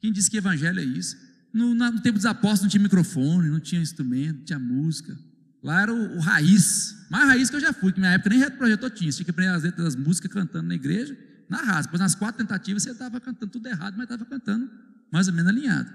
quem 0.00 0.12
disse 0.12 0.30
que 0.30 0.36
evangelho 0.36 0.80
é 0.80 0.84
isso? 0.84 1.16
No, 1.52 1.74
no 1.74 2.00
tempo 2.00 2.18
dos 2.18 2.26
apóstolos 2.26 2.62
não 2.62 2.68
tinha 2.68 2.82
microfone, 2.82 3.48
não 3.48 3.60
tinha 3.60 3.80
instrumento, 3.80 4.38
não 4.38 4.44
tinha 4.44 4.58
música. 4.58 5.16
Lá 5.62 5.82
era 5.82 5.92
o, 5.92 6.16
o 6.16 6.20
raiz, 6.20 6.96
mais 7.10 7.26
raiz 7.28 7.50
que 7.50 7.56
eu 7.56 7.60
já 7.60 7.72
fui, 7.72 7.92
que 7.92 8.00
na 8.00 8.12
época 8.12 8.30
nem 8.30 8.38
reto 8.38 8.56
projetor 8.56 8.90
tinha, 8.90 9.10
você 9.10 9.18
tinha 9.18 9.24
que 9.24 9.30
aprender 9.30 9.50
as 9.50 9.62
letras 9.62 9.84
das 9.84 9.96
músicas 9.96 10.32
cantando 10.32 10.68
na 10.68 10.74
igreja, 10.74 11.16
na 11.48 11.58
raça. 11.58 11.84
Depois 11.84 12.00
nas 12.00 12.14
quatro 12.14 12.38
tentativas 12.38 12.82
você 12.82 12.90
estava 12.90 13.20
cantando 13.20 13.50
tudo 13.50 13.66
errado, 13.66 13.94
mas 13.96 14.04
estava 14.04 14.24
cantando 14.24 14.70
mais 15.10 15.28
ou 15.28 15.34
menos 15.34 15.50
alinhado. 15.50 15.90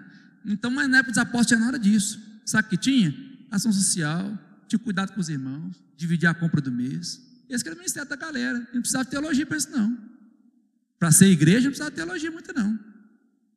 Então, 0.46 0.72
mas 0.72 0.90
na 0.90 0.98
época 0.98 1.12
dos 1.12 1.18
apóstolos 1.18 1.48
tinha 1.48 1.60
nada 1.60 1.78
disso. 1.78 2.20
Sabe 2.46 2.68
o 2.68 2.70
que 2.70 2.78
tinha? 2.78 3.14
Ação 3.52 3.72
social, 3.72 4.38
tinha 4.68 4.80
cuidado 4.80 5.14
com 5.14 5.20
os 5.20 5.30
irmãos, 5.30 5.82
dividir 5.96 6.28
a 6.28 6.34
compra 6.34 6.62
do 6.62 6.72
mês. 6.72 7.22
Esse 7.50 7.66
era 7.66 7.76
o 7.76 7.78
ministério 7.78 8.10
da 8.10 8.16
galera. 8.16 8.60
Não 8.74 8.82
precisava 8.82 9.04
de 9.04 9.12
teologia 9.12 9.46
para 9.46 9.58
isso, 9.58 9.70
não. 9.72 9.98
Para 10.98 11.12
ser 11.12 11.28
igreja, 11.28 11.62
não 11.62 11.68
precisava 11.70 11.92
de 11.92 11.98
teologia 11.98 12.32
muito, 12.32 12.54
não. 12.54 12.80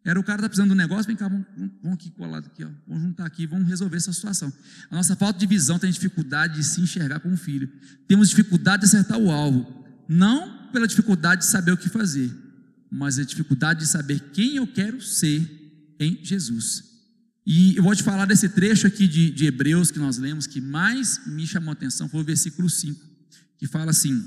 Era 0.04 0.20
o 0.20 0.22
cara 0.22 0.38
está 0.38 0.48
precisando 0.48 0.68
de 0.68 0.74
um 0.74 0.76
negócio, 0.76 1.06
vem 1.06 1.16
cá, 1.16 1.28
vamos, 1.28 1.46
vamos 1.82 1.98
aqui 1.98 2.10
colado 2.10 2.46
aqui, 2.46 2.62
ó. 2.62 2.68
vamos 2.86 3.04
juntar 3.04 3.24
aqui, 3.24 3.46
vamos 3.46 3.66
resolver 3.66 3.96
essa 3.96 4.12
situação. 4.12 4.52
A 4.90 4.96
nossa 4.96 5.16
falta 5.16 5.38
de 5.38 5.46
visão 5.46 5.78
tem 5.78 5.90
dificuldade 5.90 6.56
de 6.56 6.64
se 6.64 6.80
enxergar 6.82 7.20
como 7.20 7.36
filho. 7.38 7.70
Temos 8.06 8.28
dificuldade 8.28 8.80
de 8.80 8.86
acertar 8.86 9.18
o 9.18 9.30
alvo. 9.30 9.66
Não 10.06 10.70
pela 10.70 10.86
dificuldade 10.86 11.42
de 11.42 11.46
saber 11.46 11.72
o 11.72 11.76
que 11.76 11.88
fazer, 11.88 12.30
mas 12.90 13.18
a 13.18 13.24
dificuldade 13.24 13.80
de 13.80 13.86
saber 13.86 14.20
quem 14.32 14.56
eu 14.56 14.66
quero 14.66 15.00
ser 15.00 15.40
em 15.98 16.22
Jesus. 16.22 16.84
E 17.46 17.76
eu 17.76 17.82
vou 17.82 17.94
te 17.94 18.02
falar 18.02 18.26
desse 18.26 18.50
trecho 18.50 18.86
aqui 18.86 19.08
de, 19.08 19.30
de 19.30 19.46
Hebreus 19.46 19.90
que 19.90 19.98
nós 19.98 20.18
lemos, 20.18 20.46
que 20.46 20.60
mais 20.60 21.20
me 21.26 21.46
chamou 21.46 21.70
a 21.70 21.72
atenção 21.72 22.08
foi 22.08 22.20
o 22.20 22.24
versículo 22.24 22.68
5, 22.68 23.00
que 23.58 23.66
fala 23.66 23.90
assim: 23.90 24.22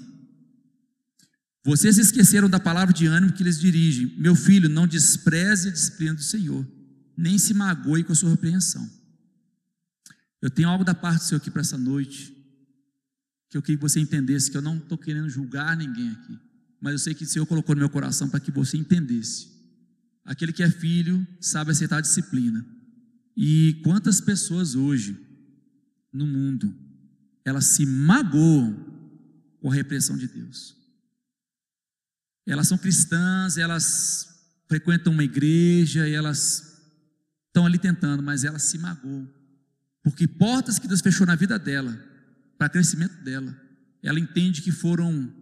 vocês 1.67 1.97
esqueceram 1.97 2.49
da 2.49 2.61
palavra 2.61 2.93
de 2.93 3.07
ânimo 3.07 3.33
que 3.33 3.43
lhes 3.43 3.59
dirige. 3.59 4.15
Meu 4.17 4.35
filho, 4.35 4.69
não 4.69 4.87
despreze 4.87 5.67
a 5.67 5.71
disciplina 5.71 6.13
do 6.13 6.23
Senhor, 6.23 6.65
nem 7.17 7.37
se 7.37 7.53
magoe 7.53 8.05
com 8.05 8.13
a 8.13 8.15
sua 8.15 8.29
repreensão. 8.29 8.89
Eu 10.41 10.49
tenho 10.49 10.69
algo 10.69 10.85
da 10.85 10.95
parte 10.95 11.17
do 11.17 11.23
Senhor 11.25 11.41
aqui 11.41 11.51
para 11.51 11.59
essa 11.59 11.77
noite, 11.77 12.33
que 13.49 13.57
eu 13.57 13.61
queria 13.61 13.75
que 13.75 13.81
você 13.81 13.99
entendesse 13.99 14.49
que 14.49 14.55
eu 14.55 14.61
não 14.61 14.77
estou 14.77 14.97
querendo 14.97 15.27
julgar 15.27 15.75
ninguém 15.75 16.09
aqui, 16.09 16.39
mas 16.79 16.93
eu 16.93 16.99
sei 16.99 17.13
que 17.13 17.25
o 17.25 17.27
Senhor 17.27 17.45
colocou 17.45 17.75
no 17.75 17.79
meu 17.79 17.89
coração 17.89 18.29
para 18.29 18.39
que 18.39 18.49
você 18.49 18.77
entendesse. 18.77 19.49
Aquele 20.23 20.53
que 20.53 20.63
é 20.63 20.69
filho 20.69 21.27
sabe 21.41 21.71
aceitar 21.71 21.97
a 21.97 22.01
disciplina. 22.01 22.65
E 23.35 23.81
quantas 23.83 24.21
pessoas 24.21 24.73
hoje 24.73 25.19
no 26.13 26.25
mundo 26.25 26.73
elas 27.43 27.65
se 27.65 27.85
magoam 27.85 28.73
com 29.59 29.69
a 29.69 29.73
repressão 29.73 30.15
de 30.15 30.27
Deus. 30.27 30.76
Elas 32.47 32.67
são 32.67 32.77
cristãs, 32.77 33.57
elas 33.57 34.27
frequentam 34.67 35.13
uma 35.13 35.23
igreja 35.23 36.07
elas 36.07 36.77
estão 37.47 37.65
ali 37.65 37.79
tentando, 37.79 38.21
mas 38.21 38.43
elas 38.43 38.63
se 38.63 38.77
magoam. 38.77 39.27
Porque 40.03 40.27
portas 40.27 40.77
que 40.77 40.87
Deus 40.87 41.01
fechou 41.01 41.25
na 41.25 41.35
vida 41.35 41.57
dela, 41.57 41.97
para 42.57 42.69
crescimento 42.69 43.15
dela, 43.23 43.55
ela 44.03 44.19
entende 44.19 44.61
que 44.61 44.71
foram 44.71 45.33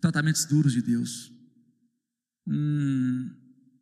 tratamentos 0.00 0.44
duros 0.44 0.72
de 0.72 0.82
Deus. 0.82 1.30
Um, 2.46 3.30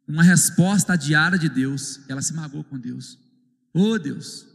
uma 0.07 0.23
resposta 0.23 0.97
diária 0.97 1.39
de 1.39 1.49
Deus, 1.49 2.01
ela 2.09 2.21
se 2.21 2.35
magoou 2.35 2.65
com 2.65 2.79
Deus. 2.79 3.19
Oh 3.73 3.99
Deus! 3.99 4.47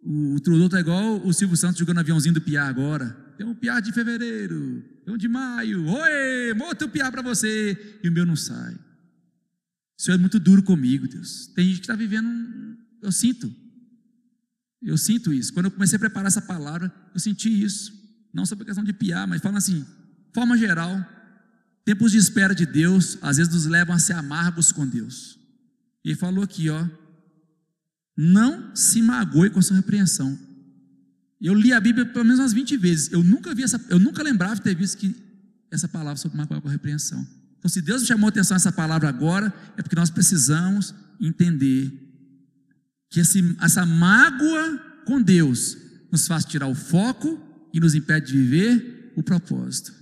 O, 0.00 0.34
o 0.34 0.40
Trudeau 0.40 0.66
está 0.66 0.80
igual 0.80 1.20
o 1.26 1.32
Silvio 1.32 1.56
Santos 1.56 1.78
jogando 1.78 1.98
aviãozinho 1.98 2.34
do 2.34 2.40
Piá 2.40 2.66
agora. 2.66 3.10
Tem 3.36 3.46
um 3.46 3.54
piá 3.54 3.80
de 3.80 3.92
fevereiro, 3.92 4.82
tem 5.06 5.14
um 5.14 5.16
de 5.16 5.28
maio. 5.28 5.86
Oi, 5.86 6.52
outro 6.62 6.88
piá 6.88 7.12
para 7.12 7.22
você. 7.22 8.00
E 8.02 8.08
o 8.08 8.12
meu 8.12 8.26
não 8.26 8.34
sai. 8.34 8.74
O 8.74 10.02
Senhor 10.02 10.16
é 10.16 10.20
muito 10.20 10.40
duro 10.40 10.64
comigo, 10.64 11.06
Deus. 11.06 11.46
Tem 11.54 11.64
gente 11.64 11.76
que 11.76 11.84
está 11.84 11.94
vivendo. 11.94 12.28
Eu 13.00 13.12
sinto. 13.12 13.54
Eu 14.82 14.98
sinto 14.98 15.32
isso. 15.32 15.52
Quando 15.52 15.66
eu 15.66 15.70
comecei 15.70 15.94
a 15.94 16.00
preparar 16.00 16.26
essa 16.26 16.42
palavra, 16.42 16.92
eu 17.14 17.20
senti 17.20 17.62
isso. 17.62 17.92
Não 18.34 18.44
sobre 18.44 18.64
a 18.64 18.66
questão 18.66 18.82
de 18.82 18.92
piar, 18.92 19.28
mas 19.28 19.40
falando 19.40 19.58
assim, 19.58 19.86
forma 20.34 20.58
geral, 20.58 20.98
tempos 21.84 22.10
de 22.10 22.18
espera 22.18 22.52
de 22.52 22.66
Deus, 22.66 23.16
às 23.22 23.36
vezes 23.36 23.54
nos 23.54 23.66
levam 23.66 23.94
a 23.94 24.00
ser 24.00 24.14
amargos 24.14 24.72
com 24.72 24.84
Deus. 24.84 25.38
E 26.04 26.08
ele 26.08 26.18
falou 26.18 26.42
aqui, 26.42 26.68
ó, 26.68 26.84
não 28.16 28.74
se 28.74 29.00
magoe 29.00 29.50
com 29.50 29.60
a 29.60 29.62
sua 29.62 29.76
repreensão. 29.76 30.36
Eu 31.40 31.54
li 31.54 31.72
a 31.72 31.80
Bíblia 31.80 32.06
pelo 32.06 32.24
menos 32.24 32.40
umas 32.40 32.52
20 32.52 32.76
vezes. 32.76 33.12
Eu 33.12 33.22
nunca 33.22 33.54
vi 33.54 33.62
essa, 33.62 33.80
eu 33.88 33.98
nunca 33.98 34.22
lembrava 34.22 34.54
de 34.54 34.62
ter 34.62 34.74
visto 34.74 34.98
que 34.98 35.14
essa 35.70 35.88
palavra 35.88 36.16
sobre 36.16 36.38
mágoa 36.38 36.60
com 36.60 36.68
repreensão. 36.68 37.26
Então, 37.58 37.68
se 37.68 37.82
Deus 37.82 38.06
chamou 38.06 38.28
atenção 38.28 38.54
a 38.54 38.56
essa 38.56 38.72
palavra 38.72 39.08
agora, 39.08 39.52
é 39.76 39.82
porque 39.82 39.96
nós 39.96 40.10
precisamos 40.10 40.94
entender 41.20 41.92
que 43.10 43.20
esse, 43.20 43.56
essa 43.60 43.84
mágoa 43.84 44.78
com 45.04 45.20
Deus 45.20 45.76
nos 46.10 46.26
faz 46.26 46.44
tirar 46.44 46.66
o 46.66 46.74
foco 46.74 47.42
e 47.72 47.80
nos 47.80 47.94
impede 47.94 48.28
de 48.28 48.38
viver 48.38 49.12
o 49.16 49.22
propósito. 49.22 49.92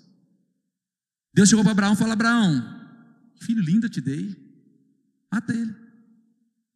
Deus 1.33 1.49
chegou 1.49 1.65
para 1.65 1.73
Abraão 1.73 1.95
e 1.95 1.97
falou: 1.97 2.13
Abraão, 2.13 2.91
filho 3.41 3.63
lindo 3.63 3.87
eu 3.87 3.91
te 3.91 4.01
dei, 4.01 4.37
mata 5.33 5.53
ele. 5.53 5.75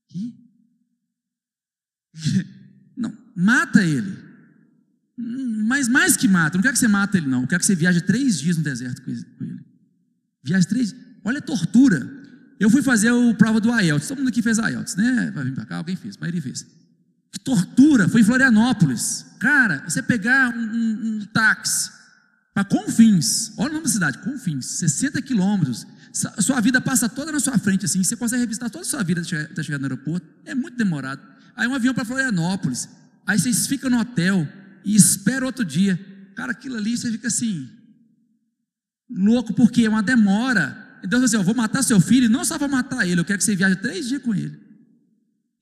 Que? 0.09 0.35
Não, 2.97 3.17
mata 3.37 3.85
ele. 3.85 4.28
Mas 5.19 5.89
mais 5.89 6.17
que 6.17 6.29
mata, 6.29 6.57
não 6.57 6.63
quero 6.63 6.75
que 6.75 6.79
você 6.79 6.89
mata 6.89 7.19
ele, 7.19 7.27
não. 7.27 7.43
Eu 7.43 7.49
quero 7.49 7.61
que 7.61 7.67
você 7.67 7.75
viaje 7.75 8.01
três 8.01 8.39
dias 8.39 8.57
no 8.57 8.63
deserto 8.63 9.03
com 9.03 9.11
ele. 9.11 9.25
Viaje 10.45 10.67
três 10.67 10.95
Olha 11.25 11.39
a 11.39 11.43
tortura. 11.43 12.09
Eu 12.59 12.71
fui 12.71 12.83
fazer 12.83 13.11
o 13.11 13.35
prova 13.35 13.61
do 13.61 13.69
IELTS. 13.69 14.09
Todo 14.09 14.19
mundo 14.19 14.29
aqui 14.29 14.41
fez 14.41 14.59
IELTS, 14.59 14.97
né? 14.97 15.31
Vai 15.35 15.45
vir 15.45 15.55
para 15.55 15.67
cá, 15.67 15.77
alguém 15.77 15.97
fez, 15.97 16.17
mas 16.17 16.29
ele 16.29 16.41
fez. 16.41 16.65
Que 17.33 17.41
tortura! 17.41 18.09
Foi 18.09 18.21
em 18.21 18.25
Florianópolis. 18.25 19.27
Cara, 19.39 19.85
você 19.87 20.03
pegar 20.03 20.55
um, 20.57 20.61
um, 20.61 21.19
um 21.19 21.27
táxi 21.27 21.91
para 22.55 22.65
Confins, 22.65 23.53
olha 23.57 23.71
o 23.71 23.73
nome 23.75 23.85
da 23.85 23.91
cidade, 23.91 24.19
Confins, 24.19 24.67
60 24.79 25.21
quilômetros. 25.23 25.87
Sua 26.41 26.61
vida 26.61 26.81
passa 26.81 27.09
toda 27.09 27.31
na 27.31 27.39
sua 27.39 27.57
frente, 27.59 27.85
assim, 27.85 28.03
você 28.03 28.17
consegue 28.17 28.41
revisitar 28.41 28.71
toda 28.71 28.83
a 28.83 28.89
sua 28.89 29.05
vida 29.05 29.21
até 29.21 29.63
chegar 29.63 29.79
no 29.79 29.85
aeroporto. 29.85 30.27
É 30.45 30.55
muito 30.55 30.77
demorado. 30.77 31.21
Aí 31.55 31.69
um 31.69 31.75
avião 31.75 31.95
para 31.95 32.05
Florianópolis. 32.05 32.89
Aí 33.27 33.39
vocês 33.39 33.67
ficam 33.67 33.91
no 33.91 34.01
hotel 34.01 34.49
e 34.89 34.97
espera 34.97 35.45
outro 35.45 35.67
dia. 35.67 36.01
Cara, 36.35 36.53
aquilo 36.53 36.77
ali 36.77 36.97
você 36.97 37.13
fica 37.13 37.29
assim, 37.29 37.69
louco, 39.11 39.53
porque 39.53 39.85
é 39.85 39.89
uma 39.89 40.03
demora. 40.03 40.87
Deus 41.03 41.11
falou 41.13 41.25
assim: 41.27 41.37
Eu 41.37 41.43
vou 41.43 41.55
matar 41.55 41.83
seu 41.83 42.01
filho, 42.01 42.25
e 42.25 42.29
não 42.29 42.43
só 42.43 42.57
vou 42.57 42.69
matar 42.69 43.07
ele, 43.07 43.21
eu 43.21 43.25
quero 43.25 43.39
que 43.39 43.45
você 43.45 43.55
viaje 43.55 43.77
três 43.77 44.09
dias 44.09 44.23
com 44.23 44.35
ele. 44.35 44.59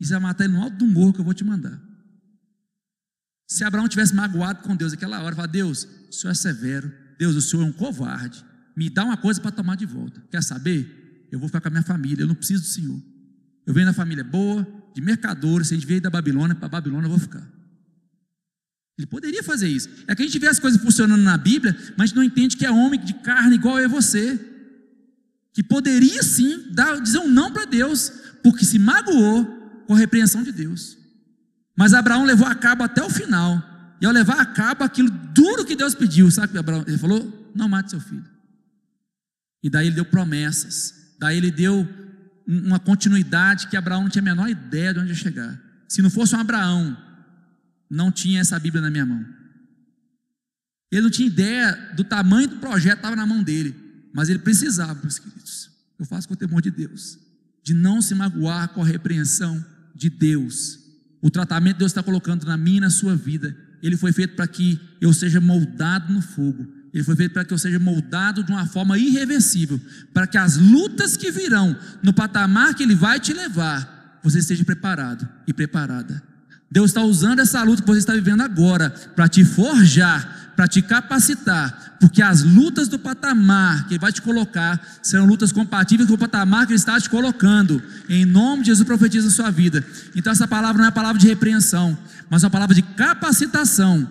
E 0.00 0.06
você 0.06 0.12
vai 0.12 0.22
matar 0.22 0.44
ele 0.44 0.52
no 0.52 0.62
alto 0.62 0.76
do 0.76 0.86
morro 0.86 1.12
que 1.12 1.20
eu 1.20 1.24
vou 1.24 1.34
te 1.34 1.42
mandar. 1.42 1.82
Se 3.48 3.64
Abraão 3.64 3.88
tivesse 3.88 4.14
magoado 4.14 4.62
com 4.62 4.76
Deus 4.76 4.92
aquela 4.92 5.20
hora, 5.20 5.34
fala: 5.34 5.48
Deus, 5.48 5.88
o 6.08 6.12
senhor 6.12 6.30
é 6.30 6.34
severo, 6.34 6.92
Deus, 7.18 7.34
o 7.34 7.42
senhor 7.42 7.64
é 7.64 7.66
um 7.66 7.72
covarde, 7.72 8.44
me 8.76 8.88
dá 8.88 9.04
uma 9.04 9.16
coisa 9.16 9.40
para 9.40 9.50
tomar 9.50 9.74
de 9.74 9.86
volta. 9.86 10.22
Quer 10.30 10.42
saber? 10.42 11.28
Eu 11.32 11.40
vou 11.40 11.48
ficar 11.48 11.60
com 11.60 11.66
a 11.66 11.70
minha 11.72 11.82
família, 11.82 12.22
eu 12.22 12.28
não 12.28 12.34
preciso 12.36 12.62
do 12.62 12.68
senhor. 12.68 13.02
Eu 13.66 13.74
venho 13.74 13.86
da 13.86 13.92
família 13.92 14.22
boa, 14.22 14.64
de 14.94 15.00
mercadores, 15.00 15.66
se 15.66 15.74
a 15.74 15.76
gente 15.76 15.86
veio 15.86 16.00
da 16.00 16.10
Babilônia, 16.10 16.54
para 16.54 16.68
Babilônia 16.68 17.06
eu 17.06 17.10
vou 17.10 17.18
ficar. 17.18 17.55
Ele 18.98 19.06
poderia 19.06 19.42
fazer 19.42 19.68
isso. 19.68 19.88
É 20.06 20.14
que 20.14 20.22
a 20.22 20.26
gente 20.26 20.38
vê 20.38 20.48
as 20.48 20.58
coisas 20.58 20.80
funcionando 20.80 21.22
na 21.22 21.36
Bíblia, 21.36 21.76
mas 21.96 22.12
não 22.12 22.22
entende 22.22 22.56
que 22.56 22.64
é 22.64 22.70
homem 22.70 22.98
de 22.98 23.12
carne 23.14 23.54
igual 23.54 23.78
e 23.80 23.86
você. 23.86 24.40
Que 25.52 25.62
poderia 25.62 26.22
sim 26.22 26.68
dar, 26.72 27.00
dizer 27.00 27.18
um 27.18 27.28
não 27.28 27.52
para 27.52 27.66
Deus, 27.66 28.10
porque 28.42 28.64
se 28.64 28.78
magoou 28.78 29.44
com 29.86 29.94
a 29.94 29.98
repreensão 29.98 30.42
de 30.42 30.50
Deus. 30.50 30.96
Mas 31.76 31.92
Abraão 31.92 32.24
levou 32.24 32.46
a 32.46 32.54
cabo 32.54 32.84
até 32.84 33.02
o 33.02 33.10
final. 33.10 33.62
E 34.00 34.06
ao 34.06 34.12
levar 34.12 34.40
a 34.40 34.46
cabo 34.46 34.82
aquilo 34.82 35.10
duro 35.10 35.64
que 35.64 35.76
Deus 35.76 35.94
pediu, 35.94 36.30
sabe 36.30 36.48
o 36.48 36.50
que 36.52 36.58
Abraão? 36.58 36.84
Ele 36.86 36.98
falou: 36.98 37.52
não 37.54 37.68
mate 37.68 37.90
seu 37.90 38.00
filho. 38.00 38.24
E 39.62 39.68
daí 39.68 39.88
ele 39.88 39.96
deu 39.96 40.04
promessas. 40.04 40.94
Daí 41.18 41.36
ele 41.36 41.50
deu 41.50 41.86
uma 42.46 42.78
continuidade 42.78 43.66
que 43.68 43.76
Abraão 43.76 44.02
não 44.02 44.08
tinha 44.08 44.22
a 44.22 44.24
menor 44.24 44.48
ideia 44.48 44.94
de 44.94 45.00
onde 45.00 45.10
ia 45.10 45.14
chegar. 45.14 45.60
Se 45.88 46.00
não 46.00 46.10
fosse 46.10 46.34
um 46.34 46.40
Abraão 46.40 46.96
não 47.90 48.10
tinha 48.10 48.40
essa 48.40 48.58
Bíblia 48.58 48.82
na 48.82 48.90
minha 48.90 49.06
mão. 49.06 49.24
Ele 50.90 51.02
não 51.02 51.10
tinha 51.10 51.26
ideia 51.26 51.92
do 51.96 52.04
tamanho 52.04 52.48
do 52.48 52.56
projeto, 52.56 52.98
estava 52.98 53.16
na 53.16 53.26
mão 53.26 53.42
dele. 53.42 53.74
Mas 54.14 54.28
ele 54.28 54.38
precisava, 54.38 55.00
meus 55.02 55.18
queridos. 55.18 55.70
Eu 55.98 56.06
faço 56.06 56.28
com 56.28 56.34
o 56.34 56.36
temor 56.36 56.62
de 56.62 56.70
Deus. 56.70 57.18
De 57.62 57.74
não 57.74 58.00
se 58.00 58.14
magoar 58.14 58.68
com 58.68 58.82
a 58.82 58.86
repreensão 58.86 59.64
de 59.94 60.08
Deus. 60.08 60.78
O 61.20 61.30
tratamento 61.30 61.74
que 61.74 61.80
Deus 61.80 61.90
está 61.90 62.02
colocando 62.02 62.46
na 62.46 62.56
minha 62.56 62.78
e 62.78 62.80
na 62.80 62.90
sua 62.90 63.16
vida. 63.16 63.56
Ele 63.82 63.96
foi 63.96 64.12
feito 64.12 64.36
para 64.36 64.46
que 64.46 64.80
eu 65.00 65.12
seja 65.12 65.40
moldado 65.40 66.12
no 66.12 66.22
fogo. 66.22 66.66
Ele 66.94 67.04
foi 67.04 67.16
feito 67.16 67.32
para 67.32 67.44
que 67.44 67.52
eu 67.52 67.58
seja 67.58 67.78
moldado 67.78 68.42
de 68.42 68.50
uma 68.50 68.66
forma 68.66 68.96
irreversível. 68.96 69.80
Para 70.14 70.26
que 70.26 70.38
as 70.38 70.56
lutas 70.56 71.16
que 71.16 71.30
virão 71.30 71.76
no 72.02 72.14
patamar 72.14 72.74
que 72.74 72.82
Ele 72.82 72.94
vai 72.94 73.20
te 73.20 73.32
levar, 73.34 74.20
você 74.22 74.38
esteja 74.38 74.64
preparado 74.64 75.28
e 75.46 75.52
preparada 75.52 76.22
Deus 76.70 76.90
está 76.90 77.02
usando 77.02 77.40
essa 77.40 77.62
luta 77.62 77.82
que 77.82 77.88
você 77.88 78.00
está 78.00 78.12
vivendo 78.12 78.40
agora 78.42 78.90
para 78.90 79.28
te 79.28 79.44
forjar, 79.44 80.52
para 80.56 80.66
te 80.66 80.82
capacitar, 80.82 81.96
porque 82.00 82.22
as 82.22 82.42
lutas 82.42 82.88
do 82.88 82.98
patamar 82.98 83.86
que 83.86 83.94
Ele 83.94 84.00
vai 84.00 84.12
te 84.12 84.20
colocar 84.20 84.80
serão 85.02 85.26
lutas 85.26 85.52
compatíveis 85.52 86.08
com 86.08 86.14
o 86.14 86.18
patamar 86.18 86.66
que 86.66 86.72
Ele 86.72 86.78
está 86.78 87.00
te 87.00 87.08
colocando. 87.08 87.82
Em 88.08 88.24
nome 88.24 88.62
de 88.62 88.68
Jesus, 88.68 88.86
profetiza 88.86 89.28
a 89.28 89.30
sua 89.30 89.50
vida. 89.50 89.84
Então, 90.14 90.32
essa 90.32 90.48
palavra 90.48 90.80
não 90.80 90.88
é 90.88 90.90
palavra 90.90 91.20
de 91.20 91.26
repreensão, 91.26 91.96
mas 92.28 92.42
é 92.42 92.46
uma 92.46 92.50
palavra 92.50 92.74
de 92.74 92.82
capacitação 92.82 94.08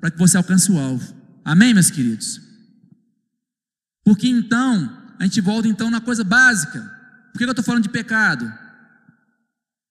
para 0.00 0.10
que 0.10 0.18
você 0.18 0.36
alcance 0.36 0.70
o 0.70 0.78
alvo. 0.78 1.14
Amém, 1.44 1.74
meus 1.74 1.90
queridos? 1.90 2.40
Porque 4.04 4.28
então, 4.28 4.90
a 5.18 5.24
gente 5.24 5.40
volta 5.40 5.68
então 5.68 5.90
na 5.90 6.00
coisa 6.00 6.24
básica. 6.24 6.80
Por 7.32 7.38
que 7.38 7.44
eu 7.44 7.50
estou 7.50 7.64
falando 7.64 7.82
de 7.82 7.88
pecado? 7.88 8.50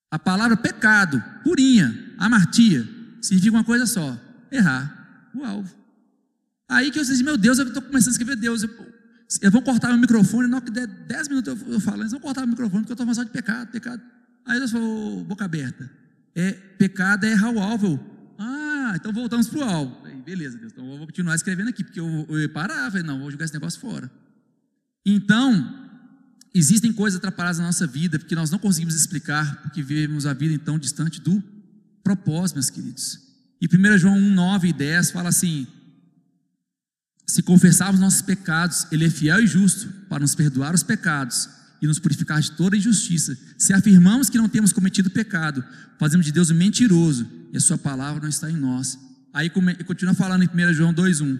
A 0.09 0.17
palavra 0.17 0.55
pecado, 0.55 1.23
purinha, 1.43 2.06
amartia, 2.17 2.87
significa 3.21 3.55
uma 3.55 3.63
coisa 3.63 3.85
só: 3.85 4.19
errar 4.51 5.29
o 5.33 5.43
alvo. 5.43 5.75
Aí 6.69 6.91
que 6.91 6.99
eu 6.99 7.03
disse, 7.03 7.23
meu 7.23 7.37
Deus, 7.37 7.59
eu 7.59 7.67
estou 7.67 7.81
começando 7.81 8.09
a 8.09 8.11
escrever 8.11 8.35
Deus. 8.35 8.63
Eu, 8.63 8.69
eu 9.41 9.51
vou 9.51 9.61
cortar 9.61 9.89
meu 9.89 9.97
microfone, 9.97 10.47
não 10.47 10.59
que 10.59 10.71
der 10.71 10.87
10 10.87 11.29
minutos 11.29 11.61
eu, 11.61 11.73
eu 11.73 11.79
falo, 11.79 12.01
eles 12.01 12.11
vão 12.11 12.19
cortar 12.19 12.43
o 12.43 12.47
microfone 12.47 12.83
porque 12.83 12.91
eu 12.91 12.95
estou 12.95 13.05
falando 13.05 13.15
só 13.15 13.23
de 13.23 13.31
pecado, 13.31 13.71
pecado. 13.71 14.01
Aí 14.45 14.59
Deus 14.59 14.71
falou, 14.71 15.23
boca 15.23 15.45
aberta. 15.45 15.89
É, 16.35 16.51
pecado 16.51 17.25
é 17.25 17.31
errar 17.31 17.51
o 17.51 17.59
alvo. 17.59 17.99
ah, 18.37 18.93
então 18.95 19.11
voltamos 19.13 19.47
para 19.47 19.59
o 19.59 19.63
alvo. 19.63 20.05
Aí, 20.05 20.15
beleza, 20.21 20.57
Deus, 20.57 20.71
então 20.71 20.89
eu 20.91 20.97
vou 20.97 21.07
continuar 21.07 21.35
escrevendo 21.35 21.69
aqui, 21.69 21.83
porque 21.83 21.99
eu, 21.99 22.25
eu 22.29 22.39
ia 22.39 22.49
parar, 22.49 22.91
falei, 22.91 23.05
não, 23.05 23.19
vou 23.19 23.31
jogar 23.31 23.45
esse 23.45 23.53
negócio 23.53 23.79
fora. 23.79 24.09
Então, 25.05 25.89
existem 26.53 26.91
coisas 26.93 27.17
atrapalhadas 27.17 27.59
na 27.59 27.65
nossa 27.65 27.87
vida, 27.87 28.19
porque 28.19 28.35
nós 28.35 28.51
não 28.51 28.59
conseguimos 28.59 28.95
explicar, 28.95 29.61
porque 29.61 29.81
vivemos 29.81 30.25
a 30.25 30.33
vida 30.33 30.53
então 30.53 30.77
distante 30.77 31.19
do 31.21 31.41
propósito, 32.07 32.55
meus 32.55 32.69
queridos. 32.69 33.19
E 33.61 33.67
1 33.67 33.97
João 33.97 34.17
1, 34.17 34.33
9 34.33 34.69
e 34.69 34.73
10 34.73 35.11
fala 35.11 35.27
assim: 35.27 35.67
Se 37.27 37.43
confessarmos 37.43 37.99
nossos 37.99 38.21
pecados, 38.21 38.87
Ele 38.91 39.05
é 39.05 39.09
fiel 39.09 39.41
e 39.41 39.47
justo 39.47 39.89
para 40.07 40.19
nos 40.19 40.33
perdoar 40.33 40.73
os 40.73 40.83
pecados 40.83 41.49
e 41.81 41.87
nos 41.87 41.99
purificar 41.99 42.39
de 42.39 42.51
toda 42.51 42.77
injustiça. 42.77 43.37
Se 43.57 43.73
afirmamos 43.73 44.29
que 44.29 44.37
não 44.37 44.47
temos 44.47 44.71
cometido 44.71 45.09
pecado, 45.09 45.63
fazemos 45.99 46.25
de 46.25 46.31
Deus 46.31 46.49
um 46.49 46.55
mentiroso 46.55 47.27
e 47.51 47.57
a 47.57 47.59
Sua 47.59 47.77
palavra 47.77 48.21
não 48.21 48.29
está 48.29 48.49
em 48.49 48.55
nós. 48.55 48.97
Aí 49.33 49.49
continua 49.85 50.13
falando 50.13 50.43
em 50.43 50.47
1 50.47 50.73
João 50.73 50.93
2,1: 50.93 51.37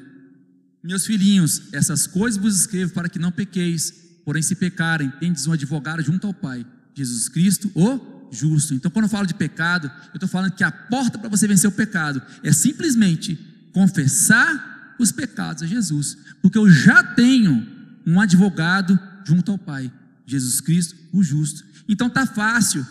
Meus 0.84 1.06
filhinhos, 1.06 1.62
essas 1.72 2.06
coisas 2.06 2.38
vos 2.38 2.60
escrevo 2.60 2.92
para 2.94 3.08
que 3.08 3.20
não 3.20 3.32
pequeis, 3.32 3.94
porém, 4.26 4.44
se 4.44 4.56
pecarem, 4.56 5.10
tendes 5.12 5.48
um 5.48 5.54
advogado 5.54 6.04
junto 6.04 6.28
ao 6.28 6.34
Pai, 6.34 6.66
Jesus 6.94 7.30
Cristo, 7.30 7.72
o 7.74 8.17
justo. 8.32 8.74
Então, 8.74 8.92
quando 8.92 9.06
eu 9.06 9.10
falo 9.10 9.26
de 9.26 9.34
pecado, 9.34 9.92
eu 10.14 10.18
estou 10.18 10.30
falando 10.30 10.52
que 10.52 10.64
a 10.64 10.72
porta 10.72 11.18
para 11.18 11.30
você 11.30 11.48
vencer 11.48 11.70
o 11.70 11.74
pecado 11.74 12.22
é 12.44 12.52
simplesmente 12.52 13.36
confessar 13.74 14.96
os 15.00 15.12
pecados 15.12 15.64
a 15.64 15.68
Jesus, 15.68 16.18
porque 16.42 16.58
eu 16.58 16.70
já 16.70 17.04
tenho 17.04 17.66
um 18.06 18.20
advogado 18.20 19.00
junto 19.24 19.52
ao 19.52 19.58
Pai, 19.58 19.92
Jesus 20.26 20.62
Cristo, 20.62 20.96
o 21.14 21.22
justo. 21.22 21.64
Então 21.88 22.10
tá 22.10 22.26
fácil. 22.26 22.86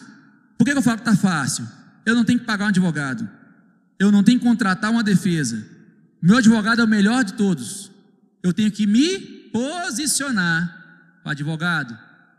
Por 0.57 0.65
que 0.65 0.73
eu 0.73 0.83
falo 0.83 0.99
que 0.99 1.05
tá 1.05 1.17
fácil? 1.17 1.67
Eu 2.05 2.15
não 2.15 2.25
tenho 2.25 2.39
que 2.39 2.45
pagar 2.45 2.67
um 2.67 2.69
advogado. 2.69 3.29
Eu 3.99 4.13
não 4.13 4.23
tenho 4.23 4.39
que 4.39 4.45
contratar 4.45 4.91
uma 4.91 5.03
defesa. 5.03 5.65
Meu 6.23 6.37
advogado 6.37 6.81
é 6.81 6.85
o 6.85 6.89
melhor 6.89 7.25
de 7.25 7.33
todos. 7.35 7.91
Eu 8.43 8.53
tenho 8.53 8.71
que 8.71 8.87
me 8.87 9.19
posicionar. 9.53 10.75
O 11.25 11.29
advogado, 11.29 11.99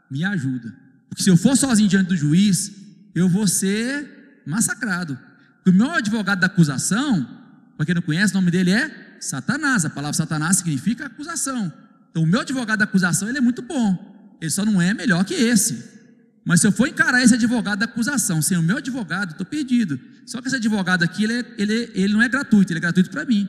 me 0.10 0.24
ajuda. 0.24 0.74
Porque 1.10 1.24
se 1.24 1.30
eu 1.30 1.36
for 1.36 1.58
sozinho 1.58 1.90
diante 1.90 2.08
do 2.08 2.16
juiz, 2.16 2.72
eu 3.16 3.28
vou 3.28 3.48
ser 3.48 4.42
massacrado. 4.46 5.18
O 5.66 5.72
meu 5.72 5.92
advogado 5.92 6.40
da 6.40 6.48
acusação, 6.48 7.28
para 7.76 7.86
quem 7.86 7.96
não 7.96 8.02
conhece, 8.02 8.34
o 8.34 8.38
nome 8.38 8.52
dele 8.52 8.72
é 8.72 9.18
Satanás. 9.20 9.86
A 9.86 9.90
palavra 9.90 10.14
Satanás 10.14 10.58
significa 10.58 11.06
acusação. 11.06 11.72
Então, 12.10 12.24
o 12.24 12.28
meu 12.28 12.42
advogado 12.42 12.80
da 12.80 12.86
acusação 12.86 13.28
ele 13.28 13.38
é 13.38 13.42
muito 13.42 13.62
bom. 13.62 14.38
Ele 14.42 14.50
só 14.52 14.66
não 14.66 14.82
é 14.82 14.94
melhor 14.94 15.24
que 15.26 15.34
esse. 15.34 15.98
Mas 16.46 16.62
se 16.62 16.68
eu 16.68 16.72
for 16.72 16.88
encarar 16.88 17.22
esse 17.22 17.34
advogado 17.34 17.80
da 17.80 17.86
acusação 17.86 18.42
sem 18.42 18.58
o 18.58 18.64
meu 18.64 18.78
advogado, 18.78 19.32
estou 19.32 19.46
perdido. 19.46 20.00
Só 20.26 20.42
que 20.42 20.48
esse 20.48 20.56
advogado 20.56 21.04
aqui, 21.04 21.26
ele, 21.26 21.34
é, 21.34 21.46
ele, 21.58 21.92
ele 21.94 22.14
não 22.14 22.22
é 22.22 22.30
gratuito, 22.30 22.72
ele 22.72 22.78
é 22.78 22.82
gratuito 22.82 23.10
para 23.10 23.26
mim. 23.26 23.48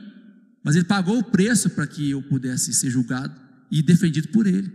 Mas 0.63 0.75
ele 0.75 0.85
pagou 0.85 1.17
o 1.17 1.23
preço 1.23 1.69
para 1.69 1.87
que 1.87 2.09
eu 2.09 2.21
pudesse 2.21 2.73
ser 2.73 2.89
julgado 2.89 3.33
e 3.71 3.81
defendido 3.81 4.27
por 4.27 4.45
ele. 4.45 4.71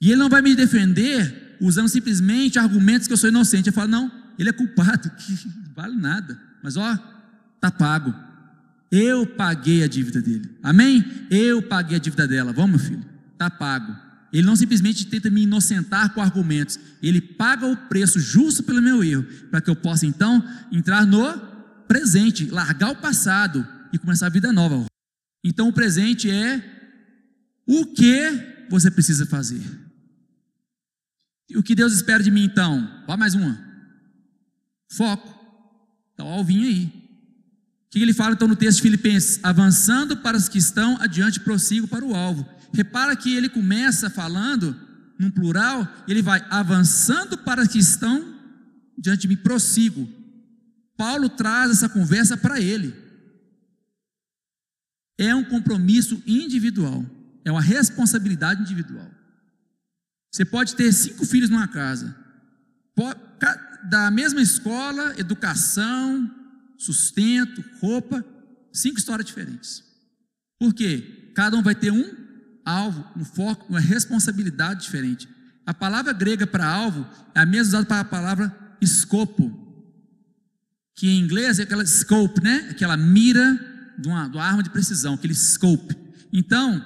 E 0.00 0.10
ele 0.10 0.16
não 0.16 0.30
vai 0.30 0.40
me 0.40 0.54
defender 0.54 1.51
usando 1.62 1.88
simplesmente 1.88 2.58
argumentos 2.58 3.06
que 3.06 3.12
eu 3.12 3.16
sou 3.16 3.30
inocente. 3.30 3.68
Eu 3.68 3.72
falo, 3.72 3.88
não, 3.88 4.10
ele 4.38 4.50
é 4.50 4.52
culpado, 4.52 5.10
que 5.16 5.48
vale 5.74 5.96
nada. 5.96 6.38
Mas 6.62 6.76
ó, 6.76 6.98
tá 7.60 7.70
pago. 7.70 8.14
Eu 8.90 9.24
paguei 9.24 9.82
a 9.82 9.86
dívida 9.86 10.20
dele. 10.20 10.50
Amém? 10.62 11.02
Eu 11.30 11.62
paguei 11.62 11.96
a 11.96 12.00
dívida 12.00 12.28
dela. 12.28 12.52
Vamos, 12.52 12.70
meu 12.82 12.90
filho. 12.90 13.04
Tá 13.38 13.48
pago. 13.48 13.96
Ele 14.32 14.46
não 14.46 14.56
simplesmente 14.56 15.06
tenta 15.06 15.30
me 15.30 15.42
inocentar 15.42 16.12
com 16.12 16.20
argumentos. 16.20 16.78
Ele 17.02 17.20
paga 17.20 17.66
o 17.66 17.76
preço 17.76 18.18
justo 18.18 18.62
pelo 18.62 18.82
meu 18.82 19.02
erro, 19.02 19.24
para 19.50 19.60
que 19.60 19.70
eu 19.70 19.76
possa 19.76 20.06
então 20.06 20.44
entrar 20.70 21.06
no 21.06 21.38
presente, 21.86 22.46
largar 22.46 22.90
o 22.90 22.96
passado 22.96 23.66
e 23.92 23.98
começar 23.98 24.26
a 24.26 24.30
vida 24.30 24.52
nova. 24.52 24.86
Então 25.44 25.68
o 25.68 25.72
presente 25.72 26.30
é 26.30 26.62
o 27.66 27.86
que 27.86 28.66
você 28.70 28.90
precisa 28.90 29.26
fazer. 29.26 29.60
O 31.56 31.62
que 31.62 31.74
Deus 31.74 31.92
espera 31.92 32.22
de 32.22 32.30
mim 32.30 32.44
então? 32.44 32.88
Vá 33.06 33.16
mais 33.16 33.34
uma. 33.34 33.58
Foco. 34.90 35.32
Então, 36.14 36.26
alvinho 36.26 36.66
aí. 36.66 36.84
O 36.84 37.90
que 37.90 38.00
ele 38.00 38.14
fala 38.14 38.34
então 38.34 38.48
no 38.48 38.56
texto 38.56 38.76
de 38.76 38.82
Filipenses? 38.82 39.38
Avançando 39.42 40.16
para 40.16 40.36
os 40.36 40.48
que 40.48 40.58
estão 40.58 40.96
adiante, 41.00 41.40
prossigo 41.40 41.86
para 41.86 42.04
o 42.04 42.14
alvo. 42.14 42.46
Repara 42.72 43.14
que 43.14 43.34
ele 43.34 43.48
começa 43.48 44.08
falando 44.08 44.74
num 45.18 45.30
plural, 45.30 45.86
ele 46.08 46.22
vai 46.22 46.44
avançando 46.50 47.36
para 47.36 47.62
os 47.62 47.68
que 47.68 47.78
estão 47.78 48.32
diante 48.98 49.22
de 49.22 49.28
mim, 49.28 49.36
prossigo. 49.36 50.08
Paulo 50.96 51.28
traz 51.28 51.70
essa 51.70 51.88
conversa 51.88 52.36
para 52.36 52.60
ele. 52.60 52.94
É 55.18 55.34
um 55.34 55.44
compromisso 55.44 56.22
individual, 56.26 57.04
é 57.44 57.50
uma 57.50 57.60
responsabilidade 57.60 58.62
individual. 58.62 59.10
Você 60.32 60.46
pode 60.46 60.74
ter 60.74 60.90
cinco 60.92 61.26
filhos 61.26 61.50
numa 61.50 61.68
casa, 61.68 62.16
da 63.84 64.10
mesma 64.10 64.40
escola, 64.40 65.14
educação, 65.18 66.30
sustento, 66.78 67.62
roupa, 67.80 68.24
cinco 68.72 68.98
histórias 68.98 69.26
diferentes. 69.26 69.84
Por 70.58 70.72
quê? 70.72 71.32
Cada 71.34 71.56
um 71.56 71.62
vai 71.62 71.74
ter 71.74 71.90
um 71.92 72.16
alvo, 72.64 73.04
um 73.14 73.24
foco, 73.24 73.66
uma 73.68 73.80
responsabilidade 73.80 74.82
diferente. 74.82 75.28
A 75.66 75.74
palavra 75.74 76.12
grega 76.12 76.46
para 76.46 76.66
alvo 76.66 77.06
é 77.34 77.40
a 77.40 77.46
mesma 77.46 77.68
usada 77.68 77.86
para 77.86 78.00
a 78.00 78.04
palavra 78.04 78.76
escopo, 78.80 79.60
que 80.94 81.08
em 81.08 81.20
inglês 81.20 81.58
é 81.58 81.64
aquela 81.64 81.84
scope, 81.84 82.42
né? 82.42 82.68
Aquela 82.70 82.96
mira 82.96 83.94
de 83.98 84.08
uma, 84.08 84.28
de 84.28 84.36
uma 84.36 84.44
arma 84.44 84.62
de 84.62 84.70
precisão, 84.70 85.14
aquele 85.14 85.34
scope. 85.34 85.96
Então, 86.32 86.84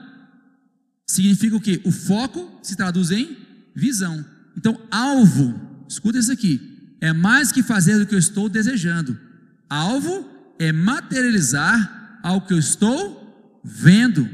significa 1.06 1.56
o 1.56 1.60
que? 1.60 1.80
O 1.84 1.92
foco 1.92 2.58
se 2.62 2.76
traduz 2.76 3.10
em 3.10 3.36
visão. 3.74 4.24
Então, 4.56 4.80
alvo, 4.90 5.84
escuta 5.88 6.18
isso 6.18 6.32
aqui, 6.32 6.96
é 7.00 7.12
mais 7.12 7.52
que 7.52 7.62
fazer 7.62 7.98
do 7.98 8.06
que 8.06 8.14
eu 8.14 8.18
estou 8.18 8.48
desejando. 8.48 9.18
Alvo 9.68 10.28
é 10.58 10.72
materializar 10.72 12.20
ao 12.22 12.40
que 12.40 12.52
eu 12.52 12.58
estou 12.58 13.60
vendo. 13.62 14.28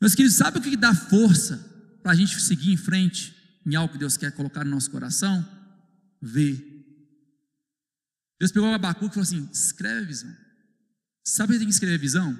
Meus 0.00 0.14
queridos, 0.14 0.36
sabe 0.36 0.58
o 0.58 0.60
que 0.60 0.76
dá 0.76 0.94
força 0.94 1.56
para 2.02 2.12
a 2.12 2.14
gente 2.14 2.40
seguir 2.40 2.72
em 2.72 2.76
frente 2.76 3.34
em 3.64 3.74
algo 3.74 3.92
que 3.92 3.98
Deus 3.98 4.16
quer 4.16 4.32
colocar 4.32 4.64
no 4.64 4.70
nosso 4.70 4.90
coração? 4.90 5.46
Ver. 6.20 6.68
Deus 8.38 8.50
pegou 8.50 8.68
o 8.68 8.74
Abacuque 8.74 9.06
e 9.06 9.14
falou 9.14 9.22
assim: 9.22 9.48
escreve 9.52 10.02
a 10.02 10.06
visão. 10.06 10.36
Sabe 11.24 11.48
por 11.48 11.52
que 11.52 11.58
tem 11.60 11.68
que 11.68 11.74
escrever 11.74 11.94
a 11.94 11.98
visão? 11.98 12.38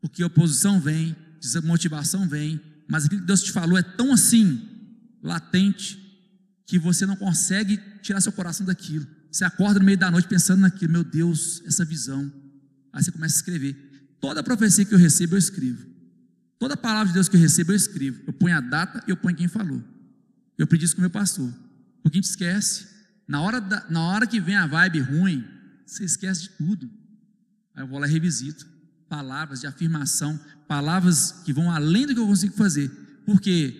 Porque 0.00 0.22
oposição 0.22 0.80
vem, 0.80 1.16
desmotivação 1.40 2.28
vem, 2.28 2.60
mas 2.88 3.04
aquilo 3.04 3.20
que 3.20 3.26
Deus 3.26 3.42
te 3.42 3.52
falou 3.52 3.78
é 3.78 3.82
tão 3.82 4.12
assim, 4.12 4.60
latente, 5.22 6.02
que 6.66 6.78
você 6.78 7.06
não 7.06 7.16
consegue 7.16 7.80
tirar 8.02 8.20
seu 8.20 8.32
coração 8.32 8.66
daquilo. 8.66 9.06
Você 9.30 9.44
acorda 9.44 9.78
no 9.78 9.84
meio 9.84 9.98
da 9.98 10.10
noite 10.10 10.28
pensando 10.28 10.60
naquilo, 10.60 10.92
meu 10.92 11.04
Deus, 11.04 11.62
essa 11.66 11.84
visão. 11.84 12.32
Aí 12.92 13.02
você 13.02 13.12
começa 13.12 13.36
a 13.36 13.38
escrever. 13.38 13.74
Toda 14.20 14.42
profecia 14.42 14.84
que 14.84 14.94
eu 14.94 14.98
recebo, 14.98 15.34
eu 15.34 15.38
escrevo. 15.38 15.86
Toda 16.58 16.76
palavra 16.76 17.08
de 17.08 17.14
Deus 17.14 17.28
que 17.28 17.36
eu 17.36 17.40
recebo, 17.40 17.72
eu 17.72 17.76
escrevo. 17.76 18.22
Eu 18.26 18.32
ponho 18.32 18.56
a 18.56 18.60
data 18.60 19.04
e 19.06 19.10
eu 19.10 19.16
ponho 19.16 19.36
quem 19.36 19.48
falou. 19.48 19.82
Eu 20.56 20.66
pedi 20.66 20.86
isso 20.86 20.94
com 20.94 21.00
o 21.00 21.02
meu 21.02 21.10
pastor. 21.10 21.52
Porque 22.02 22.16
a 22.16 22.20
gente 22.20 22.30
esquece. 22.30 22.86
Na 23.28 23.42
hora, 23.42 23.60
da, 23.60 23.86
na 23.90 24.00
hora 24.00 24.26
que 24.26 24.40
vem 24.40 24.56
a 24.56 24.66
vibe 24.66 25.00
ruim, 25.00 25.44
você 25.84 26.04
esquece 26.04 26.42
de 26.42 26.48
tudo. 26.50 26.90
Aí 27.74 27.82
eu 27.82 27.86
vou 27.86 27.98
lá 27.98 28.08
e 28.08 28.10
revisito. 28.10 28.66
Palavras 29.08 29.60
de 29.60 29.66
afirmação, 29.66 30.40
palavras 30.66 31.32
que 31.44 31.52
vão 31.52 31.70
além 31.70 32.06
do 32.06 32.14
que 32.14 32.20
eu 32.20 32.26
consigo 32.26 32.54
fazer. 32.54 32.90
Porque 33.24 33.74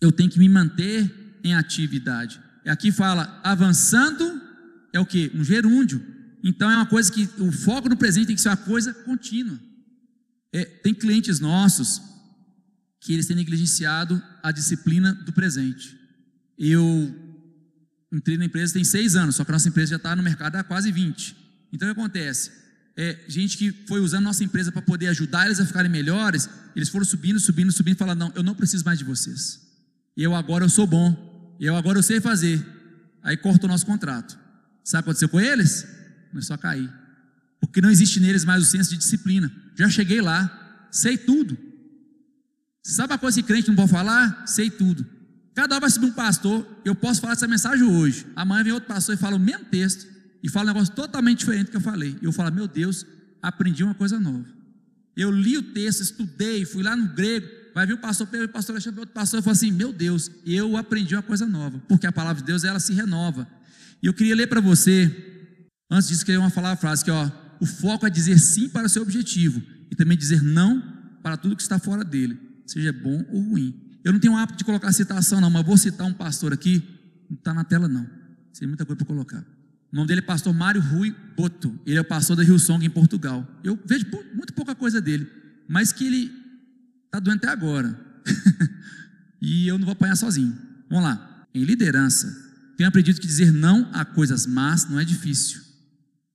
eu 0.00 0.10
tenho 0.10 0.30
que 0.30 0.38
me 0.38 0.48
manter 0.48 1.38
em 1.42 1.54
atividade. 1.54 2.40
Aqui 2.66 2.92
fala 2.92 3.40
avançando 3.42 4.40
é 4.92 5.00
o 5.00 5.06
que? 5.06 5.30
Um 5.34 5.44
gerúndio. 5.44 6.04
Então 6.42 6.70
é 6.70 6.76
uma 6.76 6.86
coisa 6.86 7.10
que 7.12 7.28
o 7.38 7.52
foco 7.52 7.88
no 7.88 7.96
presente 7.96 8.28
tem 8.28 8.36
que 8.36 8.42
ser 8.42 8.48
uma 8.48 8.56
coisa 8.56 8.92
contínua. 8.92 9.58
É, 10.52 10.64
tem 10.64 10.92
clientes 10.94 11.38
nossos 11.38 12.00
que 13.00 13.12
eles 13.12 13.26
têm 13.26 13.36
negligenciado 13.36 14.22
a 14.42 14.50
disciplina 14.50 15.14
do 15.14 15.32
presente. 15.32 15.96
Eu 16.58 17.14
entrei 18.12 18.36
na 18.36 18.46
empresa 18.46 18.74
tem 18.74 18.84
seis 18.84 19.16
anos, 19.16 19.36
só 19.36 19.44
que 19.44 19.50
a 19.50 19.54
nossa 19.54 19.68
empresa 19.68 19.90
já 19.90 19.96
está 19.96 20.16
no 20.16 20.22
mercado 20.22 20.56
há 20.56 20.64
quase 20.64 20.90
20. 20.90 21.36
Então 21.72 21.88
o 21.88 21.94
que 21.94 22.00
acontece? 22.00 22.50
É, 23.02 23.18
gente 23.26 23.56
que 23.56 23.72
foi 23.88 23.98
usando 23.98 24.24
nossa 24.24 24.44
empresa 24.44 24.70
para 24.70 24.82
poder 24.82 25.06
ajudar 25.06 25.46
eles 25.46 25.58
a 25.58 25.64
ficarem 25.64 25.90
melhores, 25.90 26.50
eles 26.76 26.90
foram 26.90 27.02
subindo, 27.02 27.40
subindo, 27.40 27.72
subindo 27.72 27.94
e 27.94 27.98
falaram: 27.98 28.18
não, 28.18 28.32
eu 28.34 28.42
não 28.42 28.54
preciso 28.54 28.84
mais 28.84 28.98
de 28.98 29.06
vocês. 29.06 29.58
Eu 30.14 30.34
agora 30.34 30.66
eu 30.66 30.68
sou 30.68 30.86
bom, 30.86 31.56
eu 31.58 31.74
agora 31.74 31.98
eu 31.98 32.02
sei 32.02 32.20
fazer. 32.20 32.62
Aí 33.22 33.38
cortou 33.38 33.70
o 33.70 33.72
nosso 33.72 33.86
contrato. 33.86 34.38
Sabe 34.84 35.00
o 35.00 35.04
que 35.04 35.08
aconteceu 35.08 35.30
com 35.30 35.40
eles? 35.40 35.86
Começou 36.28 36.52
a 36.52 36.58
cair. 36.58 36.92
Porque 37.58 37.80
não 37.80 37.88
existe 37.88 38.20
neles 38.20 38.44
mais 38.44 38.62
o 38.62 38.66
senso 38.66 38.90
de 38.90 38.98
disciplina. 38.98 39.50
Já 39.78 39.88
cheguei 39.88 40.20
lá, 40.20 40.86
sei 40.90 41.16
tudo. 41.16 41.56
Sabe 42.84 43.14
a 43.14 43.18
coisa 43.18 43.40
que 43.40 43.48
crente 43.48 43.68
não 43.68 43.76
pode 43.76 43.90
falar? 43.90 44.46
Sei 44.46 44.68
tudo. 44.68 45.06
Cada 45.54 45.76
hora 45.76 45.80
vai 45.80 45.90
subir 45.90 46.04
um 46.04 46.12
pastor, 46.12 46.66
eu 46.84 46.94
posso 46.94 47.22
falar 47.22 47.32
essa 47.32 47.48
mensagem 47.48 47.82
hoje. 47.82 48.26
Amanhã 48.36 48.62
vem 48.62 48.72
outro 48.74 48.88
pastor 48.88 49.14
e 49.14 49.18
fala 49.18 49.36
o 49.36 49.40
mesmo 49.40 49.64
texto 49.64 50.09
e 50.42 50.48
fala 50.48 50.70
um 50.70 50.74
negócio 50.74 50.94
totalmente 50.94 51.40
diferente 51.40 51.66
do 51.66 51.70
que 51.70 51.76
eu 51.76 51.80
falei. 51.80 52.16
E 52.20 52.24
eu 52.24 52.32
falo, 52.32 52.52
meu 52.52 52.66
Deus, 52.66 53.04
aprendi 53.42 53.84
uma 53.84 53.94
coisa 53.94 54.18
nova. 54.18 54.46
Eu 55.16 55.30
li 55.30 55.56
o 55.58 55.62
texto, 55.62 56.00
estudei, 56.00 56.64
fui 56.64 56.82
lá 56.82 56.96
no 56.96 57.08
grego, 57.08 57.46
vai 57.74 57.86
vir 57.86 57.94
o 57.94 57.98
pastor 57.98 58.26
Pedro, 58.26 58.46
o 58.46 58.50
pastor 58.50 58.74
Alexandre, 58.74 59.00
outro 59.00 59.14
pastor, 59.14 59.40
e 59.40 59.42
fala 59.42 59.52
assim: 59.52 59.70
Meu 59.70 59.92
Deus, 59.92 60.30
eu 60.46 60.76
aprendi 60.76 61.14
uma 61.14 61.22
coisa 61.22 61.46
nova, 61.46 61.78
porque 61.88 62.06
a 62.06 62.12
palavra 62.12 62.40
de 62.40 62.46
Deus 62.46 62.64
ela 62.64 62.80
se 62.80 62.92
renova. 62.92 63.46
E 64.02 64.06
eu 64.06 64.14
queria 64.14 64.34
ler 64.34 64.46
para 64.46 64.60
você, 64.60 65.14
antes 65.90 66.08
disso, 66.08 66.24
queria 66.24 66.48
falar 66.50 66.72
a 66.72 66.76
frase 66.76 67.04
que, 67.04 67.10
ó, 67.10 67.30
o 67.60 67.66
foco 67.66 68.06
é 68.06 68.10
dizer 68.10 68.38
sim 68.38 68.68
para 68.68 68.86
o 68.86 68.88
seu 68.88 69.02
objetivo 69.02 69.62
e 69.90 69.94
também 69.94 70.16
dizer 70.16 70.42
não 70.42 70.80
para 71.22 71.36
tudo 71.36 71.54
que 71.54 71.62
está 71.62 71.78
fora 71.78 72.02
dele, 72.02 72.38
seja 72.66 72.92
bom 72.92 73.22
ou 73.30 73.42
ruim. 73.42 73.78
Eu 74.02 74.12
não 74.12 74.20
tenho 74.20 74.34
hábito 74.36 74.58
de 74.58 74.64
colocar 74.64 74.90
citação, 74.92 75.40
não, 75.40 75.50
mas 75.50 75.66
vou 75.66 75.76
citar 75.76 76.06
um 76.06 76.14
pastor 76.14 76.54
aqui, 76.54 76.82
não 77.28 77.36
está 77.36 77.52
na 77.52 77.64
tela, 77.64 77.86
não. 77.86 78.08
Tem 78.58 78.66
muita 78.66 78.86
coisa 78.86 78.96
para 78.96 79.06
colocar. 79.06 79.44
O 79.92 79.96
nome 79.96 80.08
dele 80.08 80.20
é 80.20 80.22
pastor 80.22 80.54
Mário 80.54 80.80
Rui 80.80 81.14
Boto. 81.36 81.78
Ele 81.84 81.98
é 81.98 82.00
o 82.00 82.04
pastor 82.04 82.36
da 82.36 82.42
Rio 82.42 82.58
Song 82.58 82.84
em 82.84 82.90
Portugal. 82.90 83.46
Eu 83.64 83.78
vejo 83.84 84.06
muito 84.34 84.52
pouca 84.52 84.74
coisa 84.74 85.00
dele, 85.00 85.28
mas 85.68 85.92
que 85.92 86.06
ele 86.06 86.32
está 87.06 87.18
doendo 87.18 87.38
até 87.38 87.48
agora. 87.48 87.98
e 89.42 89.66
eu 89.66 89.78
não 89.78 89.84
vou 89.84 89.92
apanhar 89.92 90.16
sozinho. 90.16 90.56
Vamos 90.88 91.04
lá. 91.04 91.46
Em 91.52 91.64
liderança, 91.64 92.32
tenho 92.76 92.88
aprendido 92.88 93.20
que 93.20 93.26
dizer 93.26 93.52
não 93.52 93.90
a 93.92 94.04
coisas 94.04 94.46
más 94.46 94.88
não 94.88 95.00
é 95.00 95.04
difícil. 95.04 95.60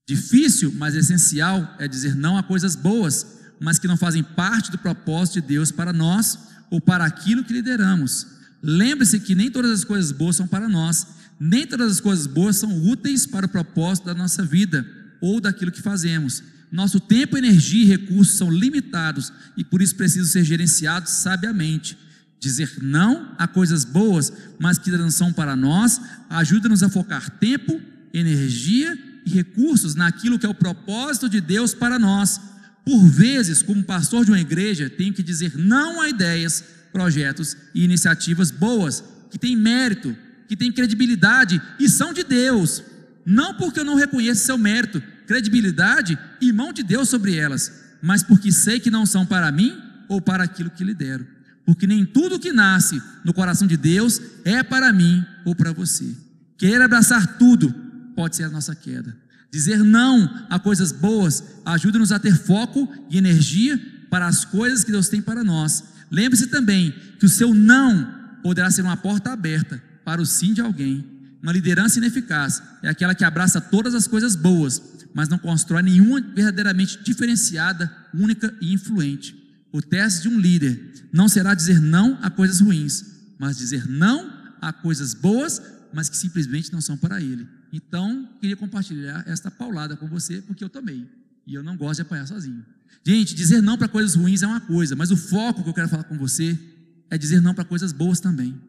Difícil, 0.08 0.74
mas 0.78 0.94
essencial, 0.94 1.76
é 1.80 1.88
dizer 1.88 2.16
não 2.16 2.38
a 2.38 2.44
coisas 2.44 2.76
boas, 2.76 3.40
mas 3.60 3.80
que 3.80 3.88
não 3.88 3.98
fazem 3.98 4.22
parte 4.22 4.70
do 4.70 4.78
propósito 4.78 5.42
de 5.42 5.48
Deus 5.48 5.72
para 5.72 5.94
nós 5.94 6.38
ou 6.70 6.82
para 6.82 7.06
aquilo 7.06 7.44
que 7.44 7.54
lideramos. 7.54 8.28
Lembre-se 8.62 9.20
que 9.20 9.34
nem 9.34 9.50
todas 9.50 9.72
as 9.72 9.84
coisas 9.84 10.12
boas 10.12 10.36
são 10.36 10.48
para 10.48 10.68
nós, 10.68 11.08
nem 11.40 11.68
todas 11.68 11.92
as 11.92 12.00
coisas 12.00 12.28
boas 12.28 12.56
são 12.58 12.84
úteis 12.84 13.26
para 13.26 13.46
o 13.46 13.50
propósito 13.50 14.06
da 14.06 14.14
nossa 14.14 14.44
vida 14.44 14.86
ou 15.22 15.42
daquilo 15.42 15.72
que 15.72 15.82
fazemos. 15.82 16.42
Nosso 16.72 17.00
tempo, 17.00 17.38
energia 17.38 17.84
e 17.84 17.88
recursos 17.88 18.38
são 18.38 18.52
limitados 18.52 19.32
e 19.56 19.64
por 19.64 19.82
isso 19.82 19.96
precisam 19.96 20.26
ser 20.26 20.44
gerenciados 20.44 21.12
sabiamente. 21.12 21.98
Dizer 22.40 22.78
não 22.82 23.34
a 23.38 23.48
coisas 23.48 23.86
boas, 23.86 24.32
mas 24.60 24.78
que 24.78 24.92
não 24.92 25.10
são 25.10 25.32
para 25.32 25.56
nós, 25.56 26.02
ajuda-nos 26.30 26.84
a 26.84 26.90
focar 26.90 27.30
tempo, 27.40 27.80
energia 28.14 28.98
e 29.26 29.30
recursos 29.30 29.96
naquilo 29.96 30.38
que 30.38 30.46
é 30.46 30.50
o 30.50 30.54
propósito 30.54 31.28
de 31.28 31.42
Deus 31.42 31.74
para 31.74 31.98
nós. 31.98 32.40
Por 32.86 33.08
vezes, 33.08 33.64
como 33.64 33.84
pastor 33.84 34.26
de 34.26 34.32
uma 34.32 34.40
igreja, 34.40 34.90
tenho 34.90 35.14
que 35.14 35.24
dizer 35.24 35.58
não 35.58 36.02
a 36.02 36.10
ideias, 36.10 36.64
projetos 36.92 37.58
e 37.74 37.84
iniciativas 37.84 38.52
boas, 38.52 39.04
que 39.32 39.40
têm 39.40 39.56
mérito, 39.56 40.16
que 40.48 40.56
têm 40.56 40.72
credibilidade 40.72 41.62
e 41.80 41.90
são 41.90 42.14
de 42.14 42.24
Deus. 42.24 42.84
Não 43.26 43.54
porque 43.56 43.80
eu 43.80 43.86
não 43.86 43.96
reconheço 43.96 44.46
seu 44.46 44.58
mérito, 44.58 45.02
credibilidade 45.26 46.18
e 46.40 46.54
mão 46.54 46.72
de 46.72 46.84
Deus 46.84 47.10
sobre 47.10 47.36
elas, 47.36 47.72
mas 48.02 48.22
porque 48.22 48.52
sei 48.52 48.80
que 48.80 48.92
não 48.92 49.06
são 49.06 49.26
para 49.26 49.52
mim 49.52 49.76
ou 50.08 50.22
para 50.22 50.44
aquilo 50.44 50.70
que 50.70 50.84
lidero. 50.84 51.26
Porque 51.66 51.88
nem 51.88 52.06
tudo 52.06 52.40
que 52.40 52.54
nasce 52.54 53.02
no 53.24 53.34
coração 53.34 53.68
de 53.68 53.76
Deus 53.76 54.22
é 54.44 54.62
para 54.62 54.94
mim 54.94 55.26
ou 55.44 55.56
para 55.56 55.74
você. 55.74 56.06
Querer 56.58 56.82
abraçar 56.82 57.38
tudo 57.38 57.74
pode 58.16 58.36
ser 58.36 58.44
a 58.44 58.50
nossa 58.50 58.76
queda. 58.76 59.18
Dizer 59.52 59.84
não 59.84 60.46
a 60.50 60.60
coisas 60.60 60.92
boas 60.92 61.44
ajuda-nos 61.66 62.12
a 62.12 62.20
ter 62.20 62.38
foco 62.38 62.92
e 63.10 63.18
energia 63.18 63.80
para 64.10 64.28
as 64.28 64.46
coisas 64.46 64.84
que 64.84 64.92
Deus 64.92 65.10
tem 65.10 65.22
para 65.22 65.44
nós. 65.44 65.84
Lembre-se 66.12 66.48
também 66.48 66.94
que 67.20 67.26
o 67.26 67.30
seu 67.30 67.54
não 67.54 68.14
poderá 68.44 68.70
ser 68.70 68.84
uma 68.84 68.96
porta 68.96 69.32
aberta 69.32 69.82
para 70.06 70.22
o 70.22 70.26
sim 70.26 70.54
de 70.54 70.62
alguém. 70.62 71.04
Uma 71.42 71.52
liderança 71.52 71.98
ineficaz 71.98 72.62
é 72.82 72.88
aquela 72.88 73.14
que 73.14 73.24
abraça 73.24 73.60
todas 73.60 73.94
as 73.94 74.08
coisas 74.08 74.36
boas, 74.36 74.82
mas 75.14 75.28
não 75.28 75.38
constrói 75.38 75.82
nenhuma 75.82 76.22
verdadeiramente 76.22 77.04
diferenciada, 77.04 77.94
única 78.14 78.56
e 78.62 78.74
influente. 78.74 79.36
O 79.72 79.82
teste 79.82 80.22
de 80.22 80.30
um 80.30 80.40
líder 80.40 81.10
não 81.12 81.28
será 81.28 81.54
dizer 81.54 81.82
não 81.82 82.18
a 82.22 82.30
coisas 82.30 82.62
ruins, 82.62 83.04
mas 83.38 83.58
dizer 83.58 83.88
não 83.88 84.32
a 84.62 84.72
coisas 84.72 85.14
boas, 85.14 85.62
mas 85.94 86.08
que 86.08 86.18
simplesmente 86.18 86.72
não 86.72 86.82
são 86.82 86.96
para 86.96 87.22
ele. 87.22 87.48
Então, 87.74 88.30
queria 88.40 88.56
compartilhar 88.56 89.24
esta 89.28 89.52
paulada 89.52 89.98
com 89.98 90.08
você, 90.08 90.42
porque 90.42 90.64
eu 90.64 90.70
também. 90.70 91.10
E 91.46 91.54
eu 91.54 91.64
não 91.64 91.76
gosto 91.76 91.98
de 91.98 92.02
apanhar 92.04 92.26
sozinho. 92.26 92.66
Gente, 93.06 93.36
dizer 93.36 93.62
não 93.62 93.78
para 93.78 93.88
coisas 93.88 94.16
ruins 94.16 94.42
é 94.42 94.48
uma 94.48 94.62
coisa, 94.62 94.96
mas 94.96 95.12
o 95.12 95.18
foco 95.18 95.62
que 95.62 95.70
eu 95.70 95.74
quero 95.74 95.90
falar 95.90 96.06
com 96.06 96.18
você 96.18 96.58
é 97.10 97.18
dizer 97.18 97.42
não 97.42 97.54
para 97.54 97.64
coisas 97.64 97.92
boas 97.92 98.20
também. 98.20 98.60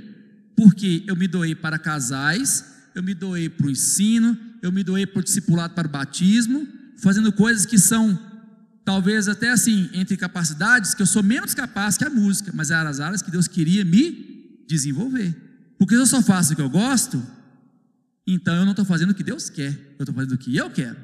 porque 0.58 1.04
eu 1.06 1.14
me 1.14 1.28
doei 1.28 1.54
para 1.54 1.78
casais, 1.78 2.64
eu 2.92 3.00
me 3.00 3.14
doei 3.14 3.48
para 3.48 3.68
o 3.68 3.70
ensino, 3.70 4.36
eu 4.60 4.72
me 4.72 4.82
doei 4.82 5.06
para 5.06 5.20
o 5.20 5.22
discipulado 5.22 5.72
para 5.72 5.86
o 5.86 5.90
batismo, 5.90 6.66
fazendo 7.00 7.30
coisas 7.30 7.64
que 7.64 7.78
são 7.78 8.18
talvez 8.84 9.28
até 9.28 9.50
assim, 9.50 9.88
entre 9.92 10.16
capacidades, 10.16 10.94
que 10.94 11.02
eu 11.02 11.06
sou 11.06 11.22
menos 11.22 11.54
capaz 11.54 11.96
que 11.96 12.04
a 12.04 12.10
música, 12.10 12.50
mas 12.52 12.72
eram 12.72 12.90
as 12.90 12.98
áreas 12.98 13.22
que 13.22 13.30
Deus 13.30 13.46
queria 13.46 13.84
me 13.84 14.64
desenvolver. 14.66 15.32
Porque 15.78 15.94
se 15.94 16.00
eu 16.00 16.06
só 16.06 16.20
faço 16.20 16.54
o 16.54 16.56
que 16.56 16.62
eu 16.62 16.68
gosto, 16.68 17.24
então 18.26 18.56
eu 18.56 18.64
não 18.64 18.72
estou 18.72 18.84
fazendo 18.84 19.10
o 19.10 19.14
que 19.14 19.22
Deus 19.22 19.48
quer, 19.48 19.70
eu 19.96 20.02
estou 20.02 20.12
fazendo 20.12 20.32
o 20.32 20.38
que 20.38 20.56
eu 20.56 20.68
quero. 20.70 20.96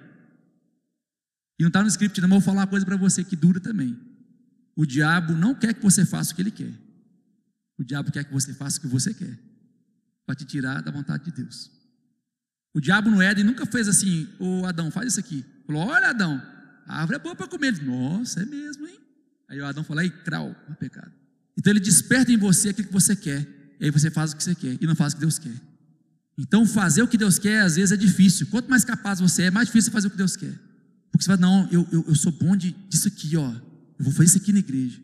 E 1.60 1.62
não 1.62 1.68
está 1.68 1.80
no 1.80 1.86
script, 1.86 2.20
não, 2.20 2.28
mas 2.28 2.42
vou 2.42 2.44
falar 2.44 2.62
uma 2.62 2.66
coisa 2.66 2.84
para 2.84 2.96
você 2.96 3.22
que 3.22 3.36
dura 3.36 3.60
também. 3.60 3.96
O 4.74 4.84
diabo 4.84 5.32
não 5.32 5.54
quer 5.54 5.74
que 5.74 5.80
você 5.80 6.04
faça 6.04 6.32
o 6.32 6.34
que 6.34 6.42
ele 6.42 6.50
quer. 6.50 6.72
O 7.78 7.84
diabo 7.84 8.10
quer 8.10 8.24
que 8.24 8.32
você 8.32 8.54
faça 8.54 8.78
o 8.78 8.82
que 8.82 8.86
você 8.86 9.12
quer, 9.12 9.38
para 10.26 10.34
te 10.34 10.44
tirar 10.44 10.80
da 10.82 10.90
vontade 10.90 11.24
de 11.24 11.32
Deus. 11.32 11.70
O 12.74 12.80
diabo 12.80 13.10
no 13.10 13.22
Éden 13.22 13.44
nunca 13.44 13.66
fez 13.66 13.88
assim, 13.88 14.28
ô 14.38 14.64
Adão, 14.66 14.90
faz 14.90 15.12
isso 15.12 15.20
aqui. 15.20 15.44
Falou, 15.66 15.86
olha 15.86 16.08
Adão, 16.08 16.42
a 16.86 17.00
árvore 17.00 17.16
é 17.16 17.22
boa 17.22 17.36
para 17.36 17.46
comer. 17.46 17.68
Ele, 17.68 17.84
Nossa, 17.84 18.42
é 18.42 18.44
mesmo, 18.44 18.86
hein? 18.86 18.98
Aí 19.48 19.60
o 19.60 19.66
Adão 19.66 19.84
falou, 19.84 20.00
aí, 20.00 20.10
crau, 20.10 20.54
é 20.70 20.74
pecado. 20.74 21.12
Então 21.56 21.72
ele 21.72 21.80
desperta 21.80 22.32
em 22.32 22.36
você 22.36 22.70
aquilo 22.70 22.88
que 22.88 22.92
você 22.92 23.14
quer, 23.14 23.46
e 23.80 23.84
aí 23.84 23.90
você 23.90 24.10
faz 24.10 24.32
o 24.32 24.36
que 24.36 24.42
você 24.42 24.54
quer, 24.54 24.76
e 24.80 24.86
não 24.86 24.96
faz 24.96 25.12
o 25.12 25.16
que 25.16 25.20
Deus 25.20 25.38
quer. 25.38 25.54
Então 26.36 26.66
fazer 26.66 27.02
o 27.02 27.08
que 27.08 27.16
Deus 27.16 27.38
quer, 27.38 27.60
às 27.60 27.76
vezes, 27.76 27.92
é 27.92 27.96
difícil. 27.96 28.48
Quanto 28.48 28.68
mais 28.68 28.84
capaz 28.84 29.20
você 29.20 29.44
é, 29.44 29.50
mais 29.50 29.68
difícil 29.68 29.92
fazer 29.92 30.08
o 30.08 30.10
que 30.10 30.16
Deus 30.16 30.36
quer. 30.36 30.52
Porque 31.12 31.22
você 31.22 31.26
fala, 31.26 31.40
não, 31.40 31.68
eu, 31.70 31.86
eu, 31.92 32.04
eu 32.08 32.14
sou 32.16 32.32
bom 32.32 32.56
de, 32.56 32.72
disso 32.88 33.06
aqui, 33.06 33.36
ó. 33.36 33.52
Eu 33.98 34.04
vou 34.04 34.12
fazer 34.12 34.24
isso 34.24 34.38
aqui 34.38 34.52
na 34.52 34.58
igreja. 34.58 35.00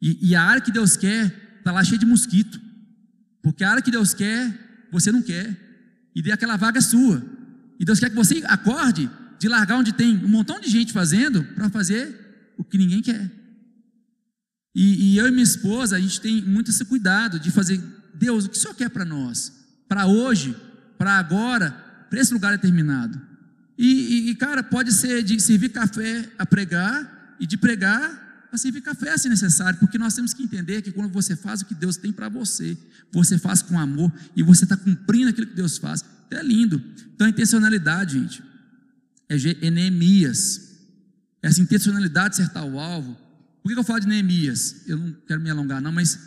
E, 0.00 0.30
e 0.30 0.34
a 0.34 0.42
área 0.42 0.62
que 0.62 0.72
Deus 0.72 0.96
quer, 0.96 1.43
está 1.64 1.72
lá 1.72 1.82
cheia 1.82 1.98
de 1.98 2.04
mosquito. 2.04 2.60
Porque 3.42 3.64
a 3.64 3.70
área 3.70 3.82
que 3.82 3.90
Deus 3.90 4.12
quer, 4.12 4.86
você 4.92 5.10
não 5.10 5.22
quer. 5.22 5.58
E 6.14 6.20
dê 6.20 6.30
aquela 6.30 6.56
vaga 6.56 6.80
sua. 6.82 7.24
E 7.80 7.84
Deus 7.84 7.98
quer 7.98 8.10
que 8.10 8.16
você 8.16 8.42
acorde 8.46 9.10
de 9.38 9.48
largar 9.48 9.78
onde 9.78 9.92
tem 9.92 10.14
um 10.22 10.28
montão 10.28 10.60
de 10.60 10.68
gente 10.68 10.92
fazendo 10.92 11.42
para 11.42 11.70
fazer 11.70 12.54
o 12.58 12.62
que 12.62 12.76
ninguém 12.76 13.00
quer. 13.00 13.30
E, 14.74 15.14
e, 15.14 15.16
eu 15.16 15.26
e 15.26 15.30
minha 15.30 15.42
esposa, 15.42 15.96
a 15.96 16.00
gente 16.00 16.20
tem 16.20 16.42
muito 16.42 16.70
esse 16.70 16.84
cuidado 16.84 17.40
de 17.40 17.50
fazer, 17.50 17.80
Deus, 18.14 18.44
o 18.44 18.50
que 18.50 18.56
o 18.56 18.60
Senhor 18.60 18.74
quer 18.74 18.90
para 18.90 19.04
nós? 19.04 19.52
Para 19.88 20.06
hoje, 20.06 20.54
para 20.98 21.18
agora, 21.18 21.70
para 22.10 22.20
esse 22.20 22.32
lugar 22.32 22.52
determinado. 22.52 23.20
E, 23.78 24.30
e, 24.30 24.34
cara, 24.34 24.62
pode 24.62 24.92
ser 24.92 25.22
de 25.22 25.40
servir 25.40 25.70
café 25.70 26.28
a 26.38 26.44
pregar 26.44 27.36
e 27.40 27.46
de 27.46 27.56
pregar 27.56 28.23
a 28.54 28.58
servir 28.58 28.80
café 28.80 29.16
se 29.16 29.28
necessário, 29.28 29.78
porque 29.78 29.98
nós 29.98 30.14
temos 30.14 30.32
que 30.32 30.42
entender 30.42 30.82
que 30.82 30.92
quando 30.92 31.12
você 31.12 31.36
faz 31.36 31.62
o 31.62 31.64
que 31.64 31.74
Deus 31.74 31.96
tem 31.96 32.12
para 32.12 32.28
você, 32.28 32.76
você 33.12 33.38
faz 33.38 33.62
com 33.62 33.78
amor 33.78 34.12
e 34.36 34.42
você 34.42 34.64
está 34.64 34.76
cumprindo 34.76 35.30
aquilo 35.30 35.46
que 35.46 35.56
Deus 35.56 35.78
faz. 35.78 36.04
É 36.30 36.42
lindo. 36.42 36.82
Então, 37.14 37.26
a 37.26 37.30
intencionalidade, 37.30 38.18
gente 38.18 38.42
é 39.28 39.70
Neemias. 39.70 40.72
Essa 41.42 41.60
intencionalidade 41.60 42.36
de 42.36 42.42
acertar 42.42 42.64
o 42.64 42.78
alvo. 42.78 43.16
Por 43.62 43.72
que 43.72 43.78
eu 43.78 43.84
falo 43.84 44.00
de 44.00 44.08
Neemias? 44.08 44.82
Eu 44.86 44.98
não 44.98 45.12
quero 45.26 45.40
me 45.40 45.50
alongar, 45.50 45.80
não, 45.80 45.92
mas 45.92 46.18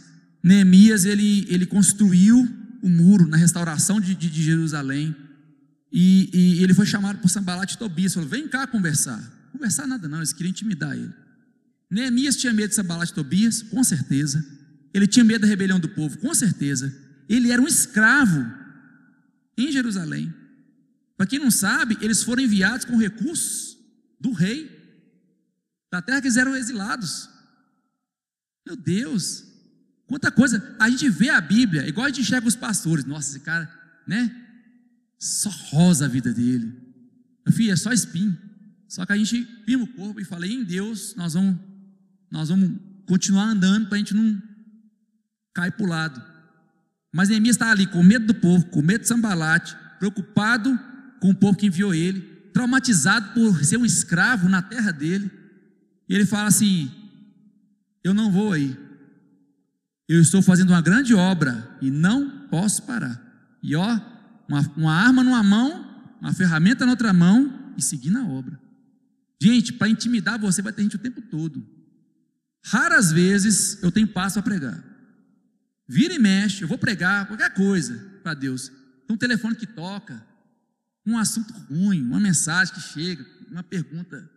Neemias 0.44 1.06
ele, 1.06 1.46
ele 1.50 1.66
construiu 1.66 2.48
o 2.82 2.90
muro 2.90 3.28
na 3.28 3.38
restauração 3.38 4.00
de, 4.00 4.16
de, 4.16 4.30
de 4.30 4.44
Jerusalém. 4.44 5.16
E, 5.92 6.30
e, 6.34 6.64
ele 6.64 6.74
foi 6.74 6.86
chamado 6.86 7.20
por 7.20 7.30
Sambalat 7.30 7.74
e 7.74 7.78
Tobias. 7.78 8.14
Falou: 8.14 8.30
Vem 8.30 8.48
cá 8.48 8.68
conversar. 8.68 9.20
Conversar 9.52 9.88
nada, 9.88 10.08
não, 10.08 10.18
eles 10.18 10.34
queriam 10.34 10.52
intimidar 10.52 10.96
ele. 10.96 11.14
Neemias 11.90 12.36
tinha 12.36 12.54
medo 12.54 12.70
de 12.70 12.76
Sambalat 12.76 13.10
e 13.10 13.14
Tobias? 13.14 13.62
Com 13.62 13.84
certeza. 13.84 14.44
Ele 14.94 15.08
tinha 15.08 15.24
medo 15.24 15.42
da 15.42 15.48
rebelião 15.48 15.80
do 15.80 15.90
povo? 15.90 16.18
Com 16.18 16.34
certeza. 16.34 16.94
Ele 17.30 17.52
era 17.52 17.62
um 17.62 17.68
escravo 17.68 18.46
em 19.58 19.72
Jerusalém. 19.72 20.34
Para 21.16 21.26
quem 21.26 21.40
não 21.40 21.50
sabe, 21.50 21.98
eles 22.02 22.24
foram 22.24 22.44
enviados 22.44 22.86
com 22.86 22.96
recursos 22.98 23.78
do 24.20 24.32
rei, 24.32 24.72
da 25.92 26.02
terra 26.02 26.22
que 26.22 26.28
eles 26.28 26.38
eram 26.38 26.56
exilados. 26.56 27.30
Meu 28.66 28.76
Deus, 28.76 29.44
quanta 30.06 30.30
coisa. 30.30 30.76
A 30.80 30.90
gente 30.90 31.10
vê 31.10 31.30
a 31.30 31.42
Bíblia, 31.42 31.88
igual 31.88 32.06
a 32.06 32.10
gente 32.10 32.22
enxerga 32.22 32.48
os 32.48 32.56
pastores. 32.56 33.06
Nossa, 33.06 33.30
esse 33.30 33.40
cara, 33.40 33.72
né? 34.06 34.46
Só 35.18 35.50
rosa 35.50 36.06
a 36.06 36.10
vida 36.10 36.34
dele. 36.34 36.72
Meu 37.46 37.56
filho, 37.56 37.72
é 37.72 37.76
só 37.76 37.92
espinho. 37.92 38.38
Só 38.88 39.06
que 39.06 39.14
a 39.14 39.18
gente 39.18 39.44
firma 39.66 39.86
o 39.86 39.94
corpo 39.94 40.20
e 40.20 40.26
falei, 40.26 40.52
em 40.52 40.64
Deus, 40.64 41.16
nós 41.16 41.34
vamos, 41.34 41.60
nós 42.32 42.50
vamos 42.50 42.72
continuar 43.06 43.46
andando 43.46 43.88
para 43.88 43.96
a 43.96 44.00
gente 44.00 44.14
não 44.14 44.42
cair 45.54 45.72
para 45.72 45.86
o 45.86 45.90
lado. 45.90 46.22
Mas 47.14 47.30
Neemias 47.30 47.56
está 47.56 47.72
ali 47.72 47.88
com 47.88 48.04
medo 48.04 48.28
do 48.28 48.36
povo, 48.36 48.66
com 48.68 48.82
medo 48.82 49.02
de 49.02 49.08
Sambalate, 49.08 49.76
preocupado 49.98 50.78
com 51.20 51.32
o 51.32 51.36
povo 51.36 51.58
que 51.58 51.66
enviou 51.66 51.94
ele, 51.94 52.22
traumatizado 52.54 53.34
por 53.34 53.64
ser 53.64 53.78
um 53.78 53.86
escravo 53.86 54.48
na 54.50 54.62
terra 54.62 54.92
dele. 54.92 55.32
E 56.08 56.14
ele 56.14 56.26
fala 56.26 56.48
assim: 56.48 56.92
Eu 58.04 58.14
não 58.14 58.32
vou 58.32 58.54
aí. 58.54 58.78
Eu 60.08 60.22
estou 60.22 60.42
fazendo 60.42 60.70
uma 60.70 60.82
grande 60.82 61.14
obra 61.14 61.78
e 61.82 61.92
não 61.92 62.48
posso 62.50 62.84
parar. 62.84 63.22
E 63.62 63.76
ó, 63.76 64.00
uma, 64.48 64.72
uma 64.78 64.94
arma 64.94 65.24
numa 65.24 65.44
mão, 65.44 65.86
uma 66.22 66.34
ferramenta 66.34 66.86
na 66.86 66.92
outra 66.92 67.12
mão 67.12 67.74
e 67.76 67.82
seguir 67.82 68.10
na 68.10 68.26
obra. 68.26 68.60
Gente, 69.42 69.74
para 69.74 69.90
intimidar 69.90 70.40
você 70.40 70.62
vai 70.62 70.72
ter 70.72 70.84
gente 70.84 70.96
o 70.96 71.00
tempo 71.00 71.22
todo. 71.22 71.77
Raras 72.70 73.14
vezes 73.14 73.82
eu 73.82 73.92
tenho 73.92 74.08
passo 74.08 74.40
a 74.40 74.42
pregar. 74.42 74.84
Vira 75.88 76.14
e 76.14 76.20
mexe, 76.20 76.64
eu 76.64 76.68
vou 76.68 76.78
pregar 76.78 77.26
qualquer 77.26 77.54
coisa 77.54 77.98
para 78.22 78.34
Deus. 78.34 78.70
Tem 79.08 79.16
um 79.16 79.18
telefone 79.18 79.56
que 79.56 79.66
toca, 79.66 80.22
um 81.06 81.18
assunto 81.18 81.54
ruim, 81.74 82.02
uma 82.02 82.20
mensagem 82.20 82.74
que 82.74 82.82
chega, 82.82 83.26
uma 83.50 83.64
pergunta 83.64 84.30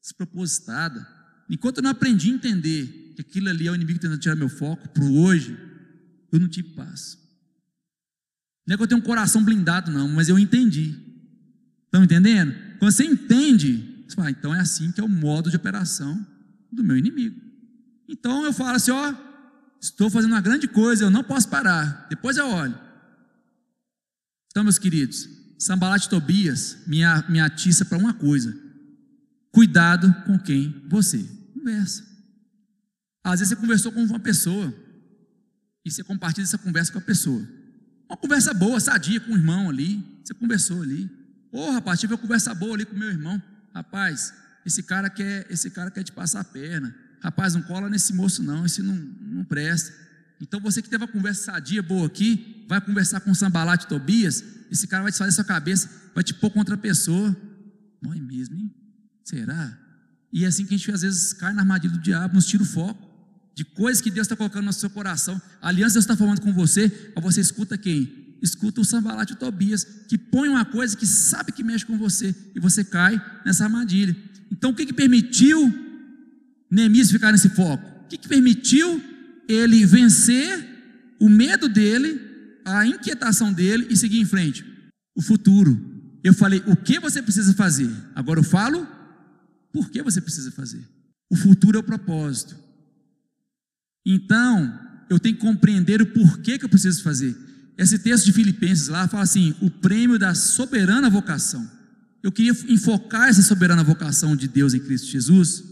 despropositada. 0.00 1.04
Enquanto 1.50 1.78
eu 1.78 1.82
não 1.82 1.90
aprendi 1.90 2.30
a 2.30 2.34
entender 2.34 3.12
que 3.16 3.22
aquilo 3.22 3.48
ali 3.48 3.66
é 3.66 3.72
o 3.72 3.74
inimigo 3.74 3.98
tentando 3.98 4.20
tirar 4.20 4.36
meu 4.36 4.48
foco 4.48 4.88
para 4.90 5.04
hoje, 5.04 5.58
eu 6.30 6.38
não 6.38 6.48
tive 6.48 6.68
paz. 6.76 7.18
Não 8.64 8.74
é 8.74 8.76
que 8.76 8.82
eu 8.84 8.86
tenho 8.86 9.00
um 9.00 9.04
coração 9.04 9.44
blindado, 9.44 9.90
não, 9.90 10.08
mas 10.08 10.28
eu 10.28 10.38
entendi. 10.38 10.96
Estão 11.86 12.04
entendendo? 12.04 12.54
Quando 12.78 12.92
você 12.92 13.04
entende, 13.04 14.04
você 14.06 14.14
fala, 14.14 14.28
ah, 14.28 14.30
então 14.30 14.54
é 14.54 14.60
assim 14.60 14.92
que 14.92 15.00
é 15.00 15.04
o 15.04 15.08
modo 15.08 15.50
de 15.50 15.56
operação 15.56 16.24
do 16.70 16.84
meu 16.84 16.96
inimigo. 16.96 17.43
Então 18.08 18.44
eu 18.44 18.52
falo 18.52 18.76
assim: 18.76 18.90
ó, 18.90 19.14
estou 19.80 20.10
fazendo 20.10 20.32
uma 20.32 20.40
grande 20.40 20.68
coisa, 20.68 21.04
eu 21.04 21.10
não 21.10 21.24
posso 21.24 21.48
parar. 21.48 22.06
Depois 22.08 22.36
eu 22.36 22.46
olho. 22.48 22.78
Então, 24.50 24.62
meus 24.62 24.78
queridos, 24.78 25.28
Sambalat 25.58 26.06
Tobias 26.06 26.78
me, 26.86 27.00
me 27.28 27.40
atiça 27.40 27.84
para 27.84 27.98
uma 27.98 28.14
coisa: 28.14 28.56
cuidado 29.50 30.12
com 30.26 30.38
quem 30.38 30.86
você 30.88 31.24
conversa. 31.52 32.04
Às 33.24 33.40
vezes 33.40 33.48
você 33.48 33.56
conversou 33.56 33.90
com 33.90 34.04
uma 34.04 34.20
pessoa 34.20 34.72
e 35.84 35.90
você 35.90 36.04
compartilha 36.04 36.44
essa 36.44 36.58
conversa 36.58 36.92
com 36.92 36.98
a 36.98 37.02
pessoa. 37.02 37.46
Uma 38.08 38.16
conversa 38.16 38.52
boa, 38.52 38.78
sadia 38.78 39.18
com 39.20 39.32
o 39.32 39.36
irmão 39.36 39.70
ali. 39.70 40.04
Você 40.22 40.34
conversou 40.34 40.82
ali. 40.82 41.10
Ô 41.50 41.60
oh, 41.60 41.70
rapaz, 41.70 42.00
tive 42.00 42.12
uma 42.12 42.18
conversa 42.18 42.54
boa 42.54 42.74
ali 42.74 42.84
com 42.84 42.94
meu 42.94 43.08
irmão. 43.08 43.42
Rapaz, 43.74 44.32
esse 44.64 44.82
cara 44.82 45.08
quer, 45.10 45.46
esse 45.50 45.70
cara 45.70 45.90
quer 45.90 46.02
te 46.02 46.12
passar 46.12 46.40
a 46.40 46.44
perna. 46.44 46.94
Rapaz, 47.24 47.54
não 47.54 47.62
cola 47.62 47.88
nesse 47.88 48.12
moço 48.12 48.42
não, 48.42 48.66
esse 48.66 48.82
não, 48.82 48.94
não 48.94 49.44
presta. 49.44 49.90
Então 50.42 50.60
você 50.60 50.82
que 50.82 50.90
teve 50.90 51.02
uma 51.02 51.10
conversa 51.10 51.52
sadia, 51.52 51.82
boa 51.82 52.06
aqui, 52.06 52.66
vai 52.68 52.78
conversar 52.82 53.20
com 53.20 53.32
Sambalat 53.32 53.86
Tobias, 53.86 54.44
esse 54.70 54.86
cara 54.86 55.02
vai 55.02 55.10
te 55.10 55.16
fazer 55.16 55.32
sua 55.32 55.44
cabeça, 55.44 55.88
vai 56.14 56.22
te 56.22 56.34
pôr 56.34 56.50
contra 56.50 56.74
a 56.74 56.78
pessoa. 56.78 57.34
Não 58.02 58.12
é 58.12 58.20
mesmo, 58.20 58.56
hein? 58.56 58.70
Será? 59.24 59.74
E 60.30 60.44
é 60.44 60.48
assim 60.48 60.66
que 60.66 60.74
a 60.74 60.76
gente 60.76 60.90
às 60.92 61.00
vezes 61.00 61.32
cai 61.32 61.54
na 61.54 61.62
armadilha 61.62 61.94
do 61.94 61.98
diabo, 61.98 62.34
nos 62.34 62.44
tira 62.44 62.62
o 62.62 62.66
foco 62.66 63.10
de 63.54 63.64
coisas 63.64 64.02
que 64.02 64.10
Deus 64.10 64.26
está 64.26 64.36
colocando 64.36 64.66
no 64.66 64.72
seu 64.74 64.90
coração. 64.90 65.40
A 65.62 65.68
aliança 65.68 65.94
Deus 65.94 66.04
está 66.04 66.14
falando 66.14 66.42
com 66.42 66.52
você, 66.52 67.12
mas 67.14 67.24
você 67.24 67.40
escuta 67.40 67.78
quem? 67.78 68.36
Escuta 68.42 68.82
o 68.82 68.84
Sambalat 68.84 69.30
e 69.30 69.32
o 69.32 69.36
Tobias, 69.36 69.84
que 70.08 70.18
põe 70.18 70.50
uma 70.50 70.66
coisa 70.66 70.94
que 70.94 71.06
sabe 71.06 71.52
que 71.52 71.64
mexe 71.64 71.86
com 71.86 71.96
você, 71.96 72.34
e 72.54 72.60
você 72.60 72.84
cai 72.84 73.18
nessa 73.46 73.64
armadilha. 73.64 74.14
Então 74.52 74.72
o 74.72 74.74
que, 74.74 74.84
que 74.84 74.92
permitiu 74.92 75.83
Neemias 76.74 77.10
ficar 77.10 77.32
nesse 77.32 77.48
foco? 77.50 77.84
O 78.04 78.08
que, 78.08 78.18
que 78.18 78.28
permitiu 78.28 79.02
ele 79.48 79.84
vencer 79.86 81.16
o 81.20 81.28
medo 81.28 81.68
dele 81.68 82.34
a 82.64 82.86
inquietação 82.86 83.52
dele 83.52 83.86
e 83.90 83.96
seguir 83.96 84.20
em 84.20 84.24
frente. 84.24 84.64
O 85.14 85.22
futuro. 85.22 85.92
Eu 86.24 86.32
falei, 86.32 86.62
o 86.66 86.74
que 86.74 86.98
você 86.98 87.22
precisa 87.22 87.52
fazer? 87.52 87.90
Agora 88.14 88.40
eu 88.40 88.44
falo, 88.44 88.88
por 89.72 89.90
que 89.90 90.02
você 90.02 90.20
precisa 90.20 90.50
fazer? 90.50 90.82
O 91.30 91.36
futuro 91.36 91.76
é 91.76 91.80
o 91.80 91.84
propósito. 91.84 92.56
Então, 94.06 94.80
eu 95.10 95.18
tenho 95.18 95.34
que 95.34 95.42
compreender 95.42 96.00
o 96.00 96.06
porquê 96.06 96.58
que 96.58 96.64
eu 96.64 96.68
preciso 96.68 97.02
fazer. 97.02 97.36
esse 97.76 97.98
texto 97.98 98.24
de 98.24 98.32
Filipenses 98.32 98.88
lá 98.88 99.06
fala 99.08 99.22
assim: 99.22 99.54
o 99.60 99.70
prêmio 99.70 100.18
da 100.18 100.34
soberana 100.34 101.10
vocação. 101.10 101.68
Eu 102.22 102.32
queria 102.32 102.52
enfocar 102.68 103.28
essa 103.28 103.42
soberana 103.42 103.84
vocação 103.84 104.34
de 104.34 104.48
Deus 104.48 104.72
em 104.72 104.80
Cristo 104.80 105.08
Jesus, 105.08 105.62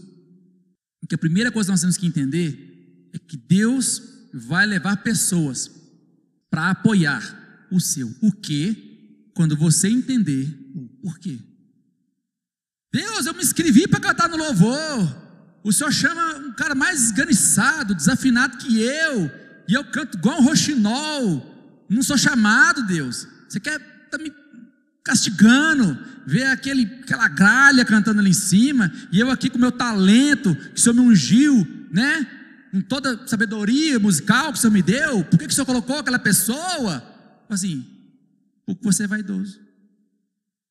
porque 1.03 1.15
a 1.15 1.17
primeira 1.17 1.51
coisa 1.51 1.67
que 1.67 1.71
nós 1.71 1.81
temos 1.81 1.97
que 1.97 2.07
entender 2.07 3.09
é 3.13 3.19
que 3.19 3.35
Deus 3.35 4.01
vai 4.33 4.65
levar 4.65 5.03
pessoas 5.03 5.69
para 6.49 6.69
apoiar 6.69 7.67
o 7.69 7.81
seu 7.81 8.09
o 8.21 8.31
que, 8.31 9.29
quando 9.33 9.57
você 9.57 9.89
entender 9.89 10.47
o 10.73 10.87
porquê. 11.01 11.37
Deus, 12.93 13.25
eu 13.25 13.33
me 13.33 13.43
inscrevi 13.43 13.85
para 13.85 13.99
cantar 13.99 14.29
no 14.29 14.37
louvor. 14.37 15.21
O 15.61 15.73
Senhor 15.73 15.91
chama 15.91 16.37
um 16.37 16.53
cara 16.53 16.73
mais 16.73 17.07
esganiçado, 17.07 17.93
desafinado 17.93 18.57
que 18.57 18.79
eu, 18.79 19.29
e 19.67 19.73
eu 19.73 19.83
canto 19.83 20.17
igual 20.17 20.39
um 20.39 20.43
roxinol. 20.43 21.85
Não 21.89 22.01
sou 22.01 22.17
chamado, 22.17 22.87
Deus. 22.87 23.27
Você 23.49 23.59
quer 23.59 23.77
tá 24.09 24.17
me 24.17 24.31
castigando, 25.03 25.97
ver 26.25 26.45
aquele, 26.45 26.83
aquela 27.03 27.27
gralha 27.27 27.83
cantando 27.83 28.19
ali 28.21 28.29
em 28.29 28.33
cima, 28.33 28.91
e 29.11 29.19
eu 29.19 29.29
aqui 29.29 29.49
com 29.49 29.57
meu 29.57 29.71
talento, 29.71 30.55
que 30.55 30.79
o 30.79 30.81
Senhor 30.81 30.95
me 30.95 31.01
ungiu, 31.01 31.87
né? 31.91 32.25
Com 32.71 32.81
toda 32.81 33.27
sabedoria 33.27 33.99
musical 33.99 34.51
que 34.51 34.57
o 34.57 34.61
Senhor 34.61 34.73
me 34.73 34.81
deu, 34.81 35.23
por 35.25 35.37
que, 35.37 35.45
que 35.45 35.51
o 35.51 35.55
Senhor 35.55 35.65
colocou 35.65 35.99
aquela 35.99 36.17
pessoa? 36.19 37.03
Assim, 37.49 37.85
porque 38.65 38.83
você 38.83 39.03
é 39.03 39.07
vaidoso. 39.07 39.59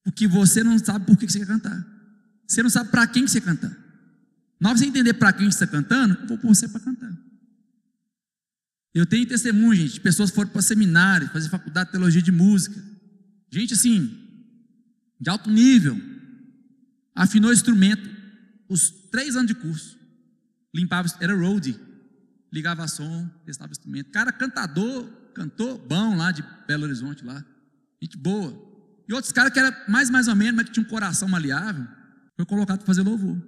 Porque 0.03 0.27
você 0.27 0.65
não 0.65 0.79
sabe 0.79 1.07
por 1.07 1.17
que, 1.17 1.27
que 1.27 1.33
você 1.33 1.41
quer 1.41 1.47
cantar. 1.47 1.87
Você 2.49 2.63
não 2.63 2.71
sabe 2.71 2.91
para 2.91 3.07
quem 3.07 3.25
que 3.25 3.31
você 3.31 3.41
canta. 3.41 3.77
Na 4.59 4.71
hora 4.71 4.79
você 4.79 4.87
entender 4.87 5.15
para 5.15 5.33
quem 5.33 5.51
você 5.51 5.65
está 5.65 5.67
cantando, 5.67 6.19
eu 6.23 6.27
vou 6.27 6.39
pôr 6.39 6.55
você 6.55 6.67
para 6.67 6.81
cantar. 6.81 7.13
Eu 8.95 9.07
tenho 9.07 9.27
testemunho, 9.27 9.75
gente, 9.75 9.95
de 9.95 10.01
pessoas 10.01 10.31
que 10.31 10.37
foram 10.37 10.51
para 10.51 10.61
seminário, 10.61 11.29
fazer 11.29 11.49
faculdade 11.49 11.87
de 11.87 11.93
teologia 11.93 12.21
de 12.21 12.33
música. 12.33 12.83
Gente 13.51 13.75
assim, 13.75 14.22
de 15.23 15.31
alto 15.31 15.49
nível, 15.49 15.97
afinou 17.15 17.51
o 17.51 17.55
instrumento, 17.55 18.03
os 18.69 18.91
três 19.13 19.37
anos 19.37 19.47
de 19.47 19.55
curso, 19.55 19.97
limpava, 20.75 21.09
era 21.21 21.33
roadie, 21.33 21.79
ligava 22.53 22.89
som, 22.89 23.31
testava 23.47 23.71
o 23.71 23.73
instrumento. 23.73 24.11
Cara, 24.11 24.33
cantador, 24.33 25.09
cantor 25.33 25.79
bom 25.79 26.17
lá 26.17 26.33
de 26.33 26.43
Belo 26.67 26.83
Horizonte, 26.83 27.25
lá, 27.25 27.45
gente 28.03 28.17
boa. 28.19 28.53
E 29.09 29.15
outros 29.15 29.33
caras 29.33 29.53
que 29.53 29.61
era 29.61 29.85
mais 29.89 30.11
mais 30.11 30.27
ou 30.27 30.35
menos, 30.35 30.57
mas 30.57 30.67
que 30.67 30.73
tinha 30.73 30.85
um 30.85 30.89
coração 30.89 31.29
maleável, 31.29 31.87
foi 32.35 32.45
colocado 32.45 32.79
para 32.79 32.87
fazer 32.87 33.03
louvor. 33.03 33.41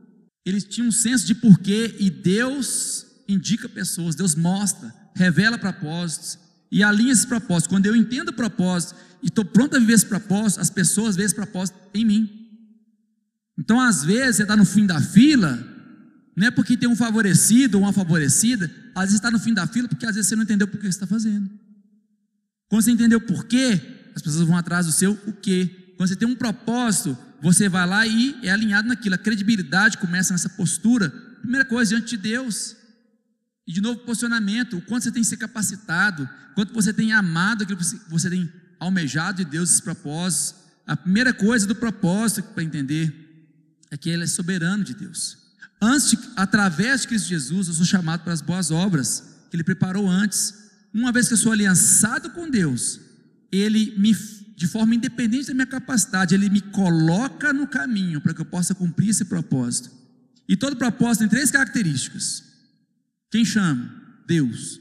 Eles 0.46 0.62
tinham 0.62 0.86
um 0.86 0.92
senso 0.92 1.26
de 1.26 1.34
porquê 1.34 1.96
e 1.98 2.08
Deus 2.08 3.04
indica 3.28 3.68
pessoas, 3.68 4.14
Deus 4.14 4.36
mostra, 4.36 4.94
revela 5.16 5.58
propósitos 5.58 6.38
e 6.70 6.82
alinha 6.82 7.12
esse 7.12 7.26
propósito. 7.26 7.70
Quando 7.70 7.86
eu 7.86 7.94
entendo 7.94 8.28
o 8.28 8.32
propósito 8.32 8.94
e 9.22 9.26
estou 9.26 9.44
pronto 9.44 9.76
a 9.76 9.78
viver 9.78 9.94
esse 9.94 10.06
propósito, 10.06 10.60
as 10.60 10.70
pessoas 10.70 11.16
veem 11.16 11.26
esse 11.26 11.34
propósito 11.34 11.78
em 11.94 12.04
mim. 12.04 12.30
Então, 13.58 13.80
às 13.80 14.04
vezes, 14.04 14.36
você 14.36 14.42
está 14.42 14.56
no 14.56 14.64
fim 14.64 14.84
da 14.84 15.00
fila, 15.00 15.62
não 16.36 16.48
é 16.48 16.50
porque 16.50 16.76
tem 16.76 16.88
um 16.88 16.96
favorecido 16.96 17.78
ou 17.78 17.84
uma 17.84 17.92
favorecida, 17.92 18.70
às 18.94 19.04
vezes 19.04 19.16
está 19.16 19.30
no 19.30 19.38
fim 19.38 19.54
da 19.54 19.66
fila 19.66 19.88
porque 19.88 20.06
às 20.06 20.14
vezes 20.14 20.28
você 20.28 20.36
não 20.36 20.42
entendeu 20.42 20.66
por 20.66 20.78
que 20.78 20.84
você 20.84 20.88
está 20.88 21.06
fazendo. 21.06 21.48
Quando 22.68 22.82
você 22.82 22.90
entendeu 22.90 23.20
por 23.20 23.44
quê, 23.44 23.80
as 24.14 24.22
pessoas 24.22 24.46
vão 24.46 24.56
atrás 24.56 24.86
do 24.86 24.92
seu 24.92 25.12
o 25.26 25.32
quê. 25.32 25.94
Quando 25.96 26.08
você 26.08 26.16
tem 26.16 26.26
um 26.26 26.34
propósito, 26.34 27.16
você 27.40 27.68
vai 27.68 27.86
lá 27.86 28.06
e 28.06 28.36
é 28.42 28.50
alinhado 28.50 28.88
naquilo. 28.88 29.14
A 29.14 29.18
credibilidade 29.18 29.98
começa 29.98 30.32
nessa 30.32 30.48
postura. 30.48 31.10
Primeira 31.40 31.64
coisa, 31.64 31.90
diante 31.90 32.16
de 32.16 32.22
Deus. 32.22 32.76
E 33.66 33.72
de 33.72 33.80
novo, 33.80 34.00
posicionamento. 34.00 34.76
O 34.76 34.82
quanto 34.82 35.04
você 35.04 35.12
tem 35.12 35.24
se 35.24 35.36
capacitado, 35.36 36.28
quanto 36.54 36.72
você 36.72 36.92
tem 36.92 37.12
amado 37.12 37.62
aquilo 37.62 37.78
que 37.78 37.84
você 38.08 38.28
tem 38.28 38.50
almejado 38.78 39.44
de 39.44 39.50
Deus, 39.50 39.70
esses 39.70 39.80
propósitos. 39.80 40.62
A 40.86 40.96
primeira 40.96 41.32
coisa 41.32 41.66
do 41.66 41.74
propósito 41.74 42.42
para 42.50 42.62
entender 42.62 43.12
é 43.90 43.96
que 43.96 44.10
Ele 44.10 44.24
é 44.24 44.26
soberano 44.26 44.84
de 44.84 44.94
Deus. 44.94 45.38
Antes, 45.80 46.10
de, 46.10 46.18
através 46.36 47.02
de 47.02 47.08
Cristo 47.08 47.28
Jesus, 47.28 47.68
eu 47.68 47.74
sou 47.74 47.84
chamado 47.84 48.22
para 48.22 48.32
as 48.32 48.40
boas 48.40 48.70
obras 48.70 49.22
que 49.50 49.56
Ele 49.56 49.64
preparou 49.64 50.08
antes. 50.08 50.54
Uma 50.92 51.10
vez 51.10 51.28
que 51.28 51.34
eu 51.34 51.38
sou 51.38 51.52
aliançado 51.52 52.30
com 52.30 52.50
Deus, 52.50 53.00
Ele 53.50 53.94
me, 53.96 54.14
de 54.56 54.66
forma 54.66 54.94
independente 54.94 55.48
da 55.48 55.54
minha 55.54 55.66
capacidade, 55.66 56.34
Ele 56.34 56.50
me 56.50 56.60
coloca 56.60 57.52
no 57.52 57.66
caminho 57.66 58.20
para 58.20 58.34
que 58.34 58.40
eu 58.40 58.46
possa 58.46 58.74
cumprir 58.74 59.10
esse 59.10 59.24
propósito. 59.24 59.90
E 60.48 60.56
todo 60.56 60.76
propósito 60.76 61.20
tem 61.20 61.28
três 61.28 61.50
características. 61.50 62.53
Quem 63.34 63.44
chama? 63.44 64.22
Deus. 64.28 64.80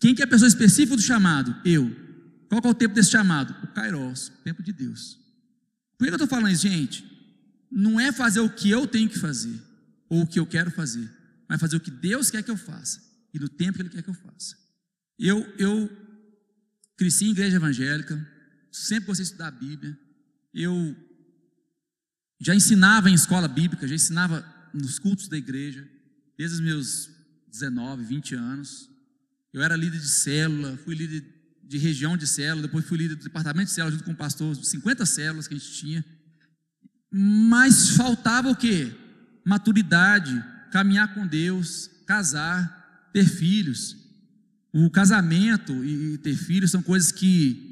Quem 0.00 0.12
que 0.12 0.20
é 0.20 0.24
a 0.24 0.28
pessoa 0.28 0.48
específica 0.48 0.96
do 0.96 1.00
chamado? 1.00 1.54
Eu. 1.64 1.88
Qual 2.48 2.60
é 2.64 2.68
o 2.68 2.74
tempo 2.74 2.92
desse 2.92 3.12
chamado? 3.12 3.54
O 3.62 3.68
Kairos, 3.68 4.30
o 4.30 4.42
tempo 4.42 4.64
de 4.64 4.72
Deus. 4.72 5.16
Por 5.96 6.04
que 6.04 6.10
eu 6.10 6.16
estou 6.16 6.26
falando 6.26 6.50
isso, 6.50 6.66
gente? 6.66 7.04
Não 7.70 8.00
é 8.00 8.10
fazer 8.10 8.40
o 8.40 8.50
que 8.50 8.68
eu 8.68 8.84
tenho 8.84 9.08
que 9.08 9.16
fazer, 9.16 9.62
ou 10.08 10.22
o 10.22 10.26
que 10.26 10.40
eu 10.40 10.44
quero 10.44 10.72
fazer, 10.72 11.08
mas 11.48 11.60
fazer 11.60 11.76
o 11.76 11.80
que 11.80 11.92
Deus 11.92 12.32
quer 12.32 12.42
que 12.42 12.50
eu 12.50 12.56
faça, 12.56 13.00
e 13.32 13.38
no 13.38 13.48
tempo 13.48 13.74
que 13.74 13.82
Ele 13.82 13.90
quer 13.90 14.02
que 14.02 14.10
eu 14.10 14.14
faça. 14.14 14.56
Eu, 15.16 15.46
eu 15.56 15.88
cresci 16.96 17.26
em 17.26 17.30
igreja 17.30 17.58
evangélica, 17.58 18.16
sempre 18.72 19.06
gostei 19.06 19.22
de 19.22 19.30
estudar 19.30 19.46
a 19.46 19.52
Bíblia, 19.52 19.96
eu 20.52 20.96
já 22.40 22.56
ensinava 22.56 23.08
em 23.08 23.14
escola 23.14 23.46
bíblica, 23.46 23.86
já 23.86 23.94
ensinava 23.94 24.44
nos 24.74 24.98
cultos 24.98 25.28
da 25.28 25.36
igreja, 25.36 25.88
desde 26.36 26.56
os 26.56 26.60
meus 26.60 27.17
19, 27.50 28.04
20 28.04 28.34
anos. 28.34 28.90
Eu 29.52 29.62
era 29.62 29.76
líder 29.76 29.98
de 29.98 30.08
célula, 30.08 30.76
fui 30.84 30.94
líder 30.94 31.24
de 31.64 31.78
região 31.78 32.16
de 32.16 32.26
célula, 32.26 32.66
depois 32.66 32.84
fui 32.86 32.98
líder 32.98 33.16
do 33.16 33.24
departamento 33.24 33.66
de 33.66 33.74
célula 33.74 33.92
junto 33.92 34.04
com 34.04 34.12
o 34.12 34.16
pastor, 34.16 34.54
50 34.56 35.04
células 35.04 35.46
que 35.46 35.54
a 35.54 35.58
gente 35.58 35.72
tinha. 35.72 36.04
Mas 37.10 37.90
faltava 37.90 38.50
o 38.50 38.56
quê? 38.56 38.92
Maturidade, 39.44 40.42
caminhar 40.70 41.14
com 41.14 41.26
Deus, 41.26 41.90
casar, 42.06 43.10
ter 43.12 43.26
filhos. 43.26 43.96
O 44.72 44.90
casamento 44.90 45.84
e 45.84 46.18
ter 46.18 46.36
filhos 46.36 46.70
são 46.70 46.82
coisas 46.82 47.10
que 47.10 47.68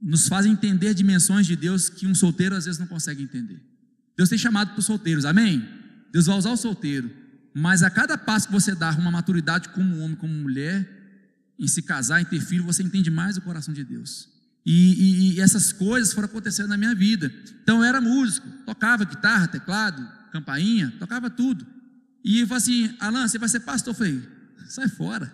nos 0.00 0.28
fazem 0.28 0.52
entender 0.52 0.94
dimensões 0.94 1.46
de 1.46 1.56
Deus 1.56 1.88
que 1.88 2.06
um 2.06 2.14
solteiro 2.14 2.54
às 2.54 2.64
vezes 2.66 2.78
não 2.78 2.86
consegue 2.86 3.22
entender. 3.22 3.60
Deus 4.16 4.28
tem 4.28 4.38
chamado 4.38 4.70
para 4.70 4.78
os 4.78 4.86
solteiros, 4.86 5.24
amém? 5.24 5.66
Deus 6.12 6.26
vai 6.26 6.38
usar 6.38 6.50
o 6.50 6.56
solteiro, 6.56 7.10
mas 7.58 7.82
a 7.82 7.88
cada 7.88 8.18
passo 8.18 8.48
que 8.48 8.52
você 8.52 8.74
dá 8.74 8.90
uma 8.90 9.10
maturidade 9.10 9.70
como 9.70 10.00
homem, 10.00 10.14
como 10.14 10.30
mulher, 10.30 10.86
em 11.58 11.66
se 11.66 11.80
casar, 11.80 12.20
em 12.20 12.24
ter 12.26 12.38
filho, 12.38 12.62
você 12.62 12.82
entende 12.82 13.10
mais 13.10 13.38
o 13.38 13.40
coração 13.40 13.72
de 13.72 13.82
Deus. 13.82 14.28
E, 14.66 14.72
e, 14.72 15.32
e, 15.32 15.40
essas 15.40 15.72
coisas 15.72 16.12
foram 16.12 16.26
acontecendo 16.26 16.68
na 16.68 16.76
minha 16.76 16.94
vida. 16.94 17.32
Então 17.62 17.78
eu 17.78 17.84
era 17.84 17.98
músico, 17.98 18.46
tocava 18.66 19.06
guitarra, 19.06 19.48
teclado, 19.48 20.06
campainha, 20.30 20.92
tocava 20.98 21.30
tudo. 21.30 21.66
E 22.22 22.40
eu 22.40 22.46
falei 22.46 22.62
assim: 22.62 22.94
Alan, 23.00 23.26
você 23.26 23.38
vai 23.38 23.48
ser 23.48 23.60
pastor? 23.60 23.94
Eu 23.94 23.96
falei: 23.96 24.22
sai 24.68 24.88
fora. 24.88 25.32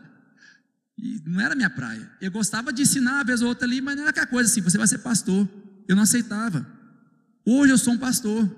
E 0.97 1.21
não 1.27 1.41
era 1.41 1.57
minha 1.57 1.71
praia. 1.71 2.09
Eu 2.21 2.31
gostava 2.31 2.73
de 2.73 2.83
ensinar 2.83 3.15
uma 3.15 3.25
vez 3.25 3.43
ou 3.43 3.49
outra 3.49 3.67
ali, 3.67 3.81
mas 3.81 3.97
não 3.97 4.03
era 4.03 4.11
aquela 4.11 4.29
coisa 4.29 4.49
assim: 4.49 4.61
você 4.61 4.79
vai 4.79 4.87
ser 4.87 4.99
pastor. 4.99 5.49
Eu 5.89 5.97
não 5.97 6.05
aceitava. 6.05 6.65
Hoje 7.45 7.73
eu 7.73 7.79
sou 7.79 7.95
um 7.95 7.99
pastor. 7.99 8.49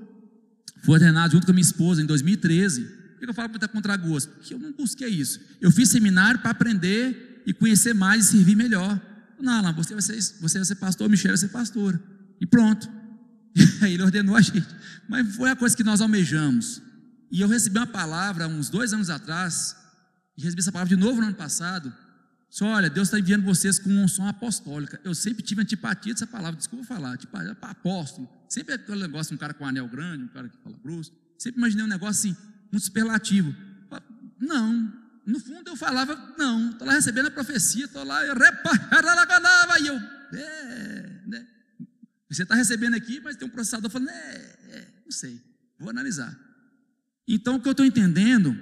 Fui 0.82 0.92
ordenado 0.92 1.32
junto 1.32 1.46
com 1.46 1.52
a 1.52 1.54
minha 1.54 1.64
esposa 1.64 2.02
em 2.02 2.04
2013. 2.04 3.03
Que 3.24 3.30
eu 3.30 3.34
falo 3.34 3.48
muita 3.48 3.66
contra 3.66 3.96
gosto? 3.96 4.30
Porque 4.30 4.52
eu 4.52 4.58
não 4.58 4.72
busquei 4.72 5.08
isso. 5.08 5.40
Eu 5.60 5.70
fiz 5.70 5.88
seminário 5.88 6.40
para 6.40 6.50
aprender 6.50 7.42
e 7.46 7.54
conhecer 7.54 7.94
mais 7.94 8.26
e 8.26 8.28
servir 8.32 8.54
melhor. 8.54 9.00
Não, 9.40 9.52
Alan, 9.52 9.72
você 9.72 9.94
vai 9.94 10.02
ser, 10.02 10.16
você 10.40 10.58
vai 10.58 10.64
ser 10.64 10.74
pastor, 10.76 11.08
Michel 11.08 11.30
vai 11.30 11.38
ser 11.38 11.48
pastora. 11.48 12.00
E 12.40 12.46
pronto. 12.46 12.88
Ele 13.82 14.02
ordenou 14.02 14.36
a 14.36 14.40
gente. 14.40 14.66
Mas 15.08 15.36
foi 15.36 15.50
a 15.50 15.56
coisa 15.56 15.76
que 15.76 15.84
nós 15.84 16.00
almejamos. 16.00 16.82
E 17.30 17.40
eu 17.40 17.48
recebi 17.48 17.78
uma 17.78 17.86
palavra 17.86 18.46
uns 18.46 18.68
dois 18.68 18.92
anos 18.92 19.10
atrás, 19.10 19.74
e 20.36 20.42
recebi 20.42 20.60
essa 20.60 20.72
palavra 20.72 20.94
de 20.94 21.02
novo 21.02 21.20
no 21.20 21.28
ano 21.28 21.36
passado. 21.36 21.92
Só 22.50 22.66
olha, 22.66 22.88
Deus 22.88 23.08
está 23.08 23.18
enviando 23.18 23.42
vocês 23.42 23.78
com 23.78 23.90
um 23.90 24.06
som 24.06 24.28
apostólica. 24.28 25.00
Eu 25.02 25.14
sempre 25.14 25.42
tive 25.42 25.60
antipatia 25.60 26.12
dessa 26.12 26.26
palavra, 26.26 26.56
desculpa 26.56 26.84
falar, 26.84 27.16
tipo, 27.16 27.36
apóstolo. 27.62 28.28
Sempre 28.48 28.74
é 28.74 28.76
aquele 28.76 29.00
negócio, 29.00 29.34
um 29.34 29.38
cara 29.38 29.52
com 29.52 29.64
um 29.64 29.66
anel 29.66 29.88
grande, 29.88 30.24
um 30.24 30.28
cara 30.28 30.48
que 30.48 30.56
fala 30.62 30.76
grosso. 30.84 31.12
Sempre 31.36 31.58
imaginei 31.58 31.84
um 31.84 31.88
negócio 31.88 32.30
assim, 32.30 32.36
muito 32.74 32.84
superlativo. 32.84 33.54
Não, 34.40 34.92
no 35.24 35.38
fundo 35.38 35.70
eu 35.70 35.76
falava, 35.76 36.34
não, 36.36 36.70
estou 36.70 36.86
lá 36.86 36.94
recebendo 36.94 37.28
a 37.28 37.30
profecia, 37.30 37.84
estou 37.84 38.04
lá, 38.04 38.26
eu 38.26 38.34
e 39.80 39.86
eu, 39.86 39.94
é, 39.94 41.20
né? 41.26 41.46
Você 42.28 42.42
está 42.42 42.56
recebendo 42.56 42.94
aqui, 42.94 43.20
mas 43.20 43.36
tem 43.36 43.46
um 43.46 43.50
processador 43.50 43.88
falando, 43.90 44.10
é, 44.10 44.58
é, 44.70 44.88
não 45.04 45.12
sei, 45.12 45.40
vou 45.78 45.88
analisar. 45.88 46.36
Então 47.28 47.56
o 47.56 47.60
que 47.60 47.68
eu 47.68 47.72
estou 47.72 47.86
entendendo 47.86 48.58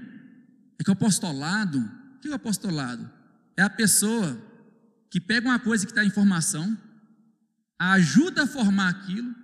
é 0.79 0.85
que 0.85 0.91
o 0.91 0.93
apostolado, 0.93 1.79
o 1.79 2.19
que 2.21 2.29
é 2.29 2.33
o 2.33 2.35
apostolado? 2.35 3.11
É 3.57 3.63
a 3.63 3.71
pessoa 3.71 4.39
que 5.11 5.21
pega 5.21 5.49
uma 5.49 5.59
coisa 5.59 5.87
que 5.87 5.93
está 5.93 6.05
em 6.05 6.11
formação, 6.11 6.77
ajuda 7.79 8.45
a 8.45 8.47
formar 8.47 8.89
aquilo, 8.91 9.35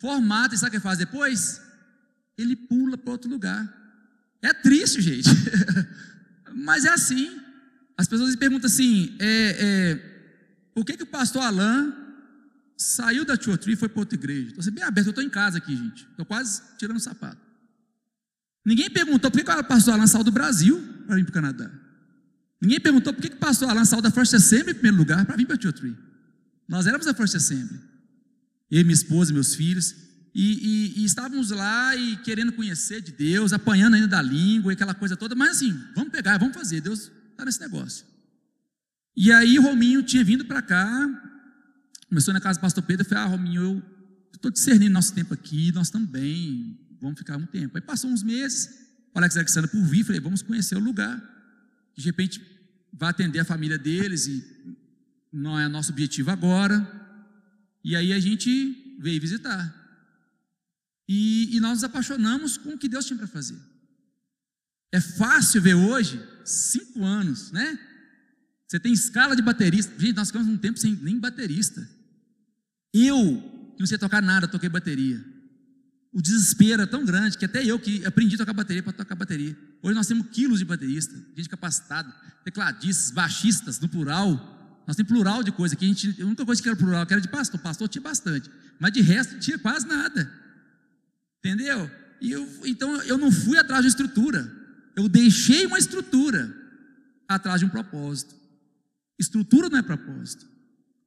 formata, 0.00 0.54
e 0.54 0.58
sabe 0.58 0.76
o 0.76 0.80
que 0.80 0.82
faz 0.82 0.98
depois? 0.98 1.60
Ele 2.38 2.54
pula 2.56 2.96
para 2.96 3.12
outro 3.12 3.28
lugar. 3.28 3.81
É 4.42 4.52
triste, 4.52 5.00
gente. 5.00 5.28
Mas 6.54 6.84
é 6.84 6.88
assim. 6.88 7.30
As 7.96 8.08
pessoas 8.08 8.30
me 8.30 8.36
perguntam 8.36 8.66
assim: 8.66 9.16
é, 9.20 9.56
é, 9.58 10.70
o 10.74 10.84
que 10.84 10.96
que 10.96 11.04
o 11.04 11.06
pastor 11.06 11.42
Alain 11.42 11.92
saiu 12.76 13.24
da 13.24 13.36
Tree 13.36 13.74
e 13.74 13.76
foi 13.76 13.88
para 13.88 14.00
outra 14.00 14.18
igreja? 14.18 14.54
Estou 14.58 14.72
bem 14.72 14.82
aberto, 14.82 15.06
eu 15.06 15.10
estou 15.10 15.24
em 15.24 15.30
casa 15.30 15.58
aqui, 15.58 15.76
gente. 15.76 16.06
Estou 16.10 16.26
quase 16.26 16.60
tirando 16.78 16.96
o 16.96 17.00
sapato. 17.00 17.40
Ninguém 18.64 18.90
perguntou 18.90 19.30
por 19.30 19.38
que, 19.38 19.44
que 19.44 19.50
o 19.50 19.64
pastor 19.64 19.94
Alain 19.94 20.06
saiu 20.06 20.24
do 20.24 20.32
Brasil 20.32 20.80
para 21.06 21.16
vir 21.16 21.24
para 21.24 21.30
o 21.30 21.34
Canadá. 21.34 21.70
Ninguém 22.60 22.80
perguntou 22.80 23.12
por 23.12 23.20
que, 23.20 23.28
que 23.28 23.36
o 23.36 23.40
pastor 23.40 23.68
Alain 23.70 23.84
saiu 23.84 24.02
da 24.02 24.10
First 24.10 24.34
Assembly 24.34 24.70
em 24.70 24.74
primeiro 24.74 24.96
lugar 24.96 25.24
para 25.26 25.36
vir 25.36 25.46
para 25.46 25.56
a 25.56 25.72
Tree. 25.72 25.96
Nós 26.68 26.86
éramos 26.86 27.06
a 27.06 27.14
First 27.14 27.34
Assembly. 27.34 27.80
Eu, 28.70 28.82
minha 28.84 28.94
esposa, 28.94 29.32
meus 29.32 29.54
filhos. 29.54 29.94
E, 30.34 30.94
e, 30.96 31.00
e, 31.00 31.04
estávamos 31.04 31.50
lá 31.50 31.94
e 31.94 32.16
querendo 32.18 32.52
conhecer 32.52 33.02
de 33.02 33.12
Deus, 33.12 33.52
apanhando 33.52 33.94
ainda 33.94 34.08
da 34.08 34.22
língua 34.22 34.72
e 34.72 34.74
aquela 34.74 34.94
coisa 34.94 35.14
toda, 35.14 35.34
mas 35.34 35.56
assim, 35.58 35.78
vamos 35.94 36.10
pegar, 36.10 36.38
vamos 36.38 36.54
fazer, 36.54 36.80
Deus 36.80 37.10
está 37.30 37.44
nesse 37.44 37.60
negócio. 37.60 38.06
E 39.14 39.30
aí 39.30 39.58
Rominho 39.58 40.02
tinha 40.02 40.24
vindo 40.24 40.46
para 40.46 40.62
cá, 40.62 40.88
começou 42.08 42.32
na 42.32 42.40
casa 42.40 42.58
do 42.58 42.62
pastor 42.62 42.82
Pedro, 42.82 43.04
e 43.04 43.08
falei, 43.08 43.24
ah, 43.24 43.26
Rominho, 43.26 43.62
eu 43.62 43.82
estou 44.34 44.50
discernindo 44.50 44.92
nosso 44.92 45.12
tempo 45.12 45.34
aqui, 45.34 45.70
nós 45.72 45.90
também, 45.90 46.78
vamos 46.98 47.18
ficar 47.18 47.36
um 47.36 47.44
tempo. 47.44 47.76
Aí 47.76 47.82
passou 47.82 48.10
uns 48.10 48.22
meses, 48.22 48.70
o 49.14 49.18
Alex 49.18 49.36
Alexandre 49.36 49.70
por 49.70 49.84
vir, 49.84 50.02
falei, 50.02 50.20
vamos 50.20 50.40
conhecer 50.40 50.76
o 50.76 50.80
lugar, 50.80 51.22
de 51.94 52.02
repente 52.04 52.40
vai 52.90 53.10
atender 53.10 53.40
a 53.40 53.44
família 53.44 53.76
deles 53.76 54.26
e 54.26 54.42
não 55.30 55.58
é 55.58 55.68
nosso 55.68 55.92
objetivo 55.92 56.30
agora. 56.30 56.86
E 57.84 57.96
aí 57.96 58.12
a 58.12 58.20
gente 58.20 58.96
veio 58.98 59.20
visitar. 59.20 59.81
E, 61.08 61.56
e 61.56 61.60
nós 61.60 61.74
nos 61.74 61.84
apaixonamos 61.84 62.56
com 62.56 62.70
o 62.70 62.78
que 62.78 62.88
Deus 62.88 63.04
tinha 63.04 63.18
para 63.18 63.26
fazer. 63.26 63.58
É 64.92 65.00
fácil 65.00 65.62
ver 65.62 65.74
hoje, 65.74 66.22
cinco 66.44 67.04
anos, 67.04 67.50
né? 67.50 67.78
Você 68.66 68.78
tem 68.78 68.92
escala 68.92 69.36
de 69.36 69.42
baterista. 69.42 69.92
Gente, 69.98 70.16
nós 70.16 70.28
ficamos 70.28 70.48
um 70.48 70.56
tempo 70.56 70.78
sem 70.78 70.94
nem 70.96 71.18
baterista. 71.18 71.86
Eu, 72.92 73.16
que 73.74 73.80
não 73.80 73.86
sei 73.86 73.98
tocar 73.98 74.22
nada, 74.22 74.48
toquei 74.48 74.68
bateria. 74.68 75.22
O 76.12 76.20
desespero 76.20 76.82
é 76.82 76.86
tão 76.86 77.04
grande 77.04 77.38
que 77.38 77.44
até 77.44 77.64
eu 77.64 77.78
que 77.78 78.04
aprendi 78.04 78.34
a 78.34 78.38
tocar 78.38 78.52
bateria 78.52 78.82
para 78.82 78.92
tocar 78.92 79.14
bateria. 79.14 79.56
Hoje 79.82 79.94
nós 79.94 80.06
temos 80.06 80.26
quilos 80.30 80.58
de 80.58 80.64
baterista, 80.66 81.14
gente 81.34 81.48
capacitada, 81.48 82.10
tecladistas, 82.44 83.10
baixistas, 83.10 83.80
no 83.80 83.88
plural. 83.88 84.82
Nós 84.86 84.94
temos 84.94 85.10
plural 85.10 85.42
de 85.42 85.52
coisa 85.52 85.74
que 85.74 85.84
a 85.84 85.88
gente. 85.88 86.20
A 86.20 86.26
única 86.26 86.44
coisa 86.44 86.62
que 86.62 86.68
era 86.68 86.76
plural, 86.76 87.06
que 87.06 87.14
era 87.14 87.20
de 87.20 87.28
pastor. 87.28 87.58
Pastor 87.60 87.88
tinha 87.88 88.02
bastante. 88.02 88.50
Mas 88.78 88.92
de 88.92 89.00
resto 89.00 89.38
tinha 89.38 89.58
quase 89.58 89.86
nada. 89.86 90.30
Entendeu? 91.44 91.90
E 92.20 92.30
eu, 92.30 92.48
então 92.64 93.02
eu 93.02 93.18
não 93.18 93.32
fui 93.32 93.58
atrás 93.58 93.82
de 93.82 93.88
estrutura. 93.88 94.50
Eu 94.94 95.08
deixei 95.08 95.66
uma 95.66 95.78
estrutura 95.78 96.54
atrás 97.28 97.58
de 97.58 97.66
um 97.66 97.68
propósito. 97.68 98.34
Estrutura 99.18 99.68
não 99.68 99.78
é 99.78 99.82
propósito. 99.82 100.46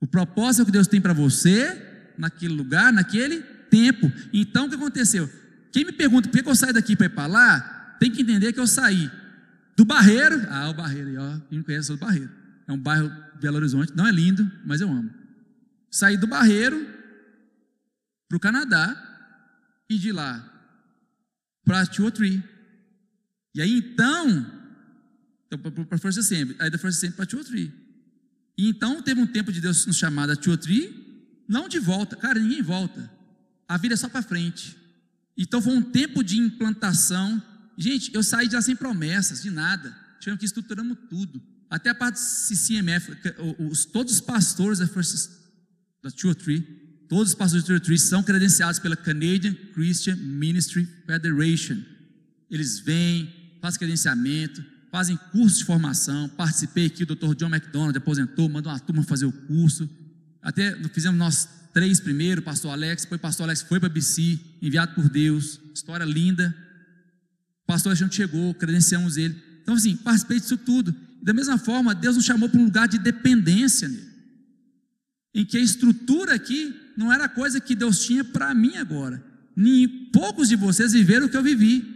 O 0.01 0.07
propósito 0.07 0.59
é 0.59 0.63
o 0.63 0.65
que 0.65 0.71
Deus 0.73 0.87
tem 0.87 0.99
para 0.99 1.13
você, 1.13 2.13
naquele 2.17 2.53
lugar, 2.53 2.91
naquele 2.91 3.41
tempo. 3.69 4.11
Então 4.33 4.65
o 4.65 4.69
que 4.69 4.75
aconteceu? 4.75 5.29
Quem 5.71 5.85
me 5.85 5.93
pergunta 5.93 6.27
por 6.27 6.43
que 6.43 6.49
eu 6.49 6.55
saio 6.55 6.73
daqui 6.73 6.95
para 6.95 7.05
ir 7.05 7.09
para 7.09 7.27
lá, 7.27 7.97
tem 7.99 8.11
que 8.11 8.21
entender 8.21 8.51
que 8.51 8.59
eu 8.59 8.67
saí 8.67 9.09
do 9.77 9.85
Barreiro. 9.85 10.45
Ah, 10.49 10.69
o 10.69 10.73
Barreiro 10.73 11.09
aí, 11.09 11.17
ó. 11.17 11.39
Quem 11.49 11.59
me 11.59 11.63
conhece 11.63 11.91
é 11.91 11.93
o 11.93 11.97
Barreiro. 11.97 12.31
É 12.67 12.73
um 12.73 12.77
bairro 12.77 13.09
de 13.09 13.41
Belo 13.41 13.57
Horizonte. 13.57 13.93
Não 13.95 14.05
é 14.05 14.11
lindo, 14.11 14.49
mas 14.65 14.81
eu 14.81 14.89
amo. 14.89 15.09
Saí 15.89 16.17
do 16.17 16.27
Barreiro 16.27 16.85
para 18.27 18.37
o 18.37 18.39
Canadá 18.39 19.14
e 19.89 19.97
de 19.97 20.11
lá 20.11 20.51
para 21.63 21.85
Tree. 21.85 22.43
E 23.53 23.61
aí 23.61 23.77
então, 23.77 24.51
então 25.47 25.85
para 25.85 25.97
Força 25.97 26.21
Sempre, 26.21 26.55
aí 26.59 26.69
da 26.69 26.77
Força 26.77 26.99
Sempre 26.99 27.17
para 27.17 27.43
Tree. 27.43 27.73
E 28.57 28.69
então 28.69 29.01
teve 29.01 29.19
um 29.19 29.27
tempo 29.27 29.51
de 29.51 29.59
Deus 29.59 29.85
nos 29.85 29.97
chamar 29.97 30.27
da 30.27 30.35
Tree, 30.35 31.43
não 31.47 31.67
de 31.67 31.79
volta, 31.79 32.15
cara, 32.15 32.39
ninguém 32.39 32.61
volta. 32.61 33.11
A 33.67 33.77
vida 33.77 33.95
é 33.95 33.97
só 33.97 34.07
para 34.07 34.21
frente. 34.21 34.77
Então 35.37 35.61
foi 35.61 35.75
um 35.75 35.81
tempo 35.81 36.23
de 36.23 36.37
implantação. 36.37 37.41
Gente, 37.77 38.13
eu 38.13 38.23
saí 38.23 38.47
de 38.47 38.55
lá 38.55 38.61
sem 38.61 38.75
promessas, 38.75 39.41
de 39.41 39.49
nada. 39.49 39.95
Tivemos 40.19 40.39
que 40.39 40.45
estruturamos 40.45 40.97
tudo. 41.09 41.41
Até 41.69 41.89
a 41.89 41.95
parte 41.95 42.15
do 42.15 42.57
CMF, 42.57 43.11
os, 43.69 43.85
todos 43.85 44.13
os 44.13 44.21
pastores 44.21 44.79
da 44.79 44.87
First, 44.87 45.29
da 46.01 46.11
Tree 46.11 46.84
Todos 47.07 47.29
os 47.29 47.35
pastores 47.35 47.63
de 47.63 47.67
território 47.67 47.97
são 47.99 48.23
credenciados 48.23 48.79
pela 48.79 48.95
Canadian 48.95 49.53
Christian 49.73 50.15
Ministry 50.15 50.87
Federation. 51.05 51.77
Eles 52.49 52.79
vêm, 52.79 53.31
fazem 53.61 53.79
credenciamento, 53.79 54.63
fazem 54.91 55.17
curso 55.31 55.59
de 55.59 55.65
formação. 55.65 56.29
Participei 56.29 56.87
aqui, 56.87 57.03
o 57.03 57.05
Dr. 57.05 57.35
John 57.35 57.53
McDonald 57.53 57.97
aposentou, 57.97 58.49
mandou 58.49 58.71
uma 58.71 58.79
turma 58.79 59.03
fazer 59.03 59.25
o 59.25 59.31
curso. 59.31 59.89
Até 60.41 60.75
fizemos 60.89 61.17
nós 61.17 61.49
três 61.73 61.99
primeiro, 61.99 62.41
pastor 62.41 62.71
Alex, 62.71 63.03
depois 63.03 63.19
pastor 63.19 63.43
Alex 63.43 63.61
foi 63.63 63.79
para 63.79 63.89
BC, 63.89 64.39
enviado 64.61 64.95
por 64.95 65.09
Deus. 65.09 65.59
História 65.73 66.05
linda. 66.05 66.55
O 67.63 67.67
pastor 67.67 67.91
Alexandre 67.91 68.15
chegou, 68.15 68.53
credenciamos 68.53 69.17
ele. 69.17 69.35
Então, 69.61 69.75
assim, 69.75 69.95
participei 69.97 70.39
disso 70.39 70.57
tudo. 70.57 70.95
Da 71.21 71.33
mesma 71.33 71.57
forma, 71.57 71.93
Deus 71.93 72.15
nos 72.15 72.25
chamou 72.25 72.47
para 72.47 72.59
um 72.59 72.65
lugar 72.65 72.87
de 72.87 72.97
dependência 72.97 73.87
nele. 73.87 74.15
Em 75.33 75.43
que 75.43 75.57
a 75.57 75.59
estrutura 75.59 76.35
aqui 76.35 76.84
não 76.97 77.11
era 77.11 77.27
coisa 77.27 77.59
que 77.59 77.75
Deus 77.75 78.05
tinha 78.05 78.23
para 78.23 78.53
mim 78.53 78.77
agora. 78.77 79.23
Nem 79.55 79.87
poucos 80.11 80.49
de 80.49 80.55
vocês 80.55 80.93
viveram 80.93 81.27
o 81.27 81.29
que 81.29 81.37
eu 81.37 81.43
vivi. 81.43 81.93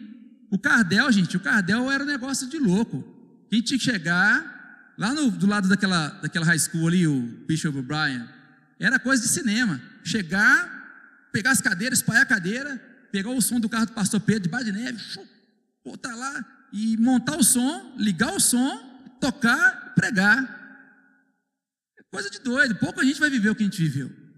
O 0.49 0.57
Cardel, 0.57 1.11
gente, 1.11 1.37
o 1.37 1.39
Cardel 1.39 1.91
era 1.91 2.03
um 2.03 2.07
negócio 2.07 2.47
de 2.47 2.57
louco. 2.57 3.03
Quem 3.49 3.61
tinha 3.61 3.77
que 3.77 3.83
chegar 3.83 4.93
lá 4.97 5.13
no, 5.13 5.31
do 5.31 5.47
lado 5.47 5.67
daquela, 5.67 6.09
daquela 6.21 6.45
high 6.45 6.59
school 6.59 6.87
ali, 6.87 7.07
o 7.07 7.21
Bishop 7.47 7.77
O'Brien, 7.77 8.27
era 8.79 8.99
coisa 8.99 9.21
de 9.21 9.29
cinema. 9.29 9.81
Chegar, 10.03 11.29
pegar 11.31 11.51
as 11.51 11.61
cadeiras, 11.61 11.99
espalhar 11.99 12.23
a 12.23 12.25
cadeira, 12.25 12.77
pegar 13.11 13.29
o 13.29 13.41
som 13.41 13.59
do 13.59 13.69
carro 13.69 13.85
do 13.85 13.93
pastor 13.93 14.19
Pedro 14.19 14.49
de 14.49 14.63
de 14.65 14.71
Neve, 14.71 14.99
botar 15.83 16.15
lá 16.15 16.45
e 16.71 16.97
montar 16.97 17.37
o 17.37 17.43
som, 17.43 17.95
ligar 17.97 18.33
o 18.33 18.39
som, 18.39 18.77
tocar, 19.19 19.93
pregar. 19.95 20.57
É 21.97 22.03
coisa 22.11 22.29
de 22.29 22.39
doido. 22.39 22.75
Pouco 22.75 22.99
a 22.99 23.03
gente 23.03 23.19
vai 23.19 23.29
viver 23.29 23.49
o 23.49 23.55
que 23.55 23.63
a 23.63 23.65
gente 23.65 23.81
viveu 23.81 24.28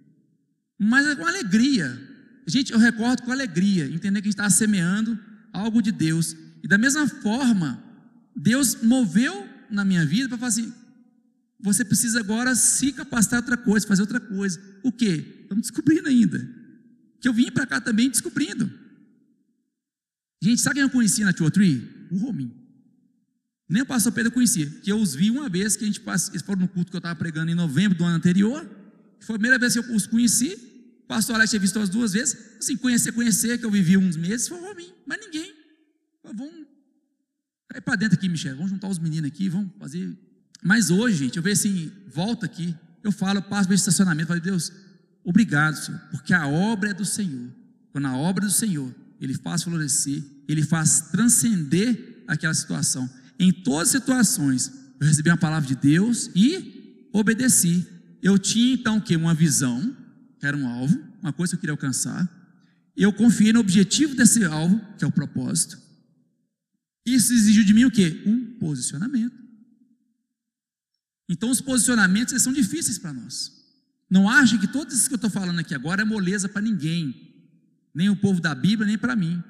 mas 0.83 1.05
é 1.05 1.15
com 1.15 1.27
alegria. 1.27 1.95
Gente, 2.47 2.73
eu 2.73 2.79
recordo 2.79 3.21
com 3.21 3.31
alegria, 3.31 3.85
entender 3.85 4.19
que 4.19 4.27
a 4.27 4.31
gente 4.31 4.33
estava 4.33 4.49
semeando 4.49 5.17
algo 5.53 5.79
de 5.79 5.91
Deus. 5.91 6.35
E 6.63 6.67
da 6.67 6.75
mesma 6.75 7.07
forma, 7.07 7.83
Deus 8.35 8.81
moveu 8.81 9.47
na 9.69 9.85
minha 9.85 10.03
vida 10.03 10.27
para 10.27 10.39
falar 10.39 10.47
assim: 10.47 10.73
você 11.59 11.85
precisa 11.85 12.19
agora 12.19 12.55
se 12.55 12.91
capacitar 12.93 13.41
outra 13.41 13.57
coisa, 13.57 13.87
fazer 13.87 14.01
outra 14.01 14.19
coisa. 14.19 14.59
O 14.83 14.91
que? 14.91 15.41
Estamos 15.43 15.61
descobrindo 15.61 16.09
ainda. 16.09 16.49
Que 17.21 17.27
eu 17.27 17.33
vim 17.33 17.51
para 17.51 17.67
cá 17.67 17.79
também 17.79 18.09
descobrindo. 18.09 18.71
Gente, 20.41 20.61
sabe 20.61 20.77
quem 20.77 20.83
eu 20.83 20.89
conheci 20.89 21.23
na 21.23 21.31
Tio 21.31 21.51
Tree? 21.51 22.07
O 22.09 22.17
Rominho. 22.17 22.59
Nem 23.69 23.83
o 23.83 23.85
pastor 23.85 24.11
Pedro 24.13 24.31
conhecia, 24.31 24.65
que 24.65 24.91
eu 24.91 24.99
os 24.99 25.13
vi 25.13 25.29
uma 25.29 25.47
vez 25.47 25.77
que 25.77 25.83
a 25.83 25.87
gente 25.87 26.01
passou, 26.01 26.33
eles 26.33 26.41
foram 26.41 26.61
no 26.61 26.67
culto 26.67 26.89
que 26.89 26.97
eu 26.97 26.99
estava 26.99 27.15
pregando 27.15 27.51
em 27.51 27.55
novembro 27.55 27.95
do 27.95 28.03
ano 28.03 28.15
anterior. 28.15 28.67
Foi 29.19 29.35
a 29.35 29.37
primeira 29.37 29.59
vez 29.59 29.73
que 29.73 29.79
eu 29.79 29.95
os 29.95 30.07
conheci 30.07 30.70
pastor 31.11 31.35
Alex 31.35 31.49
tinha 31.49 31.59
visto 31.59 31.77
as 31.77 31.89
duas 31.89 32.13
vezes, 32.13 32.37
assim, 32.57 32.77
conhecer, 32.77 33.11
conhecer, 33.11 33.57
que 33.57 33.65
eu 33.65 33.69
vivi 33.69 33.97
uns 33.97 34.15
meses, 34.15 34.47
foi 34.47 34.57
mim, 34.73 34.93
mas 35.05 35.19
ninguém. 35.19 35.53
Vamos 36.23 36.65
cair 37.67 37.81
para 37.81 37.97
dentro 37.97 38.17
aqui, 38.17 38.29
Michel, 38.29 38.55
vamos 38.55 38.71
juntar 38.71 38.87
os 38.87 38.97
meninos 38.97 39.29
aqui, 39.29 39.49
vamos 39.49 39.71
fazer. 39.77 40.17
Mas 40.63 40.89
hoje, 40.89 41.17
gente, 41.17 41.35
eu 41.35 41.43
vejo 41.43 41.59
assim, 41.59 41.91
volta 42.07 42.45
aqui, 42.45 42.73
eu 43.03 43.11
falo, 43.11 43.39
eu 43.39 43.43
passo 43.43 43.67
pelo 43.67 43.75
estacionamento, 43.75 44.29
falo, 44.29 44.39
Deus, 44.39 44.71
obrigado, 45.21 45.75
Senhor, 45.75 45.99
porque 46.11 46.33
a 46.33 46.47
obra 46.47 46.91
é 46.91 46.93
do 46.93 47.03
Senhor. 47.03 47.53
Quando 47.91 48.05
a 48.05 48.15
obra 48.15 48.45
é 48.45 48.47
do 48.47 48.53
Senhor, 48.53 48.95
Ele 49.19 49.33
faz 49.33 49.63
florescer, 49.63 50.23
Ele 50.47 50.63
faz 50.63 51.09
transcender 51.11 52.23
aquela 52.25 52.53
situação. 52.53 53.09
Em 53.37 53.51
todas 53.51 53.89
as 53.89 54.01
situações, 54.01 54.71
eu 54.97 55.05
recebi 55.05 55.29
uma 55.29 55.35
palavra 55.35 55.67
de 55.67 55.75
Deus 55.75 56.29
e 56.33 57.09
obedeci. 57.11 57.85
Eu 58.23 58.39
tinha 58.39 58.75
então 58.75 58.97
que? 59.01 59.13
Uma 59.17 59.33
visão, 59.33 59.97
era 60.45 60.57
um 60.57 60.67
alvo, 60.67 60.99
uma 61.21 61.33
coisa 61.33 61.51
que 61.51 61.55
eu 61.55 61.59
queria 61.61 61.73
alcançar. 61.73 62.29
Eu 62.95 63.13
confiei 63.13 63.53
no 63.53 63.59
objetivo 63.59 64.15
desse 64.15 64.43
alvo, 64.43 64.79
que 64.97 65.03
é 65.03 65.07
o 65.07 65.11
propósito. 65.11 65.79
Isso 67.05 67.33
exigiu 67.33 67.63
de 67.63 67.73
mim 67.73 67.85
o 67.85 67.91
quê? 67.91 68.21
Um 68.25 68.57
posicionamento. 68.59 69.35
Então 71.29 71.49
os 71.49 71.61
posicionamentos 71.61 72.33
eles 72.33 72.43
são 72.43 72.53
difíceis 72.53 72.99
para 72.99 73.13
nós. 73.13 73.51
Não 74.09 74.29
ache 74.29 74.57
que 74.57 74.67
tudo 74.67 74.93
isso 74.93 75.07
que 75.07 75.13
eu 75.13 75.17
estou 75.17 75.29
falando 75.29 75.59
aqui 75.59 75.73
agora 75.73 76.01
é 76.01 76.05
moleza 76.05 76.49
para 76.49 76.61
ninguém, 76.61 77.15
nem 77.95 78.09
o 78.09 78.15
povo 78.15 78.41
da 78.41 78.53
Bíblia, 78.53 78.85
nem 78.85 78.97
para 78.97 79.15
mim. 79.15 79.41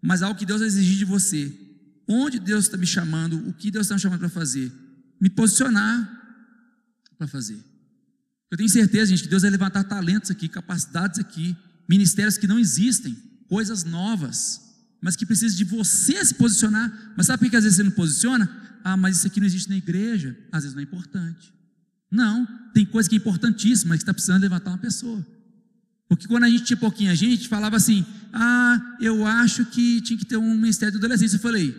Mas 0.00 0.22
algo 0.22 0.38
que 0.38 0.46
Deus 0.46 0.62
exigir 0.62 0.96
de 0.96 1.04
você. 1.04 1.54
Onde 2.08 2.38
Deus 2.38 2.64
está 2.64 2.76
me 2.76 2.86
chamando, 2.86 3.46
o 3.48 3.52
que 3.52 3.70
Deus 3.70 3.84
está 3.84 3.94
me 3.94 4.00
chamando 4.00 4.20
para 4.20 4.28
fazer? 4.30 4.72
Me 5.20 5.28
posicionar 5.28 6.18
para 7.18 7.28
fazer. 7.28 7.62
Eu 8.50 8.56
tenho 8.56 8.68
certeza, 8.68 9.06
gente, 9.06 9.22
que 9.22 9.28
Deus 9.28 9.42
vai 9.42 9.50
levantar 9.50 9.84
talentos 9.84 10.30
aqui, 10.30 10.48
capacidades 10.48 11.18
aqui, 11.18 11.56
ministérios 11.88 12.36
que 12.36 12.46
não 12.46 12.58
existem, 12.58 13.16
coisas 13.48 13.84
novas, 13.84 14.60
mas 15.00 15.16
que 15.16 15.24
precisam 15.24 15.56
de 15.56 15.64
você 15.64 16.24
se 16.24 16.34
posicionar. 16.34 17.12
Mas 17.16 17.26
sabe 17.26 17.44
por 17.44 17.50
que 17.50 17.56
às 17.56 17.64
vezes 17.64 17.76
você 17.76 17.82
não 17.82 17.92
posiciona? 17.92 18.50
Ah, 18.82 18.96
mas 18.96 19.18
isso 19.18 19.26
aqui 19.26 19.40
não 19.40 19.46
existe 19.46 19.68
na 19.68 19.76
igreja. 19.76 20.36
Às 20.50 20.64
vezes 20.64 20.74
não 20.74 20.80
é 20.80 20.84
importante. 20.84 21.52
Não, 22.10 22.46
tem 22.74 22.84
coisa 22.84 23.08
que 23.08 23.14
é 23.14 23.18
importantíssima, 23.18 23.94
que 23.94 24.02
está 24.02 24.12
precisando 24.12 24.42
levantar 24.42 24.70
uma 24.70 24.78
pessoa. 24.78 25.24
Porque 26.08 26.26
quando 26.26 26.44
a 26.44 26.50
gente 26.50 26.64
tinha 26.64 26.76
pouquinha 26.76 27.14
gente, 27.14 27.46
falava 27.46 27.76
assim: 27.76 28.04
ah, 28.32 28.96
eu 29.00 29.24
acho 29.24 29.64
que 29.66 30.00
tinha 30.00 30.18
que 30.18 30.24
ter 30.24 30.36
um 30.36 30.56
ministério 30.56 30.92
de 30.92 30.98
adolescência. 30.98 31.36
Eu 31.36 31.40
falei: 31.40 31.74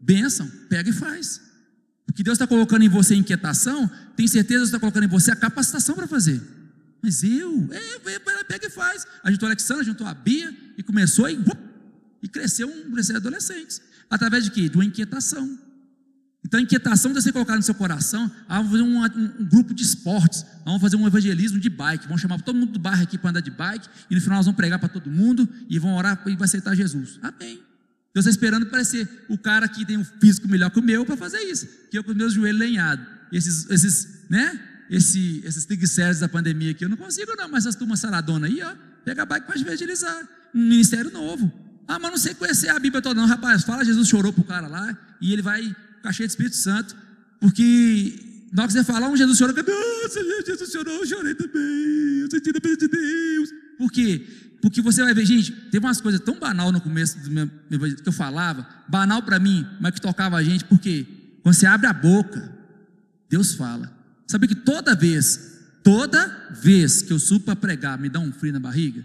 benção, 0.00 0.46
pega 0.68 0.90
e 0.90 0.92
faz. 0.92 1.40
O 2.12 2.14
que 2.14 2.22
Deus 2.22 2.34
está 2.34 2.46
colocando 2.46 2.82
em 2.82 2.90
você 2.90 3.14
inquietação, 3.14 3.90
tem 4.14 4.28
certeza 4.28 4.60
que 4.60 4.66
está 4.66 4.78
colocando 4.78 5.04
em 5.04 5.08
você 5.08 5.30
a 5.30 5.36
capacitação 5.36 5.94
para 5.94 6.06
fazer. 6.06 6.42
Mas 7.00 7.22
eu, 7.22 7.70
é, 7.72 8.44
pega 8.44 8.66
e 8.66 8.70
faz. 8.70 9.06
A 9.24 9.30
juntou 9.30 9.46
a 9.46 9.48
Alexandra, 9.48 9.82
juntou 9.82 10.06
a 10.06 10.12
Bia 10.12 10.54
e 10.76 10.82
começou 10.82 11.26
e, 11.30 11.42
e 12.22 12.28
cresceu 12.28 12.68
um 12.68 12.94
de 12.94 13.16
adolescentes. 13.16 13.80
Através 14.10 14.44
de 14.44 14.50
quê? 14.50 14.68
De 14.68 14.76
uma 14.76 14.84
inquietação. 14.84 15.58
Então 16.44 16.60
a 16.60 16.62
inquietação 16.62 17.14
de 17.14 17.22
você 17.22 17.32
colocar 17.32 17.56
no 17.56 17.62
seu 17.62 17.74
coração, 17.74 18.30
ah, 18.46 18.58
vamos 18.58 18.72
fazer 18.72 18.82
um, 18.82 18.98
um, 18.98 19.42
um, 19.42 19.48
grupo 19.48 19.72
de 19.72 19.82
esportes, 19.82 20.44
vamos 20.66 20.82
fazer 20.82 20.96
um 20.96 21.06
evangelismo 21.06 21.58
de 21.58 21.70
bike, 21.70 22.06
vamos 22.06 22.20
chamar 22.20 22.42
todo 22.42 22.56
mundo 22.56 22.72
do 22.72 22.78
bairro 22.78 23.02
aqui 23.04 23.16
para 23.16 23.30
andar 23.30 23.40
de 23.40 23.50
bike, 23.50 23.88
e 24.10 24.14
no 24.14 24.20
final 24.20 24.36
nós 24.36 24.44
vamos 24.44 24.56
pregar 24.58 24.78
para 24.78 24.90
todo 24.90 25.10
mundo 25.10 25.48
e 25.66 25.78
vão 25.78 25.96
orar 25.96 26.22
e 26.26 26.36
vai 26.36 26.44
aceitar 26.44 26.74
Jesus. 26.74 27.18
Amém. 27.22 27.71
Deus 28.14 28.26
está 28.26 28.30
esperando 28.30 28.66
para 28.66 28.84
ser 28.84 29.08
o 29.28 29.38
cara 29.38 29.66
que 29.66 29.84
tem 29.86 29.96
um 29.96 30.04
físico 30.04 30.46
melhor 30.46 30.70
que 30.70 30.78
o 30.78 30.82
meu 30.82 31.04
para 31.04 31.16
fazer 31.16 31.40
isso, 31.40 31.66
que 31.90 31.96
eu 31.96 32.04
com 32.04 32.10
os 32.10 32.16
meus 32.16 32.34
joelhos 32.34 32.60
lenhados. 32.60 33.06
Esses, 33.32 33.70
esses, 33.70 34.28
né? 34.28 34.68
Esse, 34.90 35.40
esses 35.44 35.64
triglicéridos 35.64 36.20
da 36.20 36.28
pandemia 36.28 36.72
aqui, 36.72 36.84
eu 36.84 36.88
não 36.88 36.98
consigo 36.98 37.34
não, 37.34 37.48
mas 37.48 37.64
essas 37.64 37.74
turmas 37.74 38.00
saradona 38.00 38.46
aí, 38.46 38.60
ó, 38.62 38.74
pega 39.04 39.22
a 39.22 39.26
bike 39.26 39.46
para 39.46 39.58
evangelizar. 39.58 40.28
Um 40.54 40.60
ministério 40.68 41.10
novo. 41.10 41.50
Ah, 41.88 41.98
mas 41.98 42.10
não 42.10 42.18
sei 42.18 42.34
conhecer 42.34 42.68
a 42.68 42.78
Bíblia 42.78 43.00
toda 43.00 43.18
não, 43.18 43.26
rapaz. 43.26 43.64
Fala, 43.64 43.84
Jesus 43.84 44.06
chorou 44.06 44.32
pro 44.32 44.44
cara 44.44 44.68
lá, 44.68 44.96
e 45.18 45.32
ele 45.32 45.40
vai 45.40 45.74
ficar 45.96 46.12
cheio 46.12 46.28
de 46.28 46.32
Espírito 46.32 46.56
Santo, 46.56 46.94
porque 47.40 48.48
na 48.52 48.62
hora 48.62 48.68
que 48.68 48.78
você 48.78 48.84
falar, 48.84 49.08
um 49.08 49.16
Jesus 49.16 49.38
chorou, 49.38 49.56
nossa, 49.56 50.20
Jesus 50.46 50.70
chorou, 50.70 50.94
eu 50.94 51.06
chorei 51.06 51.34
também, 51.34 52.18
eu 52.20 52.30
senti 52.30 52.50
a 52.50 52.60
presença 52.60 52.86
de 52.86 52.88
Deus. 52.88 53.48
Por 53.78 53.90
quê? 53.90 54.26
Porque 54.62 54.80
você 54.80 55.02
vai 55.02 55.12
ver, 55.12 55.26
gente, 55.26 55.50
teve 55.50 55.84
umas 55.84 56.00
coisas 56.00 56.20
tão 56.20 56.38
banal 56.38 56.70
no 56.70 56.80
começo 56.80 57.18
do 57.18 57.30
meu 57.32 57.48
que 57.48 58.08
eu 58.08 58.12
falava, 58.12 58.64
banal 58.88 59.20
para 59.20 59.40
mim, 59.40 59.66
mas 59.80 59.92
que 59.92 60.00
tocava 60.00 60.36
a 60.36 60.42
gente, 60.42 60.64
porque 60.64 61.04
quando 61.42 61.56
você 61.56 61.66
abre 61.66 61.88
a 61.88 61.92
boca, 61.92 62.48
Deus 63.28 63.54
fala. 63.54 63.92
Sabe 64.28 64.46
que 64.46 64.54
toda 64.54 64.94
vez, 64.94 65.58
toda 65.82 66.48
vez 66.52 67.02
que 67.02 67.12
eu 67.12 67.18
subo 67.18 67.46
para 67.46 67.56
pregar, 67.56 67.98
me 67.98 68.08
dá 68.08 68.20
um 68.20 68.32
frio 68.32 68.52
na 68.52 68.60
barriga? 68.60 69.04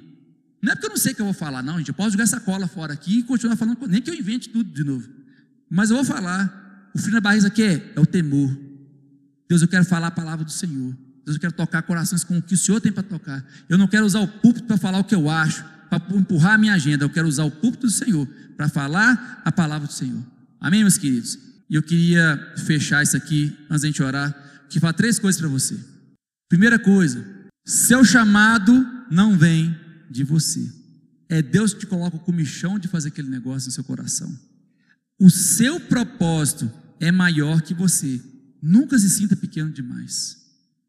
Não 0.62 0.72
é 0.72 0.76
porque 0.76 0.86
eu 0.86 0.92
não 0.92 0.98
sei 0.98 1.14
o 1.14 1.16
que 1.16 1.22
eu 1.22 1.26
vou 1.26 1.34
falar, 1.34 1.64
não, 1.64 1.80
gente. 1.80 1.90
Eu 1.90 1.96
posso 1.96 2.12
jogar 2.12 2.26
essa 2.26 2.40
cola 2.40 2.68
fora 2.68 2.94
aqui 2.94 3.20
e 3.20 3.24
continuar 3.24 3.56
falando, 3.56 3.80
nem 3.88 4.00
que 4.00 4.12
eu 4.12 4.14
invente 4.16 4.50
tudo 4.50 4.72
de 4.72 4.84
novo. 4.84 5.10
Mas 5.68 5.90
eu 5.90 5.96
vou 5.96 6.06
falar. 6.06 6.92
O 6.94 7.00
frio 7.00 7.16
na 7.16 7.22
barriga 7.22 7.48
aqui 7.48 7.64
é, 7.64 7.94
é 7.96 8.00
o 8.00 8.06
temor. 8.06 8.56
Deus, 9.50 9.62
eu 9.64 9.68
quero 9.68 9.86
falar 9.86 10.08
a 10.08 10.12
palavra 10.12 10.46
do 10.46 10.52
Senhor. 10.52 10.96
Deus, 11.28 11.36
eu 11.36 11.42
quero 11.42 11.54
tocar 11.54 11.82
corações 11.82 12.24
com 12.24 12.38
o 12.38 12.42
que 12.42 12.54
o 12.54 12.58
Senhor 12.58 12.80
tem 12.80 12.90
para 12.90 13.04
tocar. 13.04 13.46
Eu 13.68 13.78
não 13.78 13.86
quero 13.86 14.06
usar 14.06 14.22
o 14.22 14.28
púlpito 14.30 14.66
para 14.66 14.78
falar 14.78 15.00
o 15.00 15.04
que 15.04 15.14
eu 15.14 15.30
acho, 15.30 15.62
para 15.90 16.02
empurrar 16.16 16.54
a 16.54 16.58
minha 16.58 16.74
agenda. 16.74 17.04
Eu 17.04 17.10
quero 17.10 17.28
usar 17.28 17.44
o 17.44 17.52
púlpito 17.52 17.86
do 17.86 17.92
Senhor 17.92 18.26
para 18.56 18.70
falar 18.70 19.42
a 19.44 19.52
palavra 19.52 19.88
do 19.88 19.94
Senhor. 19.94 20.24
Amém, 20.58 20.84
meus 20.84 20.98
queridos? 20.98 21.38
E 21.70 21.76
eu 21.76 21.84
queria 21.84 22.54
fechar 22.66 23.04
isso 23.04 23.18
aqui, 23.18 23.54
antes 23.70 23.82
da 23.82 23.88
gente 23.88 24.02
orar, 24.02 24.34
que 24.70 24.80
falar 24.80 24.94
três 24.94 25.20
coisas 25.20 25.42
para 25.42 25.50
você. 25.50 25.78
Primeira 26.48 26.80
coisa, 26.80 27.26
seu 27.66 28.06
chamado 28.06 28.88
não 29.12 29.38
vem 29.38 29.78
de 30.10 30.24
você. 30.24 30.66
É 31.28 31.42
Deus 31.42 31.74
que 31.74 31.82
te 31.82 31.88
coloca 31.88 32.16
o 32.16 32.22
comichão 32.22 32.80
de 32.80 32.88
fazer 32.88 33.10
aquele 33.10 33.28
negócio 33.28 33.68
no 33.68 33.74
seu 33.74 33.84
coração. 33.84 34.34
O 35.20 35.30
seu 35.30 35.78
propósito 35.78 36.72
é 37.02 37.12
maior 37.12 37.62
que 37.62 37.74
você. 37.74 38.22
Nunca 38.62 38.98
se 38.98 39.10
sinta 39.10 39.36
pequeno 39.36 39.70
demais 39.70 40.37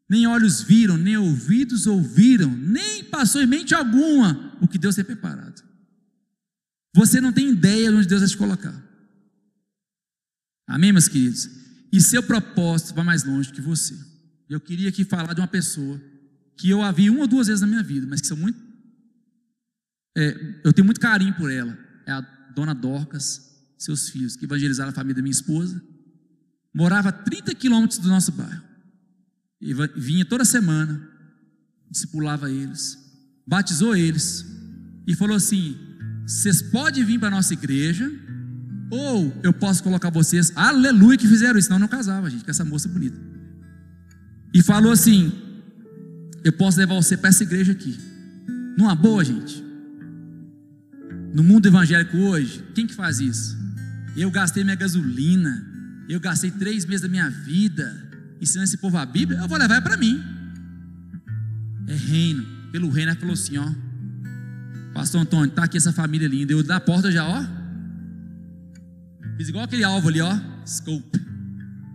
nem 0.09 0.25
olhos 0.25 0.61
viram, 0.61 0.97
nem 0.97 1.15
ouvidos 1.17 1.85
ouviram, 1.85 2.49
nem 2.49 3.03
passou 3.03 3.41
em 3.41 3.45
mente 3.45 3.75
alguma 3.75 4.57
o 4.59 4.67
que 4.67 4.79
Deus 4.79 4.95
tem 4.95 5.05
preparado. 5.05 5.63
Você 6.95 7.21
não 7.21 7.31
tem 7.31 7.51
ideia 7.51 7.91
de 7.91 7.97
onde 7.97 8.07
Deus 8.07 8.21
vai 8.21 8.29
te 8.29 8.37
colocar. 8.37 8.89
Amém, 10.67 10.91
meus 10.91 11.07
queridos? 11.07 11.47
E 11.91 12.01
seu 12.01 12.23
propósito 12.23 12.95
vai 12.95 13.03
mais 13.03 13.23
longe 13.23 13.51
que 13.51 13.61
você. 13.61 13.95
Eu 14.49 14.59
queria 14.59 14.89
aqui 14.89 15.05
falar 15.05 15.33
de 15.33 15.41
uma 15.41 15.47
pessoa 15.47 16.01
que 16.57 16.69
eu 16.69 16.81
a 16.81 16.91
vi 16.91 17.09
uma 17.09 17.21
ou 17.21 17.27
duas 17.27 17.47
vezes 17.47 17.61
na 17.61 17.67
minha 17.67 17.83
vida, 17.83 18.07
mas 18.07 18.19
que 18.19 18.27
são 18.27 18.37
muito. 18.37 18.59
É, 20.17 20.61
eu 20.63 20.73
tenho 20.73 20.85
muito 20.85 20.99
carinho 20.99 21.35
por 21.35 21.51
ela. 21.51 21.77
É 22.05 22.11
a 22.11 22.21
dona 22.55 22.73
Dorcas, 22.73 23.41
seus 23.77 24.09
filhos, 24.09 24.35
que 24.35 24.45
evangelizaram 24.45 24.89
a 24.89 24.93
família 24.93 25.15
da 25.15 25.21
minha 25.21 25.31
esposa. 25.31 25.81
Morava 26.73 27.09
a 27.09 27.11
30 27.11 27.53
quilômetros 27.55 27.99
do 27.99 28.09
nosso 28.09 28.31
bairro. 28.31 28.68
E 29.61 29.73
vinha 29.95 30.23
toda 30.23 30.45
semana, 30.45 31.05
discipulava 31.91 32.49
eles, 32.49 32.97
batizou 33.45 33.95
eles 33.95 34.45
e 35.05 35.15
falou 35.15 35.35
assim: 35.35 35.77
vocês 36.25 36.61
podem 36.61 37.03
vir 37.03 37.19
para 37.19 37.27
a 37.27 37.31
nossa 37.31 37.53
igreja, 37.53 38.09
ou 38.89 39.37
eu 39.43 39.51
posso 39.51 39.83
colocar 39.83 40.09
vocês, 40.09 40.51
aleluia, 40.55 41.17
que 41.17 41.27
fizeram 41.27 41.59
isso, 41.59 41.67
senão 41.67 41.79
não 41.79 41.87
casava, 41.87 42.29
gente, 42.29 42.45
com 42.45 42.51
essa 42.51 42.63
moça 42.63 42.87
bonita. 42.87 43.19
E 44.53 44.63
falou 44.63 44.93
assim: 44.93 45.31
eu 46.43 46.53
posso 46.53 46.77
levar 46.77 46.95
você 46.95 47.17
para 47.17 47.29
essa 47.29 47.43
igreja 47.43 47.73
aqui, 47.73 47.97
numa 48.77 48.95
boa, 48.95 49.23
gente. 49.25 49.67
No 51.33 51.43
mundo 51.43 51.67
evangélico 51.67 52.17
hoje, 52.17 52.63
quem 52.73 52.87
que 52.87 52.95
faz 52.95 53.19
isso? 53.19 53.57
Eu 54.15 54.31
gastei 54.31 54.63
minha 54.63 54.75
gasolina, 54.75 55.67
eu 56.07 56.19
gastei 56.19 56.49
três 56.49 56.85
meses 56.85 57.01
da 57.01 57.07
minha 57.07 57.29
vida 57.29 58.08
ensinando 58.41 58.65
esse 58.65 58.77
povo 58.77 58.97
a 58.97 59.05
Bíblia, 59.05 59.39
eu 59.39 59.47
vou 59.47 59.57
levar 59.57 59.81
para 59.81 59.97
mim. 59.97 60.21
É 61.87 61.95
reino. 61.95 62.45
Pelo 62.71 62.89
reino, 62.89 63.11
ela 63.11 63.19
falou 63.19 63.33
assim: 63.33 63.57
ó, 63.57 63.69
Pastor 64.93 65.21
Antônio, 65.21 65.51
tá 65.51 65.63
aqui 65.63 65.77
essa 65.77 65.91
família 65.91 66.27
linda. 66.27 66.53
Eu 66.53 66.63
da 66.63 66.79
porta 66.79 67.11
já, 67.11 67.25
ó. 67.25 67.45
Fiz 69.37 69.49
igual 69.49 69.63
aquele 69.63 69.83
alvo 69.83 70.09
ali, 70.09 70.21
ó. 70.21 70.39
Scope. 70.65 71.19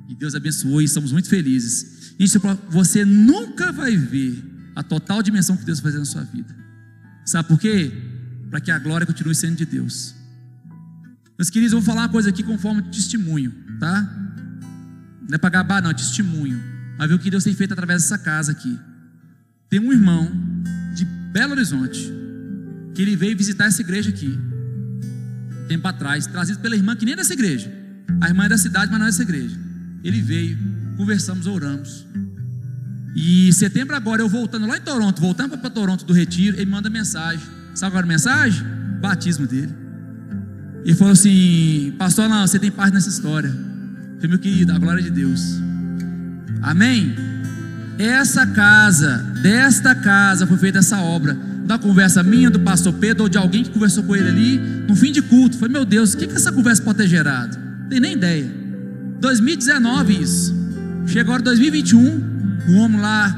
E 0.08 0.14
Deus 0.14 0.34
abençoou 0.34 0.80
e 0.80 0.84
estamos 0.84 1.12
muito 1.12 1.28
felizes. 1.28 2.14
Gente, 2.18 2.38
você 2.68 3.04
nunca 3.04 3.72
vai 3.72 3.96
ver 3.96 4.42
a 4.74 4.82
total 4.82 5.22
dimensão 5.22 5.56
que 5.56 5.64
Deus 5.64 5.80
fazer 5.80 5.98
na 5.98 6.04
sua 6.04 6.22
vida. 6.22 6.54
Sabe 7.24 7.48
por 7.48 7.58
quê? 7.58 7.92
Para 8.50 8.60
que 8.60 8.70
a 8.70 8.78
glória 8.78 9.06
continue 9.06 9.34
sendo 9.34 9.56
de 9.56 9.64
Deus. 9.64 10.14
Meus 11.38 11.50
queridos, 11.50 11.72
eu 11.72 11.80
vou 11.80 11.86
falar 11.86 12.02
uma 12.02 12.08
coisa 12.08 12.30
aqui 12.30 12.42
de 12.42 12.90
testemunho, 12.90 13.52
tá? 13.80 14.23
Não 15.28 15.34
é 15.34 15.38
para 15.38 15.50
gabar, 15.50 15.82
não, 15.82 15.90
é 15.90 15.94
testemunho. 15.94 16.60
Mas 16.98 17.08
ver 17.08 17.14
o 17.14 17.18
que 17.18 17.30
Deus 17.30 17.44
tem 17.44 17.54
feito 17.54 17.72
através 17.72 18.02
dessa 18.02 18.18
casa 18.18 18.52
aqui. 18.52 18.78
Tem 19.68 19.80
um 19.80 19.92
irmão 19.92 20.30
de 20.94 21.04
Belo 21.04 21.52
Horizonte 21.52 22.12
que 22.94 23.02
ele 23.02 23.16
veio 23.16 23.36
visitar 23.36 23.64
essa 23.64 23.82
igreja 23.82 24.10
aqui, 24.10 24.38
tempo 25.66 25.88
atrás, 25.88 26.26
trazido 26.26 26.60
pela 26.60 26.76
irmã 26.76 26.94
que 26.94 27.04
nem 27.04 27.14
é 27.14 27.16
dessa 27.16 27.32
igreja. 27.32 27.72
A 28.20 28.28
irmã 28.28 28.44
é 28.44 28.48
da 28.48 28.58
cidade, 28.58 28.90
mas 28.90 29.00
não 29.00 29.06
é 29.06 29.10
dessa 29.10 29.22
igreja. 29.22 29.58
Ele 30.04 30.20
veio, 30.20 30.56
conversamos, 30.96 31.46
oramos. 31.46 32.06
E 33.16 33.52
setembro 33.52 33.96
agora, 33.96 34.22
eu 34.22 34.28
voltando 34.28 34.66
lá 34.66 34.76
em 34.76 34.80
Toronto, 34.80 35.20
voltando 35.20 35.56
para 35.58 35.70
Toronto 35.70 36.04
do 36.04 36.12
retiro, 36.12 36.56
ele 36.56 36.70
manda 36.70 36.88
mensagem. 36.90 37.44
Sabe 37.74 37.96
era 37.96 38.04
a 38.04 38.08
mensagem? 38.08 38.64
Batismo 39.00 39.46
dele. 39.46 39.74
Ele 40.84 40.94
falou 40.94 41.12
assim: 41.12 41.94
Pastor, 41.98 42.28
não, 42.28 42.46
você 42.46 42.58
tem 42.58 42.70
parte 42.70 42.94
nessa 42.94 43.08
história. 43.08 43.52
Falei, 44.16 44.28
meu 44.28 44.38
querido, 44.38 44.72
a 44.72 44.78
glória 44.78 45.02
de 45.02 45.10
Deus. 45.10 45.60
Amém? 46.62 47.14
Essa 47.98 48.46
casa, 48.46 49.18
desta 49.42 49.94
casa 49.94 50.46
foi 50.46 50.56
feita 50.56 50.78
essa 50.78 50.98
obra. 50.98 51.36
Da 51.66 51.78
conversa 51.78 52.22
minha, 52.22 52.50
do 52.50 52.60
pastor 52.60 52.92
Pedro, 52.94 53.24
ou 53.24 53.28
de 53.28 53.38
alguém 53.38 53.62
que 53.62 53.70
conversou 53.70 54.02
com 54.02 54.14
ele 54.14 54.28
ali, 54.28 54.58
no 54.88 54.96
fim 54.96 55.12
de 55.12 55.22
culto. 55.22 55.56
Falei, 55.56 55.72
meu 55.72 55.84
Deus, 55.84 56.12
o 56.12 56.16
que, 56.16 56.26
que 56.26 56.34
essa 56.34 56.52
conversa 56.52 56.82
pode 56.82 56.98
ter 56.98 57.08
gerado? 57.08 57.56
Não 57.82 57.88
tem 57.88 58.00
nem 58.00 58.12
ideia. 58.12 58.50
2019 59.20 60.22
isso. 60.22 60.54
Chega 61.06 61.22
agora 61.22 61.42
2021, 61.42 62.24
o 62.68 62.74
homem 62.76 63.00
lá, 63.00 63.34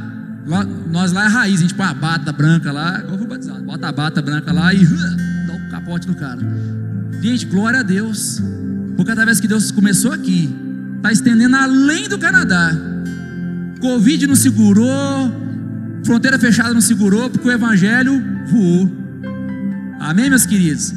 lá, 0.47 0.65
nós 0.65 1.13
lá 1.13 1.27
é 1.27 1.29
raiz, 1.29 1.59
a 1.59 1.63
gente 1.63 1.75
põe 1.75 1.87
a 1.87 1.95
bata 1.95 2.33
branca 2.33 2.73
lá, 2.73 3.01
igual 3.01 3.19
foi 3.19 3.27
batizado, 3.27 3.63
bota 3.65 3.89
a 3.89 3.93
bata 3.93 4.23
branca 4.23 4.53
lá 4.53 4.73
e 4.73 4.85
dá 5.47 5.55
o 5.55 5.71
capote 5.71 6.09
no 6.09 6.15
cara. 6.15 6.41
Gente, 7.21 7.47
glória 7.47 7.81
a 7.81 7.83
Deus. 7.83 8.41
Porque 8.97 9.15
vez 9.15 9.41
que 9.41 9.47
Deus 9.47 9.71
começou 9.71 10.13
aqui, 10.13 10.55
está 11.07 11.13
estendendo 11.13 11.57
além 11.57 12.09
do 12.09 12.19
Canadá. 12.19 12.73
Covid 13.81 14.27
não 14.27 14.35
segurou, 14.35 15.33
fronteira 16.05 16.39
fechada 16.39 16.75
não 16.75 16.81
segurou, 16.81 17.31
porque 17.31 17.47
o 17.47 17.53
Evangelho 17.53 18.23
voou. 18.47 18.91
Amém, 20.01 20.29
meus 20.29 20.47
queridos? 20.47 20.93